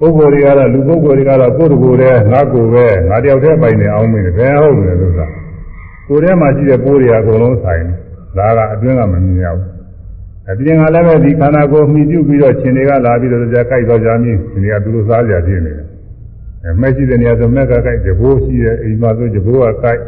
[0.00, 5.26] ပုဂ္ဂိုလ်တွေကတော့လူပုဂ္ဂိုလ်တွေကတော့ကိုယ်တကူတည်းငါကိုယ်ပဲငါတယောက်တည်းပိုင်နေအောင်မင်းဘယ်ဟုတ်လဲလို့ဆိုတာ
[6.08, 7.82] ကိုယ်ထဲမှာရှိတဲ့ပိုးတွေကအကုန်လုံးဆိုင်
[8.36, 9.66] ဒါကအတွင်းကမမြင်ရဘူး
[10.50, 15.86] အပြင်ကလည်းပဲဒီခန္ဓာကိုယ်မှီပြုပြီးတော့ရှင်တွေကလာပြီးတော့ကြာကြိုက်တော့ကြမြင်ရှင်တွေကသူတို့စားကြဖြစ်နေတယ်
[16.64, 20.00] အဲမဲ့ရှိတဲ့နေရာဆိုမဲ့ကကြိုက်တဘိုးရှိတဲ့အိမ်မှာဆိုတဘိုးကကြိုက်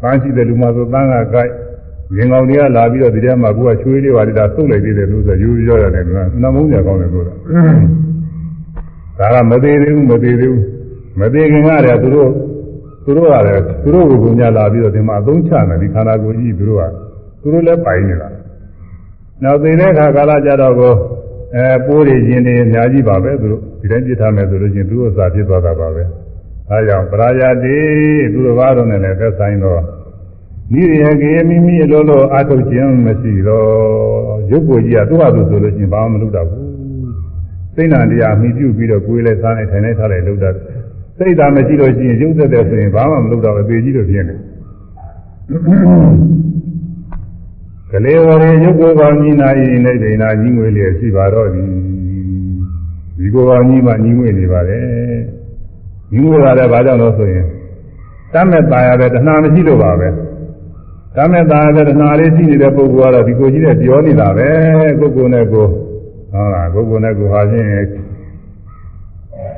[0.00, 1.50] ပန်းရှိတဲ့လူမှာဆိုပန်းကကြိုက်
[2.14, 7.38] ရင်ကောင်တွေကလာပြီးတော့ဒီထဲမှာကိုယ်ကချွေးလေးပါလိတာသုတ်လိုက်သေးတယ်လို့ဆိုယူပြောရတယ်ကွာနှမုန်းကြကောင်းတယ်လို့တော့
[9.18, 10.62] ဒါကမသေးသေးဘူးမသေးသေးဘူး
[11.20, 12.30] မသေးခင်ကတည်းကသူတို့
[13.04, 16.82] သူတို့ကလည်းသူတို့ကိုညလာပြီးတော့ဒီမှာအသုံးချတယ်ဒီခန္ဓာကိုယ်ကြီးသူတို့က
[17.42, 18.28] သူတို့လည်းပိုင်နေတာ
[19.42, 20.92] နောက်သိတဲ့အခါကာလကြတော့ကို
[21.56, 26.02] အဲပိုးတွေရင်တွေအများကြီးပါပဲသူတို့ဒီတိုင်းပြစ်ထားမယ်ဆိုလို့ချင်းသူတို့စာဖြစ်သွားတာပါပဲ
[26.70, 27.76] အဲကြောင့်ပရာယတိ
[28.32, 29.80] သူတို့ဘာတော့နဲ့လည်းသက်ဆိုင်တော့
[30.79, 33.67] ဤရကေမိမိအလိုလိုအထုတ်ခြင်းမရှိတော့
[34.51, 36.65] ရုပ်ကိုကြီးကသူ့ဟာသူဆိုလို့ချင်းဘာမှမလုပ်တော့ဘူး
[37.75, 40.55] စိတ်နာတရားမိပြုပြီးတော့ကိုယ်လည်းစားနေထိုင်နေထားလိုက်လုပ်တတ်
[41.17, 44.35] စိတ်သာမရှိလို့ရှိရင်ရုပ်သက်တဲ့ဆိုရင်ဘာမှမလုပ်တော့အသေးကြီးလို့ဖြစ်နေ
[47.91, 49.49] ကလေးဝရေရုပ်ကိုယ်ကောင်းကြီးနာ၏
[49.85, 51.67] နေဒိနာကြီးငွေလျက်ရှိပါတော့သည်
[53.17, 54.85] ဒီကိုယ်ကောင်းကြီးမှကြီးငွေနေပါတယ်
[56.11, 57.45] ကြီးငွေတာလည်းဘာကြောင့်လို့ဆိုရင်
[58.33, 60.07] တတ်မဲ့ตายရတဲ့တဏှာမရှိလို့ပါပဲ
[61.16, 64.48] တမေတာကရဏာလေးရှိနေတဲ့ပုဂ္ဂိုလ်ကတော့ဒီကိုကြီးနဲ့ပြောနေတာပဲ
[65.00, 65.66] ကိုကိုနဲ့ကို
[66.32, 67.68] ဟုတ်လားကိုကိုနဲ့ကိုဟာချင်း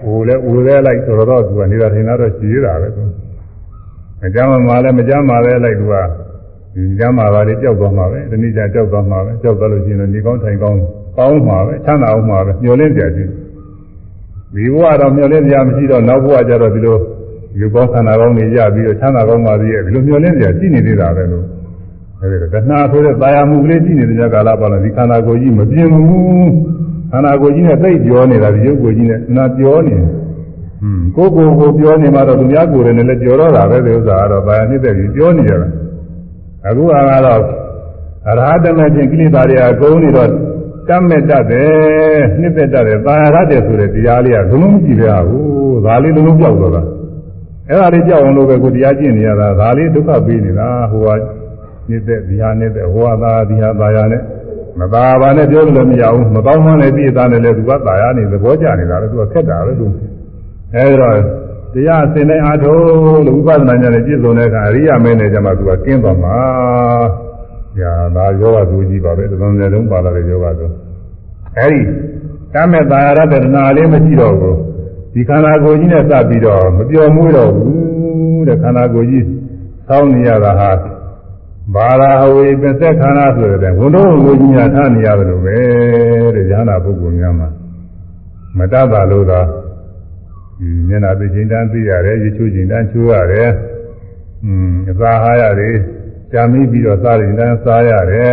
[0.06, 3.02] ဦးလဲဦးလဲလိုက်ဆိုတော့သူကနေတာထင်တော့ရှိရတာပဲသူ
[4.20, 5.94] မကြမ်းမှာလဲမကြမ်းမှာလဲလိုက်သူက
[6.74, 10.78] ဒီကြမ်းမှာပါလေကြောက်သွားမှာပဲဒီနေ့ကျကြောက်သွားမှာပဲကြောက်သွားလို့ရှိရင်ဒီကောင်းထိုင်ကောင်း
[11.16, 16.96] ကောင်းမှာပဲချမ်းသာအောင်မှာပဲမျောလင်းကြတယ်ဒီဘဝတော့မျောလင်းကြမရှိတော့နောက်ဘဝကျတော့ဒီလို
[17.56, 21.44] ယူကောင်းခန္ဓာကောင်းတွေရပြီးတော့ချမ်းသာကောင်းပါသေးရဲ့ဒီလိုမျောလင်းကြရှိနေသေးတာပဲလို့
[22.20, 26.50] အဲဒီတော့တဏှာဆိုတဲ့တာယာမှုကလေးရှိနေတဲ့ကာလပါလို့ဒီခန္ဓာကိုယ်ကြီးမပြင်းဘူး
[27.10, 30.06] ခန္ဓာကိုယ်ကြီးနဲ့သိပြောနေတာဒီရုပ်ကိုယ်ကြီးနဲ့နာပြောနေတယ်
[30.80, 35.68] ဟွန်းကိုယ်ကိုယ်ကိုပြောနေမှတော့သူများကိုယ်တွေနဲ့လည်းပြောတော့တာပဲဒီဥစ္စာကတော့တာယာနှစ်သက်ပြီးပြောနေကြတာ
[36.66, 37.42] အခုကတော့
[38.28, 40.30] အရဟတမေချင်းကိလေသာတွေအကုန်နေတော့
[40.88, 46.82] တတ်မဲ့တတ်တယ်နှစ်သက်တတ်တယ်တာယာရတယ်ဆိုတဲ့တရားလေးကလုံးလုံးကြည့်ရဘူးဒါလေးလုံးလုံးကြောက်တော့တာ
[47.68, 51.08] အဲ့ဒါလေးကြောက်အောင်လို့ပဲကိုတရားကျင့်နေရတာဒါလေးဒုက္ခပေးနေတာဟိုက
[51.88, 54.22] နှစ်သက်ဒီဟာနှစ်သက်ဟိုကသာဒီဟာသာယာနဲ့
[54.80, 59.86] မသာပါနဲ့ပြောလို့မရဘူးမကောင်းမှလည်းပြည့်သားနေလေသူကသာယာနေသဘောကျနေတာလေသူကခက်တာပဲသူ
[60.74, 61.16] အဲဒီတော့
[61.74, 62.80] တရားအစဉ်တိုင်းအားထုတ်
[63.26, 66.36] လို့ဥပဒနာညာနဲ့ပြည့်စုံတဲ့အခါအရိယာမင်းနဲ့ကျမှသူကကျင်းသွားမှာ။
[67.78, 70.66] ညာဒါယောဂသူကြီးပါပဲသုံးနေလုံးပါလာတဲ့ယောဂသူ။
[71.58, 71.80] အဲဒီ
[72.54, 74.56] တမေသာရတနာလေးမရှိတော့ဘူး။
[75.12, 79.26] ဒီခန္ဓာကိုယ်ကြီးနဲ့စပ်ပြီးတော့မပြောမွေးတော့ဘူးတဲ့ခန္ဓာကိုယ်ကြီး
[79.88, 80.70] သောင်းနေရတာဟာ
[81.74, 85.58] ဘာသာဟဝေပသက်ခန္ဓာဆိုတဲ့ဝန်တော်ဝန်ကိုကြီးများထားနေရတယ်လို့ပဲ
[86.36, 87.48] တဲ့ဉာဏပုဂ္ဂိုလ်များမှာ
[88.58, 89.40] မတတ်တာလို့သာ
[90.88, 93.50] မျက်နှာသိချင်းတန်းသိရတယ်ရချိုးချင်းတန်းချိုးရတယ်
[94.44, 95.74] อืมအစာဟာရတယ်
[96.32, 98.30] ကြာမိပြီးတော့စားရင်တန်းစားရတယ်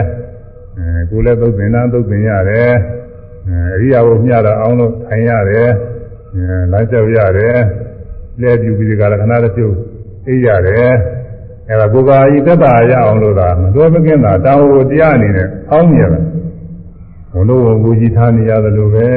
[0.77, 2.71] အဲကိုယ်လည်းသုတ်သင်တန်းသုတ်သင်ရတယ်
[3.47, 5.94] အဲအရိယာဘုမျှတာအောင်လို့ထိုင်ရတယ်အဲ
[6.35, 7.57] လမ်းလျှောက်ရတယ်
[8.41, 9.75] လဲပြူပြီးဒီကရခဏတစ်ပြုတ်
[10.27, 10.93] အိပ်ရတယ်
[11.69, 16.23] အဲဒါကိုယ်ပါဤသက်သာရအောင်လို့သာမတော်မကင်းတာတောင်းဖို့တရားအနေနဲ့အောင်းနေရတယ်
[17.33, 19.09] ဘုလို့ဘုကြီးထားနေရတယ်လို့ပဲ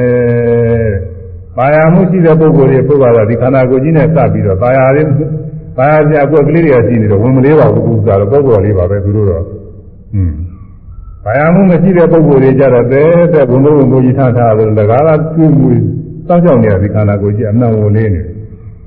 [1.57, 5.11] ပါရမှုရှိတဲ့ပုဂ္ဂိုလ်တွေပုဂ္ဂိုလ်ကတော့ဒီခန္ဓာကိုယ်ကြီးနဲ့စပ်ပြီးတော့ပါရရင်း
[5.77, 9.43] ပါရပြအကွက်ကလေးတွေကရှိနေတော့ဝင်မလေးပါဘူးဥစ္စာတော့ပုဂ္ဂိုလ်လေးပါပဲသူတို့တော့
[10.15, 10.33] อืม
[11.23, 15.83] ပါရမှုမရှိတဲ့ပုဂ္ဂိုလ်တွေကြတော့တဲတဲ့ဘုံဘုံဘုကြီးထားထားလို့လကားလားကျွေးမွေး
[16.29, 18.21] စောင့်ရှောက်နေတဲ့ဒီခန္ဓာကိုယ်ကြီးအမှန်ဝင်လေးနေ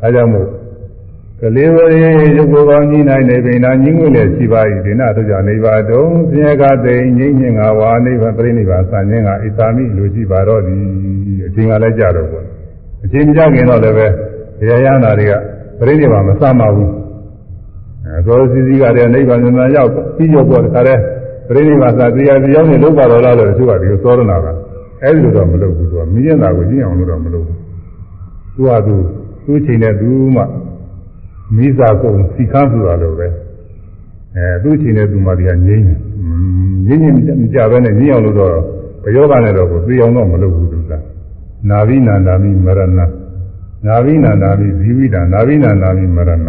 [0.02, 0.48] အဲကြောင့်မို့
[1.40, 10.80] ကလေးဝရေရုပ်ကိုယ်ကောင်းကြီးနိုင်နေပိနာညင်းငွေလည်းရှိပါ၏ဒီနာတို့ကြောင့်နေပါတုံးဆင်းရဲကတိန်ငိမ့်ညင်ငါဝါနိဗ္ဗာန်ပြိဋိဘံဆံခြင်းကဣသာမိလိုရှိပါတော့သည်
[11.46, 12.46] အချိန်ကလည်းကြတော့ပေါ့
[13.04, 14.06] အချိန်ကြခင်တော့လည်းပဲ
[14.68, 15.32] ရရနာတွေက
[15.80, 16.92] ပြိဋိဘံမစမှဘူး
[18.06, 21.00] အဲသောစီစီကလည်းနိဗ္ဗာန်ဉာဏ်ရောက်ပြီးရောက်တော့တခါတည်း
[21.48, 24.46] ပြိဋိဘံသာတရားတရားနဲ့လုံးပါတော့လားလို့သူကဒီလိုသောရနာက
[25.04, 27.58] အဲဒီလိုတော့မလုပ်ဘူးသူကမြင်ရတာကိုကြည့်အောင်လို့တော့မလုပ်ဘူး
[28.54, 28.94] သူကသူ
[29.44, 30.42] သူ့ချိန်နဲ့သူမှ
[31.56, 33.28] မိစားကုန်စီခန်းဆိုတာလိုပဲ
[34.36, 35.84] အဲသူ့ချိန်နဲ့သူမှဒီကငိမ့်
[36.86, 38.52] နေငိမ့်ငိမ့်မကြပဲနဲ့ငိမ့်အောင်လို့တော့
[39.04, 40.92] ဘယောဂနဲ့တော့ကိုသိအောင်တော့မလုပ်ဘူးသူက
[41.68, 42.90] နာဘိနန္ဒာမိမရဏ
[43.86, 46.48] နာဘိနန္ဒာမိဇီဝိတံနာဘိနန္ဒာမိမရဏ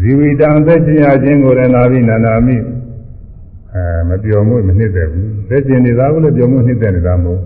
[0.00, 2.56] ဇီဝိတံသက်ရှင်ရခြင်းကိုလည်းနာဘိနန္ဒာမိ
[3.74, 7.40] အဲမပြောမှုမနှစ်သက်ဘူးသက်ရှင်နေတာကိုလည်းပြောမှုနှစ်သက်နေတာမဟုတ်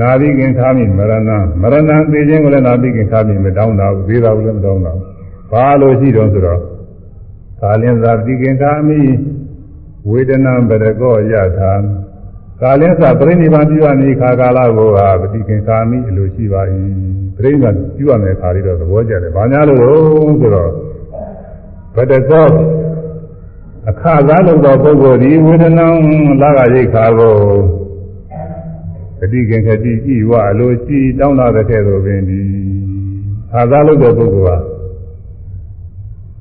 [0.00, 1.30] နာဘိကင်ခါမိမရဏ
[1.62, 5.04] မရဏသိခြင်းကိုလည်းနာဘိကင်ခါမိမတောင်းတာဘူးသေးတာဘူးလည်းမတောင်းတာဘူး
[5.50, 6.60] ဘာလို့ရှိတော့ဆိုတော့
[7.60, 9.00] ကာလင်္သာတိကင်ခါမိ
[10.10, 11.72] ဝေဒနာပရကောယထာ
[12.60, 16.62] ကာလင်းစာပြိဋိဘံပြုရမည်ခါကာလကိုဟာပฏิကင်္ကာမိအလိုရှိပါ၏
[17.36, 19.90] ပြိဋိဘံပြုရမယ်ခါလေးတော့သဘောကျတယ်။ဘာများလို့လဲ
[20.40, 20.70] ဆိုတော့
[21.94, 22.46] ဘတသော
[23.90, 25.86] အခါသားလို့သောပုဂ္ဂိုလ်ဒီဝေဒနာ
[26.40, 27.34] လာကရိတ်ခါကို
[29.18, 32.40] ပฏิကင်္ခတိဤဝအလိုရှိတောင်းလာတဲ့ကဲ့သို့ပင်ဒီ
[33.50, 34.56] ခါသားလို့သောပုဂ္ဂိုလ်ဟာ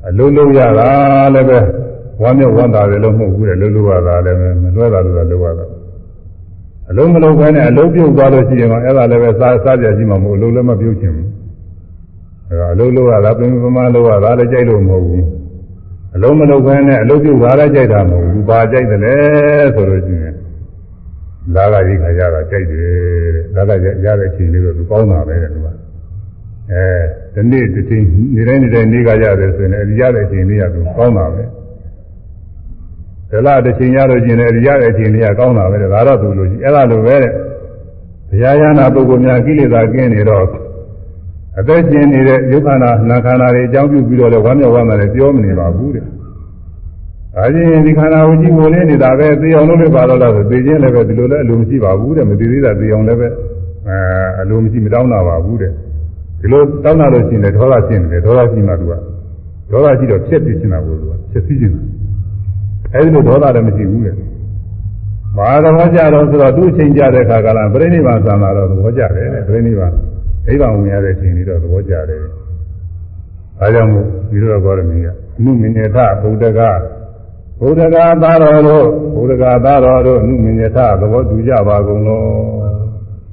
[0.08, 0.90] အလိုလုံးရတာ
[1.34, 1.60] လည်းပဲ
[2.22, 5.66] ဝမ်းမြောက်ဝမ်းသာတယ်လို့မဟုတ်ဘူးလေလုံးလုံးရတာလည်းမလွဲတာလို့လည်းလုံးရတာ
[6.90, 11.30] အလုံးမလုံးခဲနဲ့အလုံးပြုတ်သွားလို့ရှိရင်တော့အဲ့ဒါလည်းပဲစားစားကြရှိမှာမဟုတ်အလုံးလည်းမပြုတ်ချင်ဘူး
[12.48, 15.24] အဲ့ဒါအလုံးလုံးရတာပြင်ပမာလုံးရတာလည်းကြိုက်လို့မဟုတ်ဘူး
[16.16, 19.16] အလုံးမလုံးခဲနဲ့အလုံးပြုတ်သွားလည်းကြိုက်တာမဟုတ်ဘူးဘာကြိုက်တယ်လဲ
[19.76, 20.36] ဆိုလို့ရှိရင်
[21.56, 22.80] လာကကြီးခါရတာကြိုက်တယ်
[23.56, 25.68] တဲ့လာကရတဲ့အချိန်လေးတော့သူကောင်းတာပဲတဲ့သူက
[26.72, 26.86] အဲ
[27.34, 28.04] ဒီနေ့တစ်ချိန်
[28.36, 31.44] နေတိုင်းနေတိုင်းနေကရတယ်ဆိုရင်အဲဒီရတဲ့အချိန်လေးကသူကောင်းတာပဲ
[33.32, 37.32] ဒလတစ်ချိန်ရလို့ကျင်တယ်ရတဲ့အချိန်လေးကကောင်းတာပဲဒါတော့သူလို့ရှိအဲ့ဒါလိုပဲတဲ့
[38.30, 40.46] ဘုရားရဟနာပုဂ္ဂိုလ်များကိလေသာကင်းနေတော့
[41.60, 46.06] အသက်ရှင်နေတဲ့ယုတ်ခန္ဓာနာခန္ဓာတွေအကြောင်းပြုပြီးတော့လည်းဝမ်းမြောက်ဝမ်းသာလည်းပြောမနေပါဘူးတဲ့။
[47.36, 53.28] ဒါချင်းဒီခန္ဓာကိုကြည့်ဖို့လေးနေတာပဲသိအောင်လုပ်လို့ပါတော့လားဆိုသိချင်းလည်းပဲဒီလိုလည်းအလိုမရှိပါဘူးတဲ့မသိသေးတာသိအောင်လည်းပဲ
[53.88, 53.98] အဲ
[54.42, 55.72] အလိုမရှိမတောင်းတာပါဘူးတဲ့။
[56.40, 58.94] ဒီလိုတောင်းတာလို့ရှိရင်လည်းဒေါသဖြစ်နေတယ်ဒေါသရှိမှသူက
[59.72, 61.82] ဒေါသရှိတော့ဖြစ်ဖြစ်နေတာကိုသူကဖြစ်စီနေတာ။
[62.94, 64.16] အဲဒီလိုဒေါသလည်းမရှိဘူးတဲ့။
[65.38, 70.13] ဘာသဘောကြတော့ဆိုတော့သူ့အချိန်ကြတဲ့အခါကလည်းပြိဋိဘံသံလာတော့သဘောကြတယ်တဲ့ပြိဋိဘံအိဗံ
[70.46, 72.20] ဝင်ရတဲ့အချိန်လေးတော့သဘောကြတယ်။
[73.60, 75.08] ဒါကြောင့်မို့ဒီလိုတော်မီးက
[75.44, 76.72] မှုမင်းနေထဗုဒ္ဓကဘ
[77.60, 82.26] ဘုဒ္ဓဂါသားတော်တို့ဘုဒ္ဓဂါသားတော်တို့အနုမင်ယထသဘောတူကြပါကုန်လို့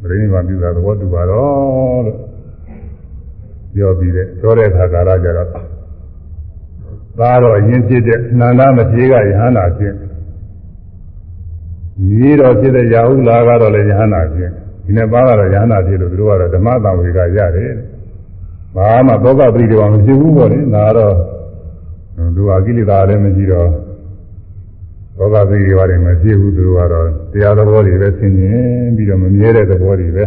[0.02, 2.18] ပြိဋိဘံပြုတာသဘောတူပါတော့လို့
[3.74, 5.48] ပြောပြီးတဲ့ပြောတဲ့အခါကာလကျတော့
[7.18, 9.94] သားတော်အရင်ဖြစ်တဲ့နန္ဒမထေရကယဟန္တာဖြစ်
[12.08, 14.50] မြေတော်ဖြစ်တဲ့ရာဟုလာကတော့လည်းယဟန္တာဖြစ်
[14.90, 17.72] ဒီနှစ်ပါးကတော့ရဟန္တာဖြစ်လို့သူတို့ကတော့ဓမ္မတံဝေကရတယ်
[18.76, 21.14] ဘာမှသောကပရိဒေဝမဖြစ်ဘူးပေါ့လေဒါကတော့
[22.36, 23.68] သူကကိလေသာလည်းမရှိတော့
[25.16, 28.58] သောကပရိဒေဝတွေမဖြစ်ဘူးသူတို့ကတော့တရားသဘောတွေပဲဆင်ခြင်
[28.96, 30.24] ပြီးတော့မမြဲတဲ့သဘောတွေပဲ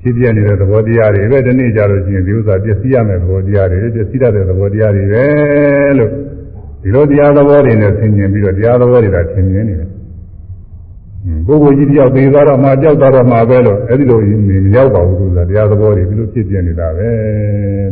[0.00, 5.24] ဖြစ်ပြနေတဲ့သဘောတရားတွေပဲဒီနေ့ကြလို့ရှိရင်ဒီဥစ္စာပျက်စီးရမယ့်သဘောတရားတွေပျက်စီးရတဲ့သဘောတရားတွေပဲ
[5.98, 6.10] လို့
[6.82, 9.93] ဒီလိုတရားသဘောတွေနဲ့ဆင်ခြင်ပြီးတော့တရားသဘောတွေကဆင်ခြင်နေတယ်
[11.46, 17.08] ပုဂ္ဂိုလ်ကြီးတယောက်သိသွားတော့မှကြောက်သွားတော့မှပဲလို့အဲ့ဒီလိုမရောက်ပါဘူးသူကတရားသဘောတွေဒီလိုဖြစ်ပြနေတာပဲ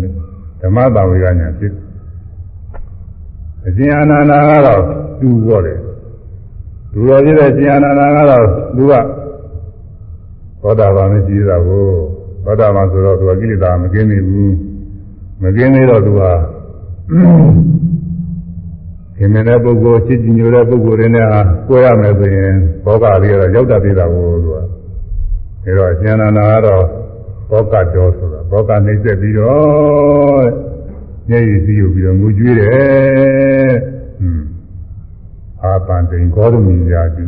[0.02, 0.14] လို့
[0.60, 1.72] ဓမ္မတာဝေကညာဖြစ်
[3.66, 4.82] အရှင်အာနန္ဒာကတော့
[5.20, 5.78] သူ့ဘောတယ်
[6.92, 8.44] သူတော်ဖြစ်တဲ့ရှင်အာနန္ဒာကတော့
[8.76, 8.92] သူက
[10.62, 11.84] သောတာပန်မရှိတာကို
[12.44, 14.54] သောတာပန်ဆိုတော့သူကကိလေသာမကင်းနေဘူး
[15.42, 17.91] မကင်းနေတော့သူဟာခ
[19.24, 22.54] င်မင်းတဲ့ပုဂ္ဂိုလ်ချစ်ကြည်ညိုတဲ့ပုဂ္ဂိုလ်တွေနဲ့ဟာကိုယ်ရမယ်ဆိုရင်
[22.84, 24.62] ဘောကလေးကတော့ရောက်တတ်သေးတာကိုသူကဒါ
[25.78, 26.84] တော့အရှင်အနန္ဒာကတော့
[27.50, 30.46] ဘောကတော်ဆိုတာဘောကနှိမ့်ဆက်ပြီးတော့
[31.28, 33.72] မျက်ရည်စီးယူပြီးတော့ငိုကြွေးတယ်
[34.18, 34.46] ဟွန်း
[35.62, 37.24] အာပန်တိန်ဂေါရမီယာတိ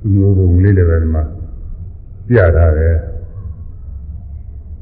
[0.00, 1.24] သူမျိုးဘုံလေးလည်းပဲဒီမှာ
[2.28, 2.96] ပြထားတယ်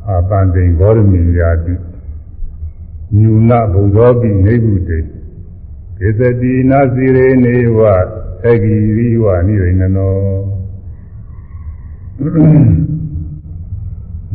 [0.09, 1.75] အာပန်တိန်ဂေါရမီယာတိ
[3.21, 4.99] ညူနဘုံသောပိနေဟုတေ
[5.99, 7.79] ကိသတိနာစီရေနေဝ
[8.43, 10.17] သဂီရိဝနိရိနနော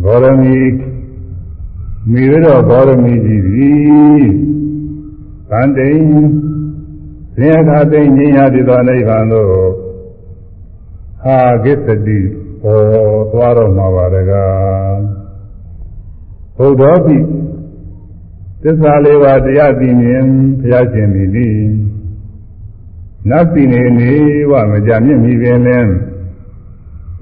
[0.03, 0.57] ဂေါရမီ
[2.11, 4.25] မိရတော့ဂေါရမီကြီးသည်
[5.49, 6.01] ဗန္တိန်
[7.37, 9.49] သင်္ခါသိဉ္ဇာတိသောနိဗ္ဗာန်သို့
[11.23, 12.19] ဟာကိသတိ
[12.61, 12.79] ဟော
[13.31, 14.97] သွားတော့မှာပါတကား
[16.57, 17.15] ဘုဒ္ဓောပိ
[18.63, 20.25] သစ္စာလေးပါးတရားသိမြင်
[20.61, 21.49] ဘုရားရှင်သည်နိ
[23.29, 24.11] နတ်ပြည်နေနေ
[24.51, 25.91] ဝမကြမြင့်မိပင်လင်း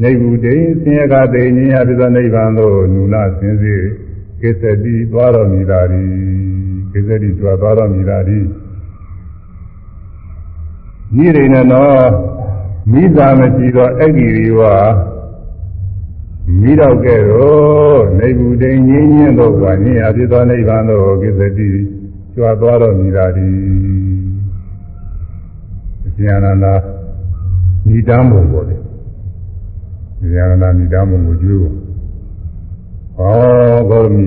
[0.01, 3.75] နေဘူးတိဆင်းရဲကသိဉ္ဇာတိသောနိဗ္ဗာန်သို့နုနာစင်စေ
[4.41, 6.03] ကိစ္စတိသွားတော်မူတာဒီ
[6.91, 8.39] ကိစ္စတိသွားတော်မူတာဒီ
[11.23, 11.91] ဤရိဏနော
[12.91, 14.61] မိသားမရှိသောအဂိရိဝ
[16.57, 21.67] မိတော့ကဲ့သို့နေဘူးတိန်ငင်းညင်းသောဝါညင်းအဖြစ်သောနိဗ္ဗာန်သို့ကိစ္စတိ
[22.33, 23.49] ကြွားသွားတော်မူတာဒီ
[26.05, 26.73] အရှင်အနန္ဒာ
[27.95, 28.81] ဤတမ်းပုံပေါ်တယ်
[30.21, 31.75] အရှင်အနန္ဒာဤတမ်းပုံကိုကျွေးဖို့
[33.17, 34.25] ဟောဂေါရမီ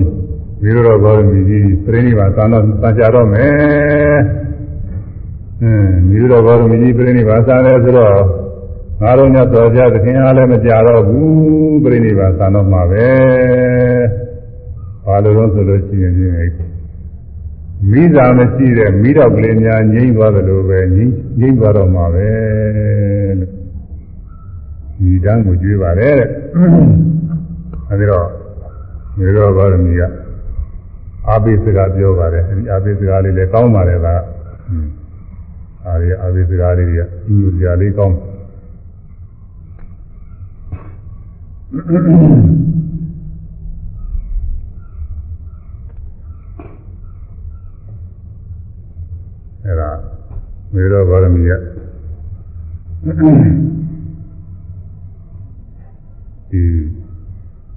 [0.61, 4.19] ဝိရတော်ဂေါရမီကြီးပြိဋိဘာသာတော့သာကြတော့မယ်
[5.61, 8.42] အင်းဝိရတော်ဂေါရမီကြီးပြိဋိဘာသာလဲဆိုတော့
[9.01, 13.07] ငါတို့ညတော်ကြသခင်အားလည်းမကြတော့ဘူးပြိဋိဘာသာတော့မှာပဲ
[15.05, 16.13] ဘာလို့လဲဆိုလို့ရှိရင်
[17.91, 22.27] မိသားမရှိတဲ့မိတော့ကလေးများငြိမ့်သွားတယ်လို့ပဲငြိမ့်ငြိမ့်သွားတော့မှာပဲ
[23.39, 23.51] လို့
[24.99, 26.29] ဒီတန်းကိုကြွေးပါတယ်တဲ့
[27.89, 28.27] အဲဒီတော့
[29.17, 30.01] မေရောဂေါရမီက
[31.27, 34.07] အာဘိစကားပြောပါတယ်အဲဒီအာဘိစကားလေးလည်းကောင်းပါတယ်က
[35.85, 38.15] အာရီအာဘိစကားလေးတွေကဒီလိုကြာလေးကောင်း
[41.73, 41.79] အဲ
[49.79, 49.89] ဒါ
[50.73, 51.51] မေရောဂေါရမီက
[56.49, 56.63] ဒီ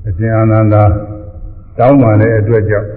[0.06, 0.82] အရှင်အာနန္ဒာ
[1.78, 2.88] တောင်းပန်တဲ့အတွက်ကြောင့်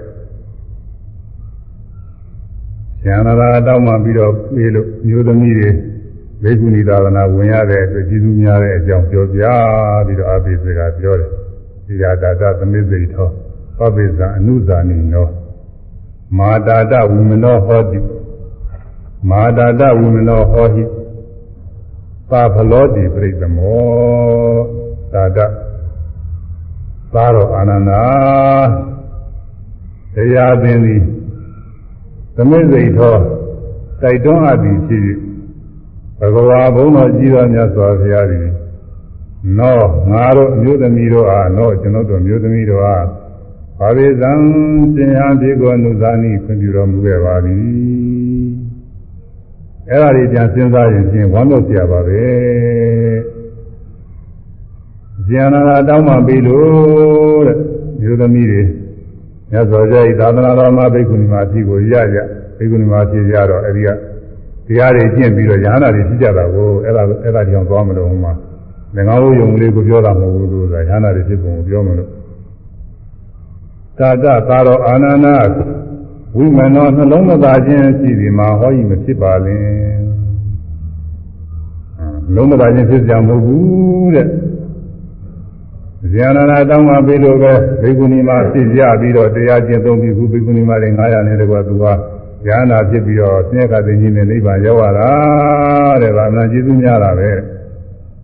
[3.02, 5.70] ရှင်အာနန္ဒာတောင်းပန်ပြီးတော့ပြေလို့မျိုးသမီးတွေ
[6.44, 9.44] ဘေကုဏီသာသနာဝင်ရတဲ့အတွက်ကျေးဇူးများတဲ့အကြောင်းပြောပြ
[10.06, 11.30] ပြီးတော့အဘိစကားပြောတယ်။
[11.86, 13.28] ဒီရာတာတသမိစိတ်သော
[13.78, 15.28] ပပိဇာအနုဇာနိနော
[16.38, 18.00] မာတာတဝိမနောဟောတိ
[19.30, 20.84] မာတာတဝိမနောဟောဟိ
[22.30, 24.60] ပါဖလောတိပြိတမော
[25.14, 25.40] တာတ
[27.14, 28.04] သာတော်အာနန္ဒာ
[30.14, 31.04] တရားပင်သည်
[32.36, 33.16] သမိစိတ်သော
[34.02, 35.02] တိုက်တွန်းအပ်သည်ဖြစ်၍
[36.20, 38.48] ဘဂဝါဘုန်းတော်ကြီးတော်မြတ်စွာဘုရားသည်
[39.58, 39.80] နော
[40.12, 43.06] ငါတို့အမျိုးသမီးတို့အားနောကျွန်ုပ်တို့မျိုးသမီးတို့အား
[43.80, 44.32] ဘာဝေဇံ
[44.96, 47.64] ရှင်ဟံပြေကိုနုဇာနိခွင့်ပြုတော်မူခဲ့ပါသည်
[49.90, 52.24] အဲ့ဒါတွေကြံစဉ်းစားရင်ဖြင့်ဝမ်းမြောက်ကြပါပဲ
[55.30, 57.58] ဉာဏ်နာတောင်းမှပြီးလို့တဲ့
[58.02, 58.62] မျိုးသမီးတွေ
[59.52, 62.18] မြတ်စွာဘုရားဤသာသနာတော်မှာဘိက္ခုနီမအဖြစ်ကိုရရ
[62.58, 63.90] ဘိက္ခုနီမအဖြစ်ရတော့အဲဒီက
[64.70, 68.34] တရားတွေကျင့်ပြီးတော့ယ ahanan တွေဖြစ်ကြတာကိုအဲ့ဒါအဲ့ဒါကြောင့်သွားမလို့ဟိုမှာ
[68.96, 72.10] ငငါတို့ယုံလေးကိုပြောတာမဟုတ်ဘူးလို့ဆိုတာယ ahanan တွေဖြစ်ပုံကိုပြောမလို့
[73.98, 75.28] တာတသာတော်အာနန္ဒ
[76.38, 80.00] ဝိမနောနှလုံးမသာခြင်းရှိသည်မှာဟောဤမဖြစ်ပါလင်
[82.36, 84.28] လုံးမသာခြင်းဖြစ်ကြမဟုတ်ဘူးတဲ့
[86.14, 91.86] ဇာနာနာတောင်းမှပြီးလို့ပဲဘိက္ခုနီမဖြစ်ကြပြီးတော့တရားကျင့်သုံးပြီးခုဘိက္ခုနီမတွေ900နဲ့တကွာသူက
[92.48, 95.12] ဉာဏ်နာဖြစ်ပြီးတော့ဆင်းရဲကသိကြီးနဲ့နိဗ္ဗာန်ရောက်လာတာ
[96.02, 97.32] တဲ့ဗာမဏကျေးဇူးများတာပဲ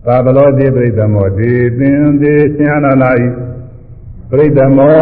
[0.06, 3.26] သာဘလောတိပရိသမ္မောဒေသင်သေးဉာဏနာဤ
[4.30, 4.96] ပရိသမ္မော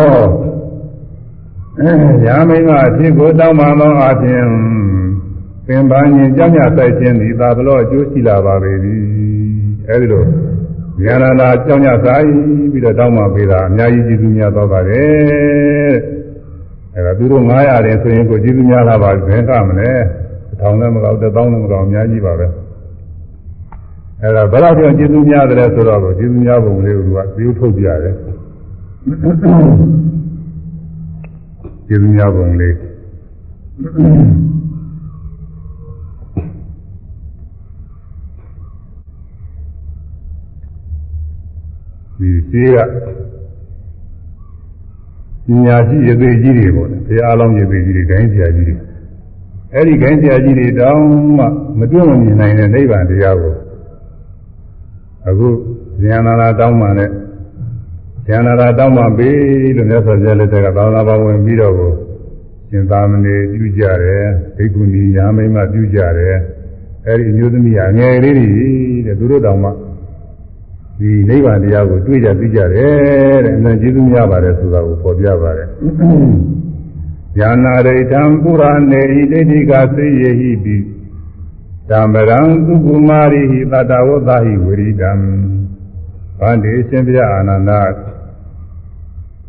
[2.26, 4.46] ရာမိမအဖြစ်ကိုတောင်းမှသောအပြင်
[5.66, 9.02] ပင်ပန်းရင်ကြောင်းရဆိုင်ခြင်းသည်သာဘလောအကျိုးရှိလာပါပေသည်
[9.88, 10.24] အဲဒီလို
[11.04, 12.26] ဉာဏနာကြောင်းရဆိုင်
[12.72, 16.13] ပြီးတော့တောင်းမှပေးတာအများကြီးကျေးဇူးများတော့ပါတယ်
[16.96, 19.90] အဲဒါသူတို့900တယ်ဆိုရင်ကိုကျေးဇူးများလာပါဘယ်ကမလဲ
[20.60, 22.46] ထောင်လည်းမကောက်1000လည်းမကောက်အများကြီးပါပဲ
[24.22, 28.16] အဲဒါဘယ်တော့ကြောင့်ကျေးဇူးများတယ်ဆိုတော့ကျေးဇူးများပုံလေးကသူကသေထုတ်ပြရတယ်
[31.86, 32.74] ကျေးဇူးများပုံလေး
[42.18, 42.78] ဒီရှိက
[45.46, 48.76] ပညာရှိရသေးကြီးတွေပေါ့လေဘုရားအလောင်းရသေးကြီးတွေဂိုင်းဆရာကြီးတွေ
[49.74, 51.04] အဲ့ဒီဂိုင်းဆရာကြီးတွေတောင်း
[51.38, 51.44] မှ
[51.78, 53.54] မတွန့်မမြင်နိုင်တဲ့နိဗ္ဗာန်တရားကို
[55.28, 55.48] အခု
[56.02, 57.10] ဉာဏ်နာတောင်းမှနဲ့
[58.28, 59.38] ဉာဏ်နာတောင်းမှပေး
[59.76, 61.92] လို့မြတ်စွာဘုရားလက်ထက်ကသာသနာ့ဘဝင်ပြီးတော့ကို
[62.70, 64.24] ရှင်သာမဏေပြုကြတယ်
[64.56, 66.36] ဒိက္ခုနီယာမိမပြုကြတယ်
[67.06, 68.48] အဲ့ဒီအမျိုးသမီးအငယ်လေးတွေ
[69.06, 69.70] တဲ့သူတို့တောင်မှ
[70.98, 75.68] ဒီနိဗ္ဗာန်တရားကိုတွေ့ကြသိကြတယ်တဲ့အမှန်ကျေးဇူးများပါတယ်ဆိုတာကိုပေါ်ပြပါတယ်။
[77.40, 80.76] ယာနာရိတံပုရဏေဟိဒိဋ္ဌိကသိယေဟိပိ
[81.90, 85.12] ဓမ္မရံသူကုမာရိဟိတတဝသဟိဝရိတံ
[86.38, 87.70] ဗန္တိရှင်ပြအာနန္ဒ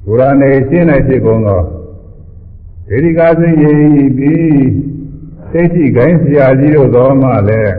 [0.05, 1.61] ပုရဏေရှင်း၌ဖြစ်ကုန်သော
[2.87, 4.33] ဒိဋ္ဌိကသိယေဟိပိ
[5.51, 7.75] သိဋ္ဌိကိုင်းဆရာကြီးတို့သောမှလည်း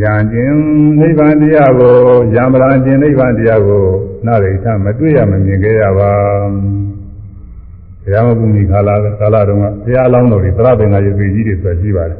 [0.00, 0.56] ရံခြင်း
[1.00, 1.96] နိဗ္ဗာန်တရားကို
[2.34, 3.84] ရံပရာခြင်းနိဗ္ဗာန်တရားကို
[4.26, 6.10] နာရိထမတွေ့ရမမြင်ခဲ့ရပါ
[8.02, 12.18] ဘုရားမဘုမိခါလာကာလတုန်းကဘုရားအလောင်းတော်တွေသရပင်ကရေပေကြီးတွေဆိုရှိပါတယ်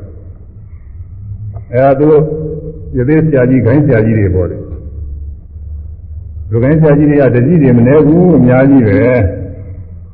[1.73, 2.09] အဲဒါသူ
[2.97, 4.57] ရသေးဆရာကြီးခိုင်းဆရာကြီးတွေပေါ့လေ
[6.51, 9.01] လူခိုင်းဆရာကြီးတွေကတတိတွေမနေဘူးအများကြီးပဲ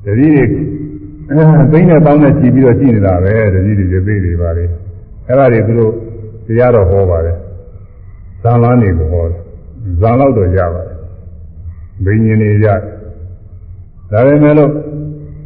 [0.04, 0.44] တတိတွေ
[1.72, 4.64] သိနဲ့ပေါင်းနဲ့ကြည့်ပြီးတော့ကြည့်နေတာပဲတတိတွေရေပေတွေပါလေ
[5.28, 5.92] အဲဒါတွေသူတို့
[6.46, 7.47] တရားတော်ဟောပါတယ်ဇာ
[8.62, 9.40] လန်းနေကိုဟောတယ်
[10.00, 10.96] ဇာလောက်တော့ရပါတယ်
[12.04, 12.66] ဘိညာဉ်တွေရ
[14.10, 14.70] ဒါပေမဲ့လို့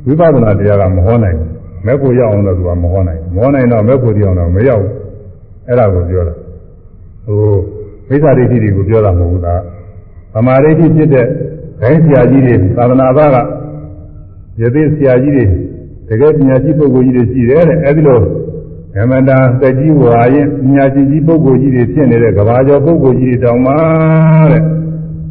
[0.07, 1.53] ဝိပဿနာတရားကမဟောနိုင်ဘူး
[1.87, 4.93] မဲ့ကိုရောက်အောင်လို့သူကမဟောနိုင်မဟောနိုင်တော့မဲ့ကိုတရားတော့မရောက်ဘူး
[5.67, 6.35] အဲ့ဒါကိုပြောတာ
[7.27, 7.53] ဟို
[8.09, 9.55] မိစ္ဆာဒိဋ္ဌိတွေကိုပြောတာမဟုတ်ဘူးဒါ
[10.35, 11.27] ဗမာဒိဋ္ဌိဖြစ်တဲ့
[11.81, 13.37] ဂိုင်းဆရာကြီးတွေသာသနာ့ဘာက
[14.61, 15.45] ယသိဆရာကြီးတွေ
[16.09, 18.19] တကယ်ပညာရှိပုဂ္ဂိုလ်ကြီးတွေရှိတယ်တဲ့အဲ့ဒီလို
[18.95, 23.73] ဓမ္မတာတက်ကြီးဝါရင်ညာကြီးကြီးပုဂ္ဂိုလ်ကြီးတွေဖြစ်နေတဲ့ကဘာကျော်ပုဂ္ဂိုလ်ကြီးတွေတောင်မှ
[24.51, 24.63] တဲ့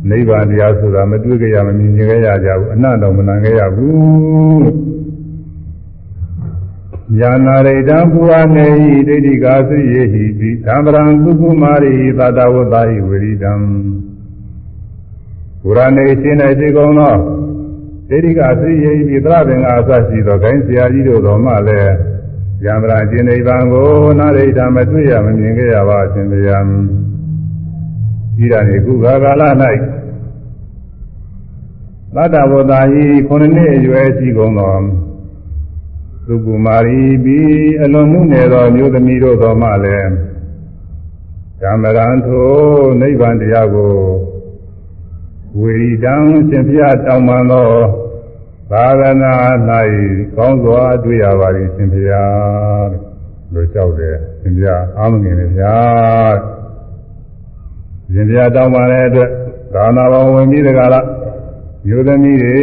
[0.09, 4.91] နိဗ္ဗာန်တရားဆိုတာမတွေ့ကြရမမြင်ကြရကြဘူးအနတ်တော်မနာကြရဘူး
[7.19, 13.53] ယာနာရိတံပူဝနေဟိဒိဋ္ဌိကာသိယေဟိပိသံဗရံသုကုမာရိသတဝတ္တာဟိဝရိတံ
[15.61, 17.15] ပူရနေရှင်း၌ဖြစ်ကုန်သော
[18.09, 21.93] ဒိဋ္ဌိကာသိယေဟိပိသရပင်ကအစရှိသောဂိုင်းဆရာကြီးတို့တော်မှလည်း
[22.65, 23.89] ယံဗရာကျင်နိဗ္ဗာန်ကို
[24.19, 26.59] နာရိတာမတွေ့ရမမြင်ခဲ့ရပါရှင်ဗျာ
[28.35, 29.43] ဒီရနေခုခါကာလ၌
[32.15, 34.75] သတ္တဝတ္တာဟိခုနှစ်နှစ်အရွယ်ရှိကုန်သော
[36.27, 40.11] သုကုမာရီပြီးအလွန်မှုနေသောမျိုးသမီးတို့တော်မှလည်း
[41.61, 42.49] ဓမ္မရန်ထို
[43.01, 43.95] နိဗ္ဗာန်တရားကို
[45.59, 46.15] ဝေရီတံ
[46.49, 47.69] ရှင်ဖျားတောင်းပန်သော
[48.71, 49.33] သာသနာ၌
[50.35, 52.23] ကောင်းစွာတွေ့ရပါလိမ့်ရှင်ဗျာ
[53.53, 55.75] လို့လျှောက်တယ်ရှင်ဗျာအာမငင်လည်းဗျာ
[58.13, 59.29] ရှင်ဗျာတောင်းပါတဲ့အတွက်
[59.73, 61.07] သာနာဘောဝင်ပြီးတကလား
[61.87, 62.59] မျိုးသမီးတွေ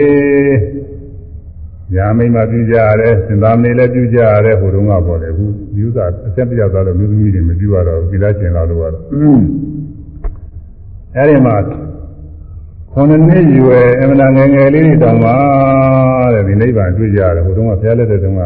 [1.94, 5.44] ညာမိမပြုကြရတယ်စင်သာမဏေလည်းပြုကြရတယ်ဟိုတုန်းကပေါ်တယ်ခု
[5.78, 8.94] ယူသာအဆက်ပြတ်သွားလို့မျိုးသမီးတွေမပြုရတော့ဘူးကိလားရှင်လာလို့ကတော့
[11.16, 11.54] အဲဒီမှာ
[12.98, 15.30] ခုနှစ်နှစ်ရွယ်အမှန်ငယ်ငယ်လေးတွေတောင်မှ
[16.32, 18.42] တဲ့ဒီနိဗ္ဗာန်တွေ့ကြရတယ်ဟိုတုန်းကဘုရားလက်ထက်တုန်းက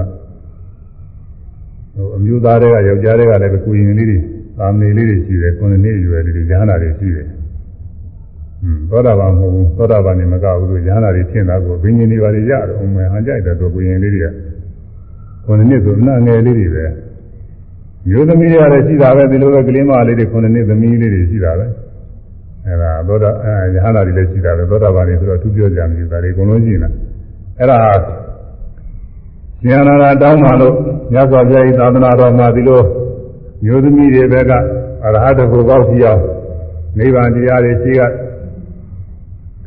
[1.95, 4.19] ဟိုအမျိုးသားတွေကယောက်ျားတွေကလည်းကိုရင်လေးတွေ
[4.59, 7.27] သာမဏေလေးတွေရှိတယ်ခုနှစ်နှစ်ရွယ်လေးတွေဉာဏ်နာတွေရှိတယ်
[8.61, 14.27] ဟွန်းသောတာပန်မဟုတ်ဘူးသောတာပန်နေမကဘူးလို့ဉာဏ်နာတွေထင်တာကိုဘင်းကြီးတွေပါလေရတယ်အမှန်ဟန်ကြိုက်တယ်တော့ကိုရင်လေးတွေက
[15.45, 16.85] ခုနှစ်နှစ်ဆိုအနာငယ်လေးတွေပဲ
[18.09, 21.67] မျိုးသမီးတွေလည်းရှိတာပဲဒီလိုပဲကလေးမလေးတွေ9နှစ်သမီးလေးတွေရှိတာပဲ
[22.67, 26.91] အဲဒါသောတာအဲယဟန္တာတွေလည်းရှိတာပဲသောတာပန်တွေဆိုတော့သူပြောကြတယ်ဒါတွေအကုန်လုံးရှိနေတာ
[27.59, 27.79] အဲ့ဒါ
[29.67, 30.75] ဉာဏ်နာတောင်းမှလို့
[31.13, 32.83] မြတ်စွာဘုရားဤသာသနာတော်မှာဒီလို
[33.65, 34.53] မျိုးသမီးတွေဘက်က
[35.05, 36.23] အရဟတဘုကောက်စီအောင်
[36.99, 38.03] နိဗ္ဗာန်တရားတွေရှိက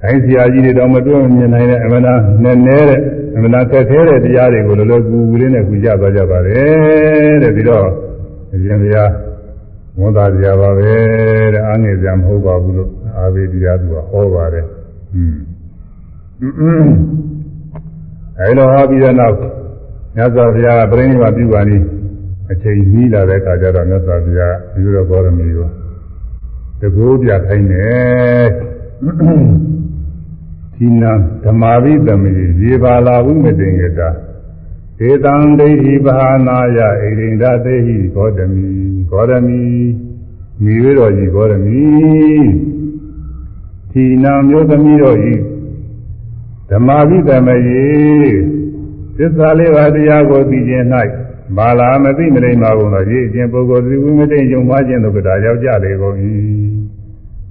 [0.02, 3.00] ခိုင်းဆရာကြီးတွေတော့မတွေ့မြင်နိုင်တဲ့အမှန်တရားနဲ့နဲတဲ့
[3.36, 7.88] အမှန်တရားခက်ခဲတဲ့တရားတွေကိုလောလောကူကူလေးနဲ့ကူကြသွားကြပါတယ်တဲ့ပြီးတော့
[8.54, 9.10] အရှင်ဘုရား
[10.00, 10.92] ဝန်သားကြပါပဲ
[11.54, 14.66] တဲ့အားငယ်ကြမဟုတ်ပါဘူးလို့အာဝေတရားသူကဟောပါတယ်
[15.16, 15.36] อืม
[18.40, 19.36] အဲလိုဟောပြီးတဲ့နောက်
[20.16, 21.78] မြတ်စွာဘုရားကပြိဋိဘာပြုပါလိ
[22.52, 25.68] အချိန်ကြီးလာတဲ့အခါကျတော့မြတ်စွာဘုရားဒီလိုဘောရမီကို
[26.82, 28.46] တကူပြခိုင်းတယ်
[30.74, 31.12] ဒီနာ
[31.44, 32.32] ဓမ္မာဝိတမေ
[32.62, 34.10] ရေပါလာဝိမတင်္ကတာ
[35.04, 36.18] ဧတံဒိဋ္ဌိဘာ
[36.48, 38.70] နာယဣရိန္ဒသေဟိဂေါတမီ
[39.12, 39.62] ဂေါတမီ
[40.64, 41.80] မိဝေတော်ကြီးဂေါတမီ
[43.92, 45.36] ဒီနာမျိုးသမီးတော်ဤ
[46.70, 47.58] ဓမ္မာဝိတမေ
[49.18, 50.86] သစ္စာလေးပါးတရားကိုသိခြင်း၌
[51.58, 56.16] ဘာလာမသိမလိမ္မာကုန်သောရည်အချင်းပုဂ္ဂိုလ်ဒီဝိမတိယုံမှားခြင်းတို့ကဒါရောက်ကြလေကုန်၏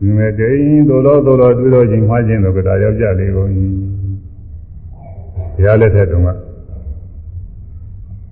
[0.01, 0.51] ဝိမတိ
[0.89, 3.51] သို့သောသို့သောတွေ့တော်ခြင်းမှားခြင်းတို့ကဒါရောက်ကြလေကုန်၏
[5.55, 6.54] ဘုရားလက်ထက်တုန်းက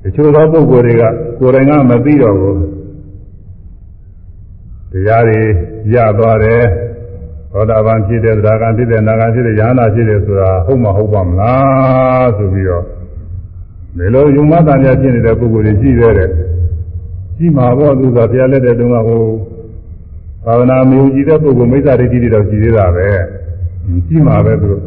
[0.03, 1.03] တချို့သောပုဂ္ဂိုလ်တွေက
[1.39, 2.59] ကိုယ်တိုင်ကမသိတော့ဘူး
[4.93, 5.41] တရားတွေ
[5.95, 6.63] ရသွားတယ်
[7.53, 12.85] သောတာပန်ဖြစ်တဲ့သဒ္ဒါကံဖြစ်တဲ့နာဂံဖြစ်တဲ့ယန္တာဖြစ်တဲ့ဆိုတာဟုတ်မဟုတ်ပါမလားဆိုပြီးတော့
[13.99, 16.31] ဒီလိုယုံမတန်ပြဖြစ်နေတဲ့ပုဂ္ဂိုလ်တွေရှိသေးတယ်
[17.37, 19.23] ရှိမှာပေါ့သူကဘုရားလက်တဲ့တုန်းကဟို
[20.45, 23.09] သာဝနာမယုံကြည်တဲ့ပုဂ္ဂိုလ်မိစ္ဆာဒိဋ္ဌိတွေတော့ရှိသေးတာပဲ
[24.07, 24.83] ရှိမှာပဲသူတို့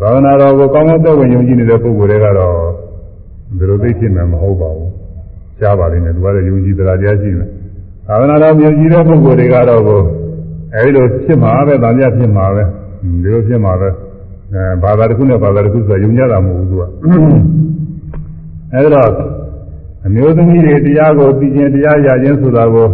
[0.00, 2.87] သာဝနာတော်ကိုကောင်းကောင်းသက်ဝင်ယုံကြည်နေတဲ့ပုဂ္ဂိုလ်တွေကတော့
[3.56, 4.90] ဒီလိုသိဖြစ်မှာမဟုတ်ပါဘူး
[5.58, 7.48] ရှားပါလိမ့်မယ်သူကလည်းယုံကြည်တရားတရားရှိတယ်
[8.06, 10.00] သာဝနာတော်ယုံကြည်တဲ့ပုဂ္ဂိုလ်တွေကတော့ကို
[10.74, 12.62] အဲဒီလိုဖြစ်မှာပဲဗာမြဖြစ်မှာပဲ
[13.22, 13.88] ဒီလိုဖြစ်မှာပဲ
[14.54, 16.82] အဲဘာသာတစ်ခုနဲ့ဘာသာတစ်ခုဆိုယုံကြတာမဟုတ်ဘူးသူက
[18.72, 19.08] အဲဒီတော့
[20.06, 22.88] အမျိုးသမီးတွေတရားကိုသိခြင်းတရားရခြင်းဆိုတာကို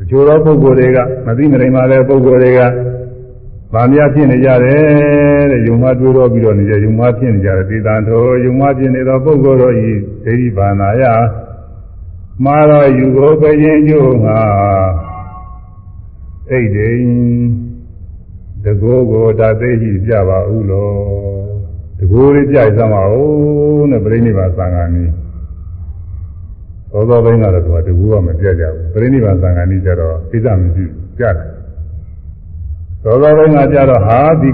[0.00, 2.60] အချို့သောပုဂ္ဂိုလ်တွေကမသိမနိုင်ပါတဲ့ပုဂ္ဂိုလ်တွေက
[3.74, 9.90] ဗာမြဖြစ်နေကြတယ်တဲ့ယုံမတွေးတော့ပြီးတော့နေကြယုံမဖြစ်နေကြတယ်ဒေသံတော်ယုံမဖြစ်နေသောပုဂ္ဂိုလ်တို့ဤ
[10.24, 11.02] ဒိဋ္ဌိဘာနာယ
[12.44, 14.38] မှားတော့ယူကိုပဲခြင်းကျိုးငါ
[16.50, 17.04] အိတ်တိန်
[18.64, 20.94] တကောကိုဒါသိရှိပြပါဦးလို့
[21.98, 25.12] တကောလေးပြစမ်းပါဦးနဲ့ပြိဋိဘာသံဃာနည်း
[26.90, 30.84] သောသောဘိန်းကတော့သူကတကောကမပြကြဘူးပြိဋိဘာသံဃာနည်းကျတော့ဣဇမရှိ
[31.18, 31.53] ပြတယ်
[33.04, 34.50] သောသောဘိန်းကကြတော့ဟာဒီ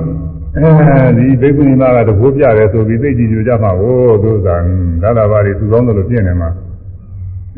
[1.16, 4.48] ဒီဘိက္ခုနီမကတကောပြတယ်ဆိုပြီးသိကြည့်ကြကြမှာကိုသူက
[5.02, 6.50] သာသာပါရီသူကောင်းတယ်လို့ပြင်နေမှာ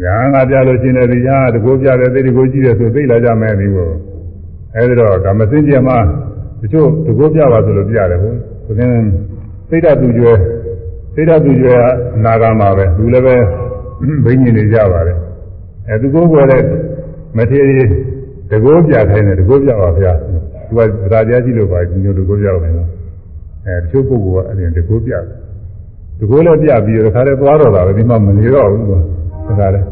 [0.02, 3.89] ညာငါပြလို့ရှင်းတယ်ဒီညာတကောပြတယ်သိတကောကြည့်တယ်ဆိုသိလာကြမယ်ဒီကို
[4.74, 5.98] အဲဒီတော့ဓမ္မစင်ကြမှာ
[6.60, 8.36] တချို့တကောပြပါဆိုလို့ပြရတယ်ဟုတ်
[8.66, 9.05] ဆိုရင်
[9.70, 10.32] သိတသူကျွဲ
[11.14, 11.77] သိတသူကျွဲ
[12.16, 13.36] အနာဂါမှာပဲသူလည်းပဲ
[14.24, 15.19] ဘိညာဉ်နေကြပါတယ်
[15.89, 16.66] အဲသူကိုယ်ကလည်း
[17.36, 17.81] မထေရ
[18.51, 20.12] တကောပြခိုင်းတယ်တကောပြပါဗျာ
[20.72, 22.88] သူကဗရာကြားကြည့်လို့ပါဒီလိုတကောပြခိုင်းတော့
[23.66, 25.24] အဲတချို့ပုဂ္ဂိုလ်ကအဲ့ဒီတကောပြတယ်
[26.18, 29.00] တကောလည်းပြပြီးတော့ခါလည်းသွားတော့တာပဲဒီမှာမနေတော့ဘူးကွာ
[29.46, 29.84] ဒါကြတယ်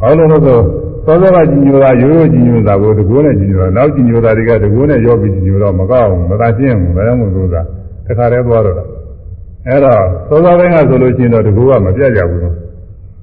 [0.00, 0.62] ဘာလို့လဲဆိုတော့
[1.06, 7.62] သောသောကကြီးညိုတာရိုးရိုးကြီးညိုတာကိုတကိုးနဲ့ကြီးညိုတာနောက်ကြီးညိုတာတွေကတကိုးနဲ့ရောပြီးကြီးညိုတော့မကောက်ဘူးမသာရှင်းဘူးဒါကြောင့်မို့လို့သာ
[8.06, 8.84] တခါတည်းသွားတော့တာ
[9.66, 12.54] အဲ့တော့သောသောတိုင်းကဆိုလို့ရှိရင်တော့တကိုးကမပြတ်ကြဘူးလို့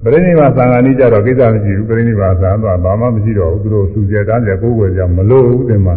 [0.04, 5.96] ပရိနိဗ္ဗာန်သံဃာနည်းကြတော့ကိစ္စမရှိဘူးပရိနိဗ္ဗာန်သံတော့ဘာမှမရှိတော့ဘူးသူတို့သူကျတန်းကြကိုးကွယ်ကြမလို့ဘူးဒီမှာ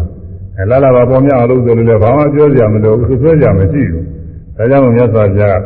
[0.59, 4.05] အဲလာလာပါပေါ်မြအောင်လို့ဆိုလို့လည်းဘာမှပြောကြမလို့သူဆွဲကြမရှိဘူး
[4.57, 5.59] ဒါကြောင့်မို့မြတ်စွာဘုရား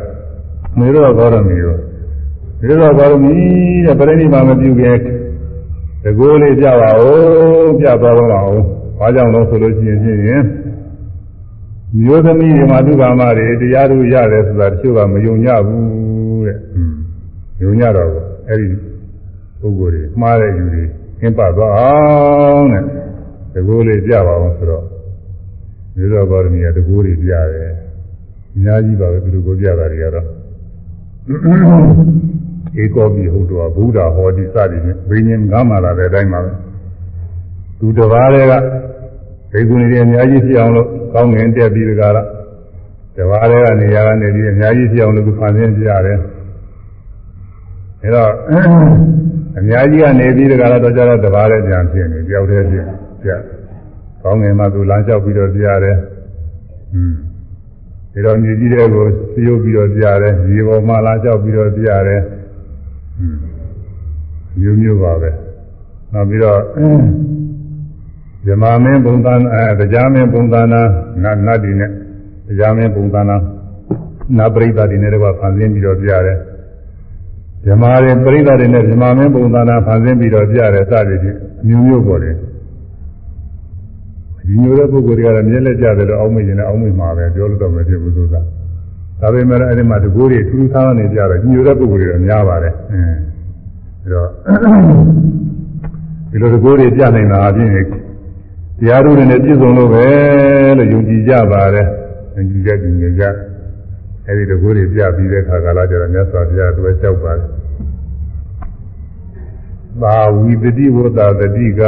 [0.78, 1.76] မေရောဂေါရမီရော
[2.60, 3.34] မေရောဂေါရမီ
[3.84, 4.96] တဲ့ပရိနိဗ္ဗာန်မပြုခင်
[6.02, 8.62] တကိုးလေးပြပါဦးပြသွားတော့ပါဦး
[8.98, 10.44] ဘာကြောင့်လဲဆိုလို့ရှိရင်ဖြင့်
[12.00, 16.58] မျိုးသမီးတွေမှာဒုက္ခမတွေတရားတို့ရတယ်ဆိုတာတချို့ကမယုံကြဘူးတဲ့။
[17.62, 18.10] ယုံကြတော့
[18.48, 18.68] အဲ့ဒီ
[19.60, 20.84] ပုဂ္ဂိုလ်တွေမှားတဲ့ယူတွေ
[21.20, 22.84] သင်ပတ်သွားအောင်တဲ့။
[23.54, 24.84] တကိုးလေးပြပါအောင်ဆိုတော့
[25.96, 27.72] မြေတော်ဘောရမီကတကိုးလေးပြတယ်။
[28.54, 30.26] အများကြီးပါပဲသူတို့ကိုပြတာတွေကတော့
[32.82, 36.52] ဧကောပိဟုတ်တော်ဘုရားဟောဒီစသည်နဲ့ဘိညာဉ်ငါမှလာတဲ့အတိုင်းပါပဲ
[37.78, 38.52] သူတစ်ပါးတည်းက
[39.52, 42.28] ဘိက္ခုနီတွေအများကြီးဖြစ်အောင်လို့ကောင်းငင်တက်ပြီးတကားလား
[43.16, 46.18] တစ်ပါးတည်းကနေရာကနေပြီးအများကြီးဖြစ်အောင်လို့သူဖန်ဆင်းပြရတယ်
[48.02, 48.30] အဲတော့
[49.58, 52.86] အများကြီးကနေပြီးတကားလားတော့ကြတော့တစ်ပါးတည်းပြန်ဖြစ်နေကြောက်တဲ့ဖြစ်
[53.24, 53.30] ပြ
[54.22, 55.96] ကောင်းငင်မှသူလမ်းလျှောက်ပြီးတော့ပြရတယ်
[56.94, 57.14] อืม
[58.12, 62.22] ဒီတော့မြေကြီးတဲ့ကိုစယုပ်ပြီးတော့ပြရတယ်ရေပေါ်မှာလာလျှောက်ပြီးတော့ပြရတယ်
[64.60, 65.30] မျိုးမျိုးပါပဲ
[66.12, 66.60] နောက်ပြီးတော့
[68.46, 70.88] ဇမာမင်းပုံသဏ္ဍာန်အဲတရားမင်းပုံသဏ္ဍာန်
[71.22, 71.90] နတ်နတ်ဒီနဲ့
[72.48, 73.42] တရားမင်းပုံသဏ္ဍာန်
[74.38, 76.38] နတ်ပရိသတ်ဒီနဲ့တော့ဖန်ဆင်းပြီးတော့ပြရတယ်
[77.64, 82.36] ဇမားတွေပရိသတ်တွေနဲ့ဇမာမင်းပုံသဏ္ဍာန်ဖန်ဆင်းပြီးတော့ပြရတယ်စသည်ဖြင့်အမျိုးမျိုးပေါ်တယ်
[84.46, 88.40] ဒီမျိုးတဲ့ပုဂ္ဂိုလ်တွေကတော့မြဲလက်ကြတယ်လို့အောက်မေ့ရင်လည်းအောက်မေ့မှာပဲပြောလို့တော့မဖြစ်ဘူးဆိုတာ
[89.20, 93.18] ဒါပေမဲ့အဲ့ဒီမှာတကူတွေထူးထူးဆန်းဆန်းနေကြတော့ညိုတဲ့ပုဂ္ဂိုလ်တွေများပါတယ်အင်း
[94.02, 94.28] အဲတော့
[96.30, 97.68] ဒီလိုတကူတွေပြနိုင်တာအပြင်
[98.78, 100.06] တရားတို့တွေနဲ့ပြည့်စုံလို့ပဲ
[100.78, 101.86] လို့ယုံကြည်ကြပါတယ်
[102.36, 103.24] ယုံကြည်ကြကြည်ကြ
[104.26, 107.46] အဲ့ဒီတကူတွေပြပြီးတဲ့အခါကလာကြတော့မြတ်စွာဘုရားသူလျှောက်ပါတယ်
[110.02, 111.82] သာဝိပတိဝတ္တတတိက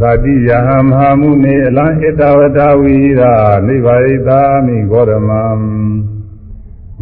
[0.00, 3.34] ဇာတိယဟမဟာမုနေအလံဣတဝတဝိရာ
[3.66, 5.42] နိဗ္ဗာရိတာမိဂေါရမံ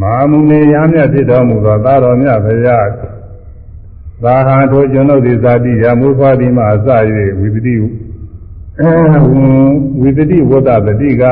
[0.00, 2.88] မဟာမုနေရမြတ်ဖြစ်တော်မူသောသာတော်မြတ်ဘုရား
[4.22, 6.88] သာဟာထိုကျွန်ုပ်သည်ဇာတိယမူဖွားသည်မှအစ၍
[7.40, 7.74] ဝိပတိ
[10.00, 11.24] ဝိပတိဝတ္တတတိက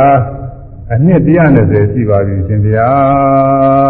[0.93, 1.21] အနှစ်
[1.57, 2.91] 120ရှိပါပြီရှင်ဗျာ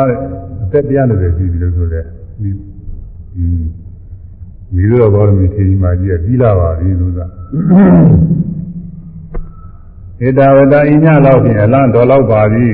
[0.09, 0.19] တဲ့
[0.63, 2.05] အသက်120ရှိပြီလို့ဆိုတဲ့
[2.43, 2.51] ဒီ
[4.73, 7.27] မိတို့ဘောရမီထေရီမာကြီးကပြီးလာပါပြီလို့သာ
[10.27, 12.69] ဧတဝတ္တအိညလောက်ဖြင့်အလန့်တော်လောက်ပါပြီ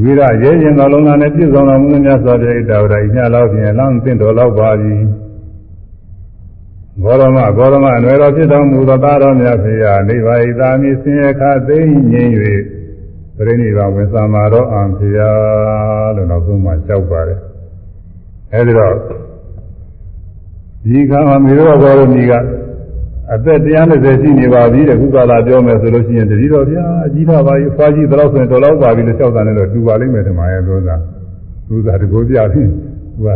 [0.00, 4.94] ဝိရရဲရင်တော်လုံးသားနဲ့ပြည့်စုံတော်မူသောမြတ်စွာဘုရားဧတဝတ္တအိညလောက်ဖြင့်အလန့်သင့်တော်လောက်ပါပြီ
[7.02, 11.78] ဘောရမဘောရမအနွယ်တော်ဖြစ်တော်မူသောသားတော်မြတ်ဖေယနိဗ္ဗာန်သာမိဆင်းရဲခသိ
[12.12, 12.30] ငြိမ်၍
[13.36, 15.18] ပြိဋိဘာဝင်သာမာတော်အံဖေယ
[16.16, 17.40] လို့နောက်ဆုံးမှလျှောက်ပါတယ်
[18.52, 18.94] အဲဒီတော့
[20.88, 22.32] ဒီခါမှာမေရောဘောရမီက
[23.34, 30.96] အသက်120ရှိနေပါပြီတဲ့ခုကလာပြောမယ်ဆိုလို့ရှိရင်တတိတော်ဗျာအကြီးတော့ပါပြီဖွားကြီးတော့ဆိုရင်တော်တော့ပါပြီလို့လျှောက်တာနဲ့တော့တူပါလိမ့်မယ်ထင်ပါရဲ့လို့သာ
[31.68, 32.62] သူသာတကိုးပြပြီ
[33.12, 33.28] သူက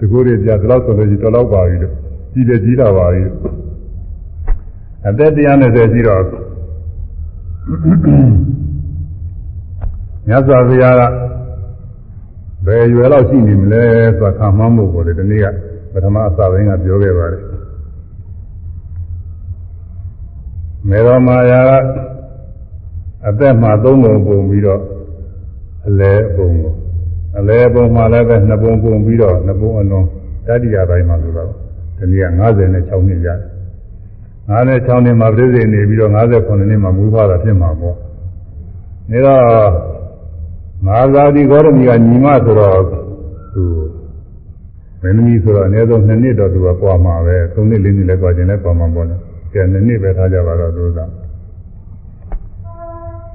[0.00, 1.94] တကိုးတွေပြတော့ဆိုလို့ရှိရင်တော်တော့ပါပြီလို့
[2.32, 3.22] ကြီးတယ်ကြီးတော့ပါပြီ
[5.08, 6.22] အသက်120ရှိတော့
[10.28, 11.02] မြတ်စွာဘုရားက
[12.66, 13.84] ဘယ်ရွယ်လောက်ရှိနေမလဲ
[14.18, 15.65] ဆိုတာခံမှန်းဖို့ပေါ်တယ်ဒီနေ့ကပ
[16.04, 17.42] ထမအစပိုင်းကပြောခဲ့ပါတယ်
[20.88, 21.86] မေရောမာယာက
[23.28, 24.82] အသက်မှာသုံးပုံပုံပြီးတော့
[25.86, 26.72] အလဲပုံကို
[27.38, 30.06] အလဲပုံမှာလည်းပဲနှစ်ပုံပုံပြီးတော့နှစ်ပုံအလုံး
[30.46, 31.50] တတိယပိုင်းမှာဆိုတော့
[31.98, 33.40] ဒီနေ့က56နှစ်ရတယ်
[34.48, 37.96] 56နှစ်မှာပြည့်စုံနေပြီးတော့58နှစ်မှာမူးဖွားတာဖြစ်မှာပေါ့
[39.10, 39.42] နေတော့
[40.86, 42.80] ငါးသာဒီဂေါရမီကညီမဆိုတော့
[43.54, 43.62] သူ
[45.02, 49.16] မင်းသမီးဆိုတော့အနည်းဆုံး2နှစ်တော့သူကပွားမှာပဲ3နှစ်4နှစ်လည်းပွားခြင်းလည်းပွားမှာပေါ့လေ
[49.52, 51.00] ကျန်2နှစ်ပဲထားကြပါတော့သူက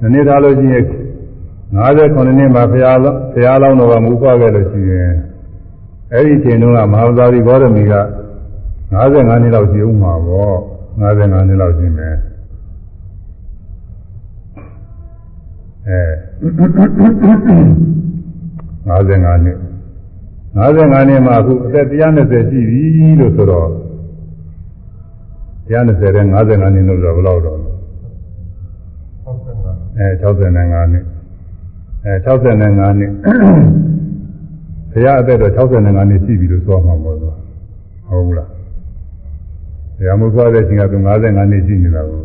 [0.02, 0.86] 2နှစ်ထားလို့ရှိရင်
[1.72, 3.10] 59နှစ်မှာဘုရားဘု
[3.46, 5.12] ရားလောင်းတော်ကမူပွားခဲ့လို့ရှိရင်
[6.14, 7.96] အဲ့ဒီချိန်တုန်းကမဟာသာဒီဂေါရမီက
[8.92, 10.56] 55နှစ်လောက်ရှိဦးမှာပေါ့
[11.02, 12.16] 55နှစ်လောက်ရှိမယ်
[15.88, 16.02] အဲ
[18.88, 19.58] 55နှစ်
[20.56, 22.82] 55နှစ်မှာအခုအသက်120ရှိပြီ
[23.20, 23.70] လို့ဆိုတော့
[25.72, 27.60] 120တဲ့55နှစ်လို့ဆိုတော့ဘယ်လောက်တော့
[29.98, 31.06] အဲ65နှစ်
[32.06, 33.12] အဲ65နှစ်
[34.92, 37.32] ဘုရားအသက်တော့65နှစ်ရှိပြီလို့ဆိုမှာပေါ့ဆို
[38.10, 38.50] ဟုတ်ဘူးလား
[39.98, 42.22] ဘုရားမုသွားတဲ့ချိန်ကသူ55နှစ်ရှိနေတာကို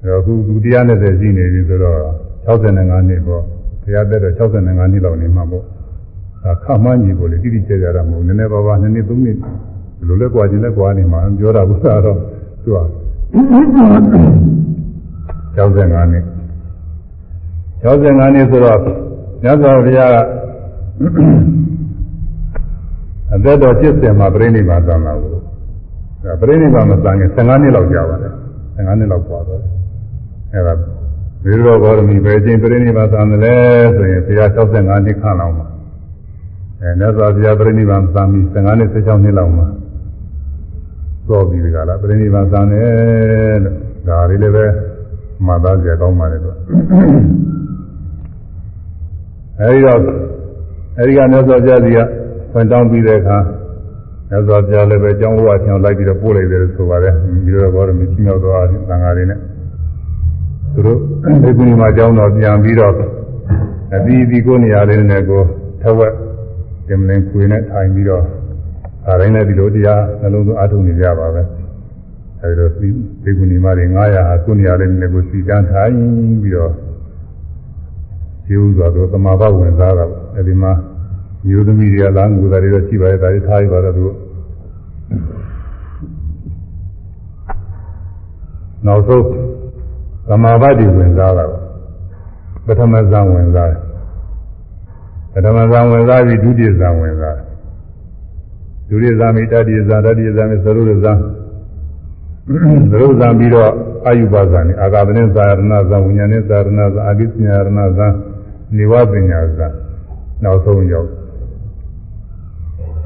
[0.00, 0.54] အဲတော့အခုသူ
[0.88, 1.98] 120ရှိနေပြီဆိုတော့
[2.46, 3.42] 65နှစ်ပေါ့
[3.82, 5.77] ဘုရားသက်တော့65နှစ်လောက်နေမှာပေါ့ဒါ
[6.64, 9.36] ခမှန်းကြီးကိုလေတိတိကျကျတာမဟုတ်နည်းနည်းပါးပါးနည်းနည်းသုံးနှစ်
[10.06, 12.18] လိုလဲကွာခြင်းလဲကွာနေမှာပြောတာဘုရားတော့
[12.62, 12.78] သူက
[15.58, 16.24] 65နှစ်
[17.82, 18.78] 65နှစ်ဆိုတော့
[19.42, 20.16] ညဇောဘုရားက
[23.34, 25.30] အသက်တော်70မှာပြိဋိဘာသံလာကို
[26.24, 28.32] ဒါပြိဋိဘာမသံခင်15နှစ်လောက်ကြာပါတယ်
[28.76, 29.72] 15နှစ်လောက်ပွားသွားတယ်
[30.54, 30.74] အဲဒါ
[31.44, 35.66] ဝိရောဂေါရမီပဲချင်းပြိဋိဘာသံတယ်ဆိုရင်ဘုရား65နှစ်ခန့်လောက်မှာ
[36.82, 39.66] အဲမြတ်စွာဘုရားပြိဋိဘံသံပြီး15နှစ်16နှစ်လောက်မှာ
[41.28, 43.76] သောပြီးဒီကလာပြိဋိဘံသံတယ်လို့
[44.08, 44.66] ဒါလေးလည်းပဲ
[45.46, 46.56] မှတ်သားကြကောင်းပါလေတော့
[49.60, 50.00] အဲဒီတော့
[50.98, 52.00] အဲဒီကမြတ်စွာဘုရားကြီးက
[52.52, 53.38] ဖွင့်တောင်းပြီးတဲ့အခါ
[54.30, 57.14] မြတ်စွာဘုရားလည်းပဲကျောင်းဝါချောင်းလိုက်ပြီးတော့ပို့လိုက်တယ်ဆိုပါတယ်
[57.44, 59.38] ဒီလိုဘောရမီချင်းရောက်သွားသံဃာတွေနဲ့
[60.74, 60.98] သူတို့
[61.42, 62.92] ဒီကုဏီမှာကျောင်းတော်ပြန်ပြီးတော့
[63.96, 65.42] အပြီးဒီကိုနေရာလေးနဲ့ကို
[65.82, 66.14] ထဝက်
[66.88, 68.24] ကျင်လင်ခွေနဲ့ထိုင်ပြီးတော့
[69.04, 71.42] ဒါတိုင်းလည်းဒီလိုတရားနှလုံးသွင်းအားထုတ်နေကြပါပဲ
[72.42, 72.72] အဲဒီတော့
[73.24, 75.94] သေကုဏီမတွေ900ဟာကုဏီရလည်းလည်းကိုစီတန်းထိုင်
[76.42, 76.72] ပြီးတော့
[78.46, 80.06] ခြေဥစွာတို့သမာဘဝင်စားတာ
[80.36, 80.72] အဲဒီမှာ
[81.46, 84.04] မျိုးသမီးတွေကလာငူတာတွေတော့ရှိပါရဲ့ဒါတွေထားရပါတော့သူ
[88.86, 89.24] နောက်ဆုံး
[90.28, 91.44] သမာဘတိဝင်စားတာ
[92.66, 93.87] ပထမဇန်ဝင်စားတယ်
[95.38, 97.38] ပထမဇံဝင်စားပြီးဒုတိယဇံဝင်စား
[98.88, 101.12] ဒုတိယဇံမိတတိယဇံတတိယဇံမိသရုပ်ဇံ
[102.90, 103.70] သရုပ်ဇံပြီးတော့
[104.06, 105.60] အာယုဘဇံနဲ့အာဂဗနေသာရဏ
[105.90, 108.08] ဇံဝိညာဉ်နဲ့သာရဏဇံအာဂိပညာရဏဇံ
[108.76, 109.66] နေဝပညာဇံ
[110.42, 111.10] နောက်ဆုံးရောက်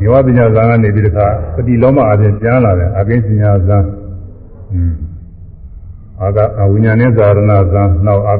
[0.00, 3.78] နေဝပညာဇံကနေပြီးတခါပတိလောမအပြင်ပြန်လာတယ်အာဂိပညာဇံ
[6.22, 6.38] အာဂ
[6.72, 7.38] ဝိညာဉ်နဲ့သာရဏ
[7.72, 8.34] ဇံနောက်အာ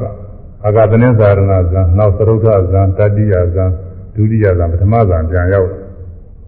[0.64, 1.40] အာဂသနေသာရဏ
[1.70, 3.70] ဇန်နောက်သရုပ်ဇန်တတိယဇန်
[4.14, 5.70] ဒုတိယဇန်ပထမဇန်ပြန်ရောက်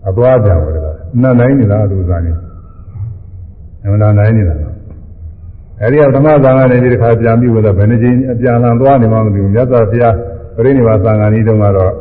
[0.08, 0.92] အသွားပြန်ဝင်လာ
[1.22, 2.32] နတ်နိုင်နေတာလူဇန်နေ
[3.82, 4.54] အမှန်တရားနိုင်နေတာ
[5.80, 10.14] အဲဒီကဓမ္မသံဃာနေပြီးတခါပြန်ပြီးတော့ဘယ်နှကြိမ်အပြန်လန်သွားနေမှမသိဘူးမြတ်စွာဘုရား
[10.56, 11.92] ပြိဋိဘာသံဃာကြီးတုန်းကတော့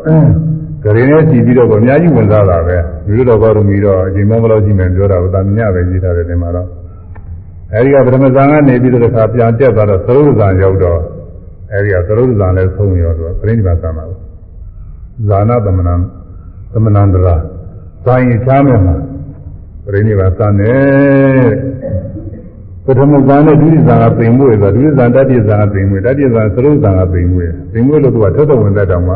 [0.83, 6.67] ဂရင်းနဲ့ကြည့်ပြီးတော့အများကြီးဝင်စားတာပဲဒီလိုတော့ဘောရမီတော့အချိန်မောမလို့ကြည့်မယ်ပြောတာကတာမြညပဲကြည့်ထားတယ်ဒီမှာတော့
[7.73, 10.99] အဲဒီကပထမဇန်ကနေပြီးတော့တခါပြန်တက်သွားတော့သရုပ်ဇန်ရောက်တော့
[11.73, 14.17] အဲဒီကသရုပ်ဇန်လည်းဆုံးရောတော့ပြိဋိဘာသံဃာကို
[15.29, 15.95] ဇာနာသမဏံ
[16.73, 17.35] သမဏန္တရာ
[18.05, 18.95] ဇာရင်ချားမယ်မှာ
[19.85, 21.49] ပြိဋိဘာသံနဲ့
[22.85, 29.15] ပထမဇန်နဲ့ဒုတိယဇန်ကပင်မွေဆိုဒုတိယဇန်တတိယဇန်ကပင်မွေတတိယဇန်သရုပ်ဇန်ကပင်မွေပင်မွေလို့သူကထက်ထဝင်တဲ့တောင်မှ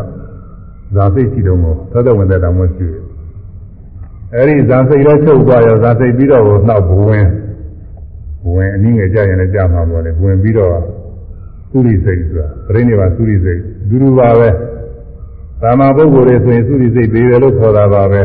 [0.94, 3.02] ဇာစိတ်ရှိတော့မို့ထက်ထဝင်တဲ့တောင်မှရှိတယ်
[4.34, 7.26] အဲဒီဇာစိတ်လည်းချုပ်သွားရောဇာစိတ်ပြီးတော့နောက်ဘဝင်
[8.42, 10.72] ဘဝင်အနည်းငယ်ကြရင်လည်းကြာမှာပေါ့လေဘဝင်ပြီးတော့
[11.72, 14.48] သုရိစိတ်ဆိုတာပြိဋိဘာသုရိစိတ်ဒူဒူပါပဲ
[15.62, 18.22] သာမပုဂ္ဂိုလ်တွေဆိုရင်သုရိစိတ်ပေးတယ်လို့ခေါ်တာပါပဲ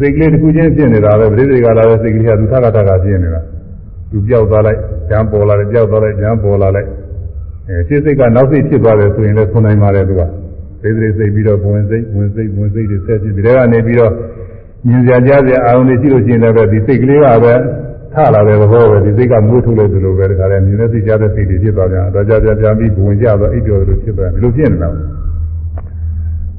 [0.00, 3.40] စိတ်ကလေးတစ်ခုချင်းဖြစ်နေတာပဲပြိဋိကလာတဲ့စိတ်ကလေးကသူထကထကဖြစ်နေတာ
[4.10, 4.78] သူပြောက်သွားလိုက်
[5.08, 6.88] ကြမ်းပေါ်လာတယ်ပြောက်သွားလိုက်ကြမ်းပေါ်လာလိုက်
[7.68, 10.22] အဲစိတ်စိတ်ကနောက်စိတ်ဖြစ်သွားတယ်ဆိုရင်လည်းဆွနိုင်ပါတယ်သူက
[10.82, 14.12] စိတ်စိတ်စိတ်ပြီးတော့ဝင်စိတ်ဝင်စိတ်ဝင်စိတ်တွေဆက်ဖြစ်ပြီးတဲ့ကနေပြီးတော့
[14.88, 17.54] မြင်စရာကြားစရာအာရုံတွေရှိလို့ရှိရင်လည်းပဲဒီစိတ်ကလေးကပဲ
[18.14, 24.90] ထလာတဲ့သဘောပဲဒီစိတ်ကမွေးထုတ်လိုက်သလိုပဲတခါတည်းမြင်တဲ့စိတ်ကြားတဲ့စိတ်တွေဖြစ်သွားကြတော့ကြာကြာပြန်ပြီးဝင်ကြတော့အိပ်ကျော်လိုဖြစ်သွားတယ်ဒီလိုဖြစ်နေတာ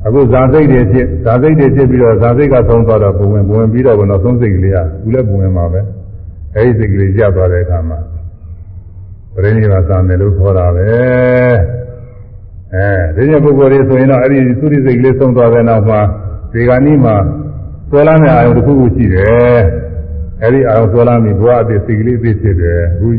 [0.05, 5.81] အခုဇာစိတ်တွေဖြစ်ဇာစိတ်တွေဖြစ်ပြီးတော့ဇာစိတ်ကသုံးသွားတော့ဘဝင်ဘဝင်ပြီးတော့ဘနောက်ဆုံးစိတ်ကလေးကဘူးလည်းဘဝင်မှာပဲ
[6.55, 7.99] အဲဒီစိတ်ကလေးကျသွားတဲ့အခါမှာ
[9.35, 10.87] ပြိဋိဘာသာမယ်လို့ခေါ်တာပဲ
[12.73, 12.85] အဲ
[13.15, 15.99] ဒီညပုဂ္ဂိုလ်တွေဆိုရင်တော့အဲဒီသုရိစိတ်ကလေးသုံးသွားတဲ့နောက်မှာ
[16.53, 17.15] ဒီကနေ့မှာ
[17.89, 19.59] ဆွဲလမ်းတဲ့အာယုတစ်ခုခုရှိတယ်
[20.43, 23.09] အဲဒီအာယုဆွဲလမ်းပြီးဘဝအသေးစိတ်ကလေးသိဖြစ်တယ်အခု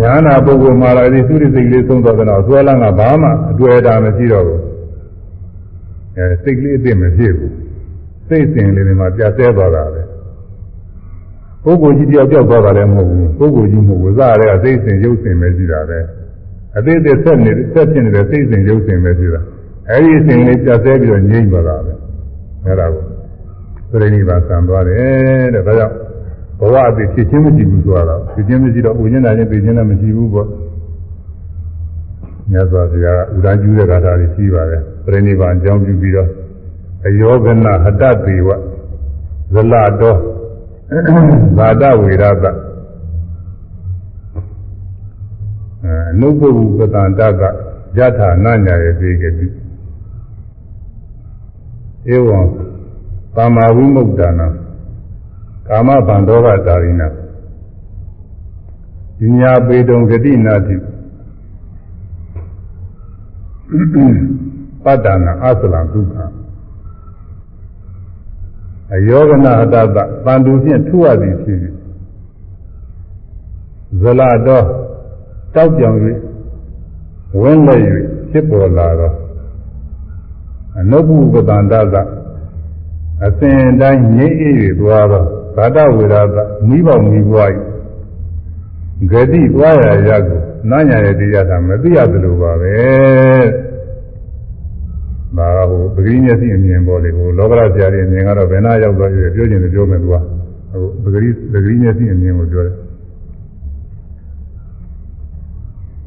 [0.00, 4.62] ညာနာပုဂ္ဂိုလ်မှာလည်းဒီသုရိစိတ်ကလေးသုံးသွားတဲ့နောက်ဆွဲလမ်းကဘာမှအတွေ့အတာမရှိတော့ဘူး
[6.16, 7.54] အဲစိတ်ကလေးအသိမဖြစ်ဘူး
[8.28, 10.02] စိတ်စဉ်လေးတွေမှာပြတ်သေးသွားတာပဲ
[11.64, 15.98] ပုဂ္ဂိုလ်ကြီးတယောက်ကြောက်သွားတာလည်းမဟုတ်ဘူးပုဂ္ဂိုလ်ကြီးမဟုတ်ဘူးစားရတဲ့စိတ်စဉ်ရုပ်စဉ်ပဲရှိတာပဲ
[16.76, 19.40] အသေးသေးဆက်နေဆက်ဖြစ်နေတဲ့စိတ်စဉ်ရုပ်စဉ်ပဲရှိတာ
[19.90, 21.92] အဲဒီစဉ်လေးပြတ်သေးပြီးတော့ငြိမ့်သွားတာပဲ
[22.66, 23.11] အဲဒါကို
[23.92, 25.94] ပြိဋိဘာဆံသွားတယ်တဲ့ဒါကြောင့်
[26.60, 30.48] ဘဝအသေးဖြစ်ချင်းမရှိဘူးဆိုတော့ဖြစ်ချင်းမရှိတော့ဥညနာချင်းသိချင်းလည်းမရှိဘူးပေါ့
[32.50, 36.28] မြတ်စွာဘုရားဥဒန်းကျူးတဲ့ဂါထာတွေရှိပါတယ်ပြိဋိဘာအကြောင်းပြုပြီးတော့
[37.06, 38.48] အယောဂနဟတတေဝ
[39.52, 40.18] ဇလတော်
[41.56, 42.44] ဇာတဝေရတ
[46.10, 47.42] အနုပုဗ္ဗပတန္တက
[47.98, 49.46] ယထာနာညာရေသေကတိ
[52.14, 52.38] ဧဝံ
[53.36, 54.46] ကာမဝိမု ക്ത နာ
[55.68, 57.08] ကာမဗန္ဒောကတာရိနာ
[59.38, 60.76] ဉာပေတုံဂတိနာတိ
[64.84, 66.16] ပတ္တနာအသလံဒုက္ခ
[68.94, 71.58] အယောဂနာဟတတတန်တူဖြင့်ထုရသည်ဖြစ်၍
[74.00, 74.66] ဇလတော်
[75.54, 75.96] တောက်ပြောင်၍
[77.40, 77.80] ဝင်းလက်၍
[78.30, 79.12] ဖြစ်ပေါ်လာသော
[80.78, 81.96] အနုပ္ပုပတန္တက
[83.26, 85.24] အစဉ်တိုင်းငြိမ့်အေး၍သွားသော
[85.56, 86.36] ဘာတဝေရသ
[86.68, 87.50] မိဘမိဘွား၏
[89.10, 90.40] ဂတိသွားရရကို
[90.70, 92.74] နာညာရဲ့တရားသာမသိရသလိုပါပဲ
[95.36, 101.20] ဒါဟိုပဂိမျက်စိအမြင်ပေါ်လေဟိုလောကရဆရာကြီးအမြင်ကတော့ဘယ်နာရောက်သွားပြီပြောချင်တယ်ပြောမယ်သူကဟိုပဂိ
[101.52, 102.74] ပဂိမျက်စိအမြင်ကိုပြောတယ်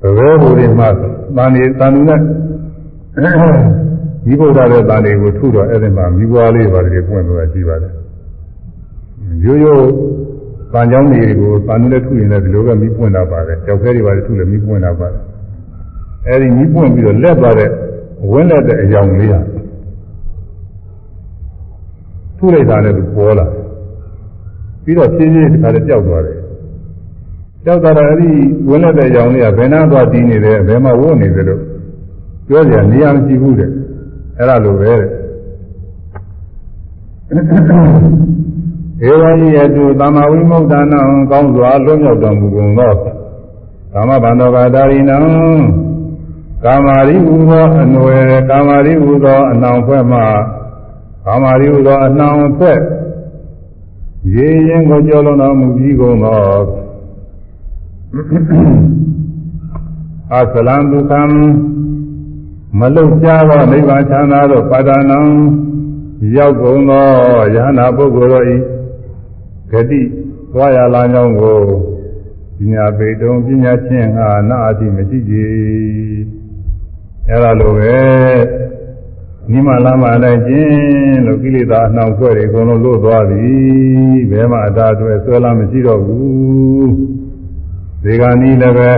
[0.01, 0.87] သဘောဟိုဒီမှာ
[1.35, 2.15] တန်နေတန်နေ
[4.25, 7.93] ဒီဗုဒ္ဓရဲ့တန်တွေကိုထုတော့အဲ့ဒီမှာမိဘွားလေးပါတယ်ပွင့်သွားရှိပါတယ်
[9.43, 9.89] ရိုးရိုး
[10.73, 15.21] တန်ကြောင်းတွေကိုတန်နေထုရင်လည်းဒီလိုပဲမိပွင့်တာပါတယ်ကြောက်ခဲတွေပါတယ်ထုလည်းမိပွင့်တာပါတယ်
[16.27, 17.69] အဲ့ဒီမိပွင့်ပြီးတော့လက်သွားတဲ့
[18.31, 19.39] ဝင်းလက်တဲ့အယောင်လေးဟာ
[22.37, 23.45] ထုလိုက်တာလည်းသူပေါ်လာ
[24.83, 26.37] ပြီးတော့ဖြည်းဖြည်းတခါတည်းပျောက်သွားတယ်
[27.63, 28.29] ပျောက်သွားတာအဲ့ဒီ
[28.69, 31.61] ဝင်းလက်တဲ့အယောင်လေးကဘယ်နှသွားတည်နေတယ်ဘယ်မှာဝို့နေတယ်လို့
[32.47, 33.71] ပြောကြနေရာမရှိဘူးတဲ့
[34.37, 35.25] အဲ့ဒါလိုပဲတဲ့
[39.09, 41.01] ဧဝံဤအတုသမ္မာဝိမု ക്ത နံ
[41.31, 42.93] ကောင်းစွာလွတ်မြောက်တော်မူကုန်သော
[43.93, 45.17] ကာမဘန္တောကဒါရိနံ
[46.63, 50.19] ကာမာရိဟူသောအနွယ်ကာမာရိဟူသောအနောင်ဖွဲ့မှ
[51.25, 52.79] ကာမာရိဟူသောအနောင်ဖွဲ့
[54.33, 56.41] ရေရင်ကိုကြောလုံးတော်မူပြီးကုန်သော
[60.33, 61.21] အသလံဒုက္ခံ
[62.79, 65.19] မလုတ်ကြသောနိဗ္ဗာန်ချမ်းသာသောပါဒနာ
[66.35, 67.07] ရောက်ကုန်သော
[67.53, 68.45] ယဟနာပုဂ္ဂိုလ်တို့၏
[69.71, 70.01] ဂတိ
[70.51, 71.59] သွားရလာကြောင်းကို
[72.57, 75.35] ပညာပေတုံပညာချင်းဟာနာအတိမရှိကြ
[77.27, 77.95] အဲ့ဒါလိုပဲ
[79.51, 83.47] နိမလာမလိုက်ခြင်းလို့ကိလေသာအနှောင်ဖွဲ့တွေအကုန်လုံးလွတ်သွားပြီ
[84.31, 86.89] ဘယ်မှအတားအတွက်ဆွဲလာမရှိတော့ဘူး
[88.03, 88.91] ဒီကနေ့လည်းပဲ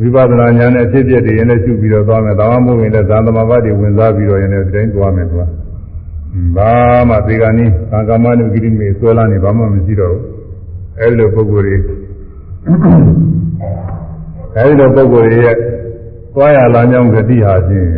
[0.00, 5.42] ဝိပဿနာဉာဏ်နဲ့ဖြစ်ဖြစ်တည်ရင်လည်းရှုပြီးတော့သွားမယ်။ဒါမှမဟုတ်ရင်လည်းဇာသမဘာတိဝင်စားပြီးတော့ရင်လည်းတိုင်းသွားမယ်သူက။
[6.56, 6.72] ဘာ
[7.08, 10.22] မှဒီကနေ့သံဃာမနုကိရိမေဆွဲလာနေဘာမှမရှိတော့ဘူး။
[11.00, 11.76] အဲဒီလိုပုဂ္ဂိုလ်တွေ
[14.56, 15.56] အဲဒီလိုပုဂ္ဂိုလ်တွေရဲ့
[16.34, 17.88] သွားရလာကြောင်းဂတိဟာဖြင့်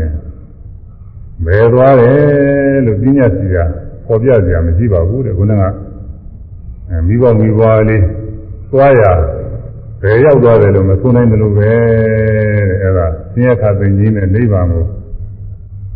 [1.47, 3.65] ဘယ်သွားတယ်လို့ပြညာစီတာ
[4.07, 5.63] ပေါ်ပြစရာမရှိပါဘူးတဲ့ခုနက
[7.07, 8.05] မိဘမိဘလေး
[8.73, 9.03] သွားရ
[10.03, 14.85] ဘယ်ရောက်သွားတယ်လို့မဆိုနိုင်တယ်လို့ပဲတဲ့အဲ့ဒါဆင်းရဲခါသိကြီးနဲ့နိဗ္ဗာန်ကို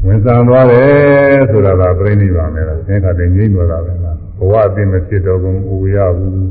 [0.04, 6.46] ဝင်စားသွားတယ်ဆိုတာကပြိဋိဘံပဲလားဆင်းရဲခါသိကြီးလို့တာပဲလားဘဝအသိမဖြစ်တော့ဘူးအိုရဘူး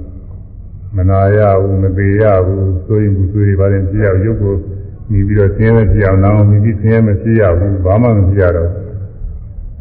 [0.96, 4.56] မနာရဘူးမသေးရဘူးဆိုရင်ဘူးဆိုရင်ပါရင်ပြရရုပ်ကို
[5.12, 8.70] မြည်ပြီးတော့ဆင်းရဲမဖြစ်အောင်နောင်မြည်ပြီးဆင်းရဲမဖြစ်ရဘူးဘာမှမဖြစ်ရတော့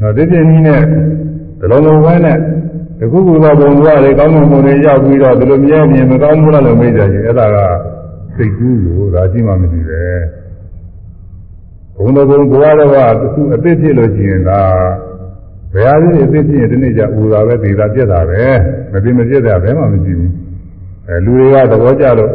[0.00, 2.38] တော့ဒီပြင်းကြီးနဲ့ဒီလိုလိုပဲနဲ့
[2.98, 7.58] တခုခုသောဘုံဘဝတွေကောင်းတဲ့ဘုံတွေရောက်ပြီးတော့ဒီလိုမြဲမြင်မကောင်းဘူးလားလို့မေးကြရင်အဲ့ဒါက
[8.36, 10.02] စိတ်ကူးကိုဒါရှိမှမရှိပဲ
[11.96, 14.60] ဘုံတော်ဘုံဘဝတော်ကတခုအသိဖြစ်လို့ရှိရင်ဒါ
[15.74, 18.42] ဘယ်ဟာလေးအသိဖြစ်ရင်ဒီနေ့ကျဥတာပဲဒေတာပြက်တာပဲ
[18.92, 20.32] မသိမပြက်တာဘယ်မှမရှိဘူး
[21.08, 22.32] အဲလူတွေကသဘောကျလို့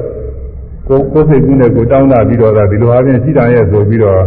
[0.88, 4.22] ကိုကိုယ်စိတ်ကူးနဲ့ကိုတောင်းတာပြီးတော့ဒါဒီလိုအားဖြင့်ရှိတာရဲ့ဆိုပြီးတော့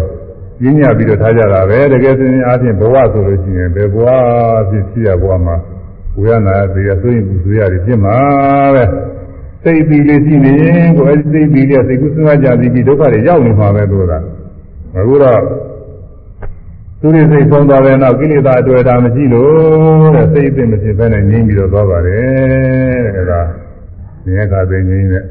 [0.60, 4.06] ပြင်းညပြီးတော့ထားကြတာပဲတကယ်စင်အားဖြင့်ဘဝဆိုလို့ရှိရင်ဘယ်ဘဝ
[4.70, 5.56] ဖြစ်ဖြစ်ရဘဝမှာ
[6.18, 8.16] ဝေယနာသေရဆိုရင်ဘူးဆိုရတယ်ဖြစ်မှာ
[8.74, 8.84] ပဲ
[9.62, 14.12] စိတ်ပြီးလေးရှိနေရင်ကိုအဲဒီစိတ်ပြီးလေးစိတ်ကူးစဉ်းစားကြပြီးဒုက္ခတွေရောက်နေမှာပဲလို့က
[14.96, 15.40] အခုတော့
[17.00, 23.40] သူရိစိတ်ဆုံးသွားတဲ့နောက်ကိလေသာအတွေ့အတာမရှိလို့တဲ့စိတ်အသိမဖြစ်ဘဲနဲ့ငြိမ်းပြီးတော့သွားပါတယ်တဲ့အဲဒါ
[24.26, 25.24] ဉာဏ်ခါသိငြိမ်းတဲ့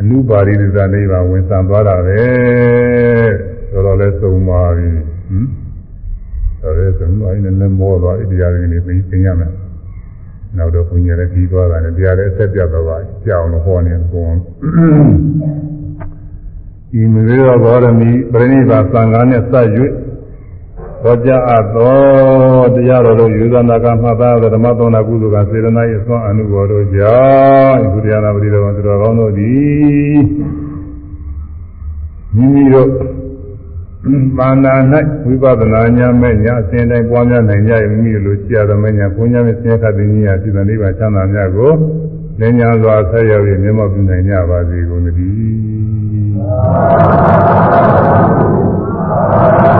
[0.00, 2.20] အနုပါရိသနိဗ္ဗာန်ဝင်ဆံသွားတာပဲ
[3.70, 4.88] ဆိုတော့လဲသုံးပါပြီ
[5.28, 5.46] ဟမ်
[6.60, 9.52] ဒါလည်းသုံးပါရင်လည်းမောသွားဣတရားတွေနေပြီးသိရမယ်
[10.58, 12.96] နောက်တော့ဘုညာလည်းပြီးသွားတာနဲ့တရားလည်းအဆက်ပြတ်သွားပါ
[13.26, 14.34] ကြောင်လို့ဟောနေကုန်
[16.92, 19.54] ဒီမေရောဘောရမီပြိဋိဘာသံဃာနဲ့စ၍
[21.02, 27.18] ဟောကြားအပ်သောတရားတော်တို့ယူဇနာကမှတ်သားသောဓမ္မသောနာကုသိုလ်ကစေတနာ၏အစွမ်းအနုဘော်တို့ကြော
[27.72, 30.18] င့်ဘုရားနာပရိတော်သူတော်ကောင်းတို့သည်
[32.36, 32.90] မိမိတို့
[34.38, 34.74] ပါဏာ၌
[35.26, 37.72] ဝိပဿနာဉာဏ်မဲ့ညာအစဉ်တိုင်းပွားများနိုင်ကြ၏
[38.02, 41.72] မိလိုကြာသမဲ့ညာကိုဉာဏ်နဲ့ဆင်းရဲခတ်သည်ညာဖြစ်တဲ့နိဗ္ဗာန်ချမ်းသာများကို
[42.40, 49.75] လင်းညာစွာဆက်ရောက်၍မျက်မှောက်ပြုနိုင်ကြပါစေကုန်သတည်း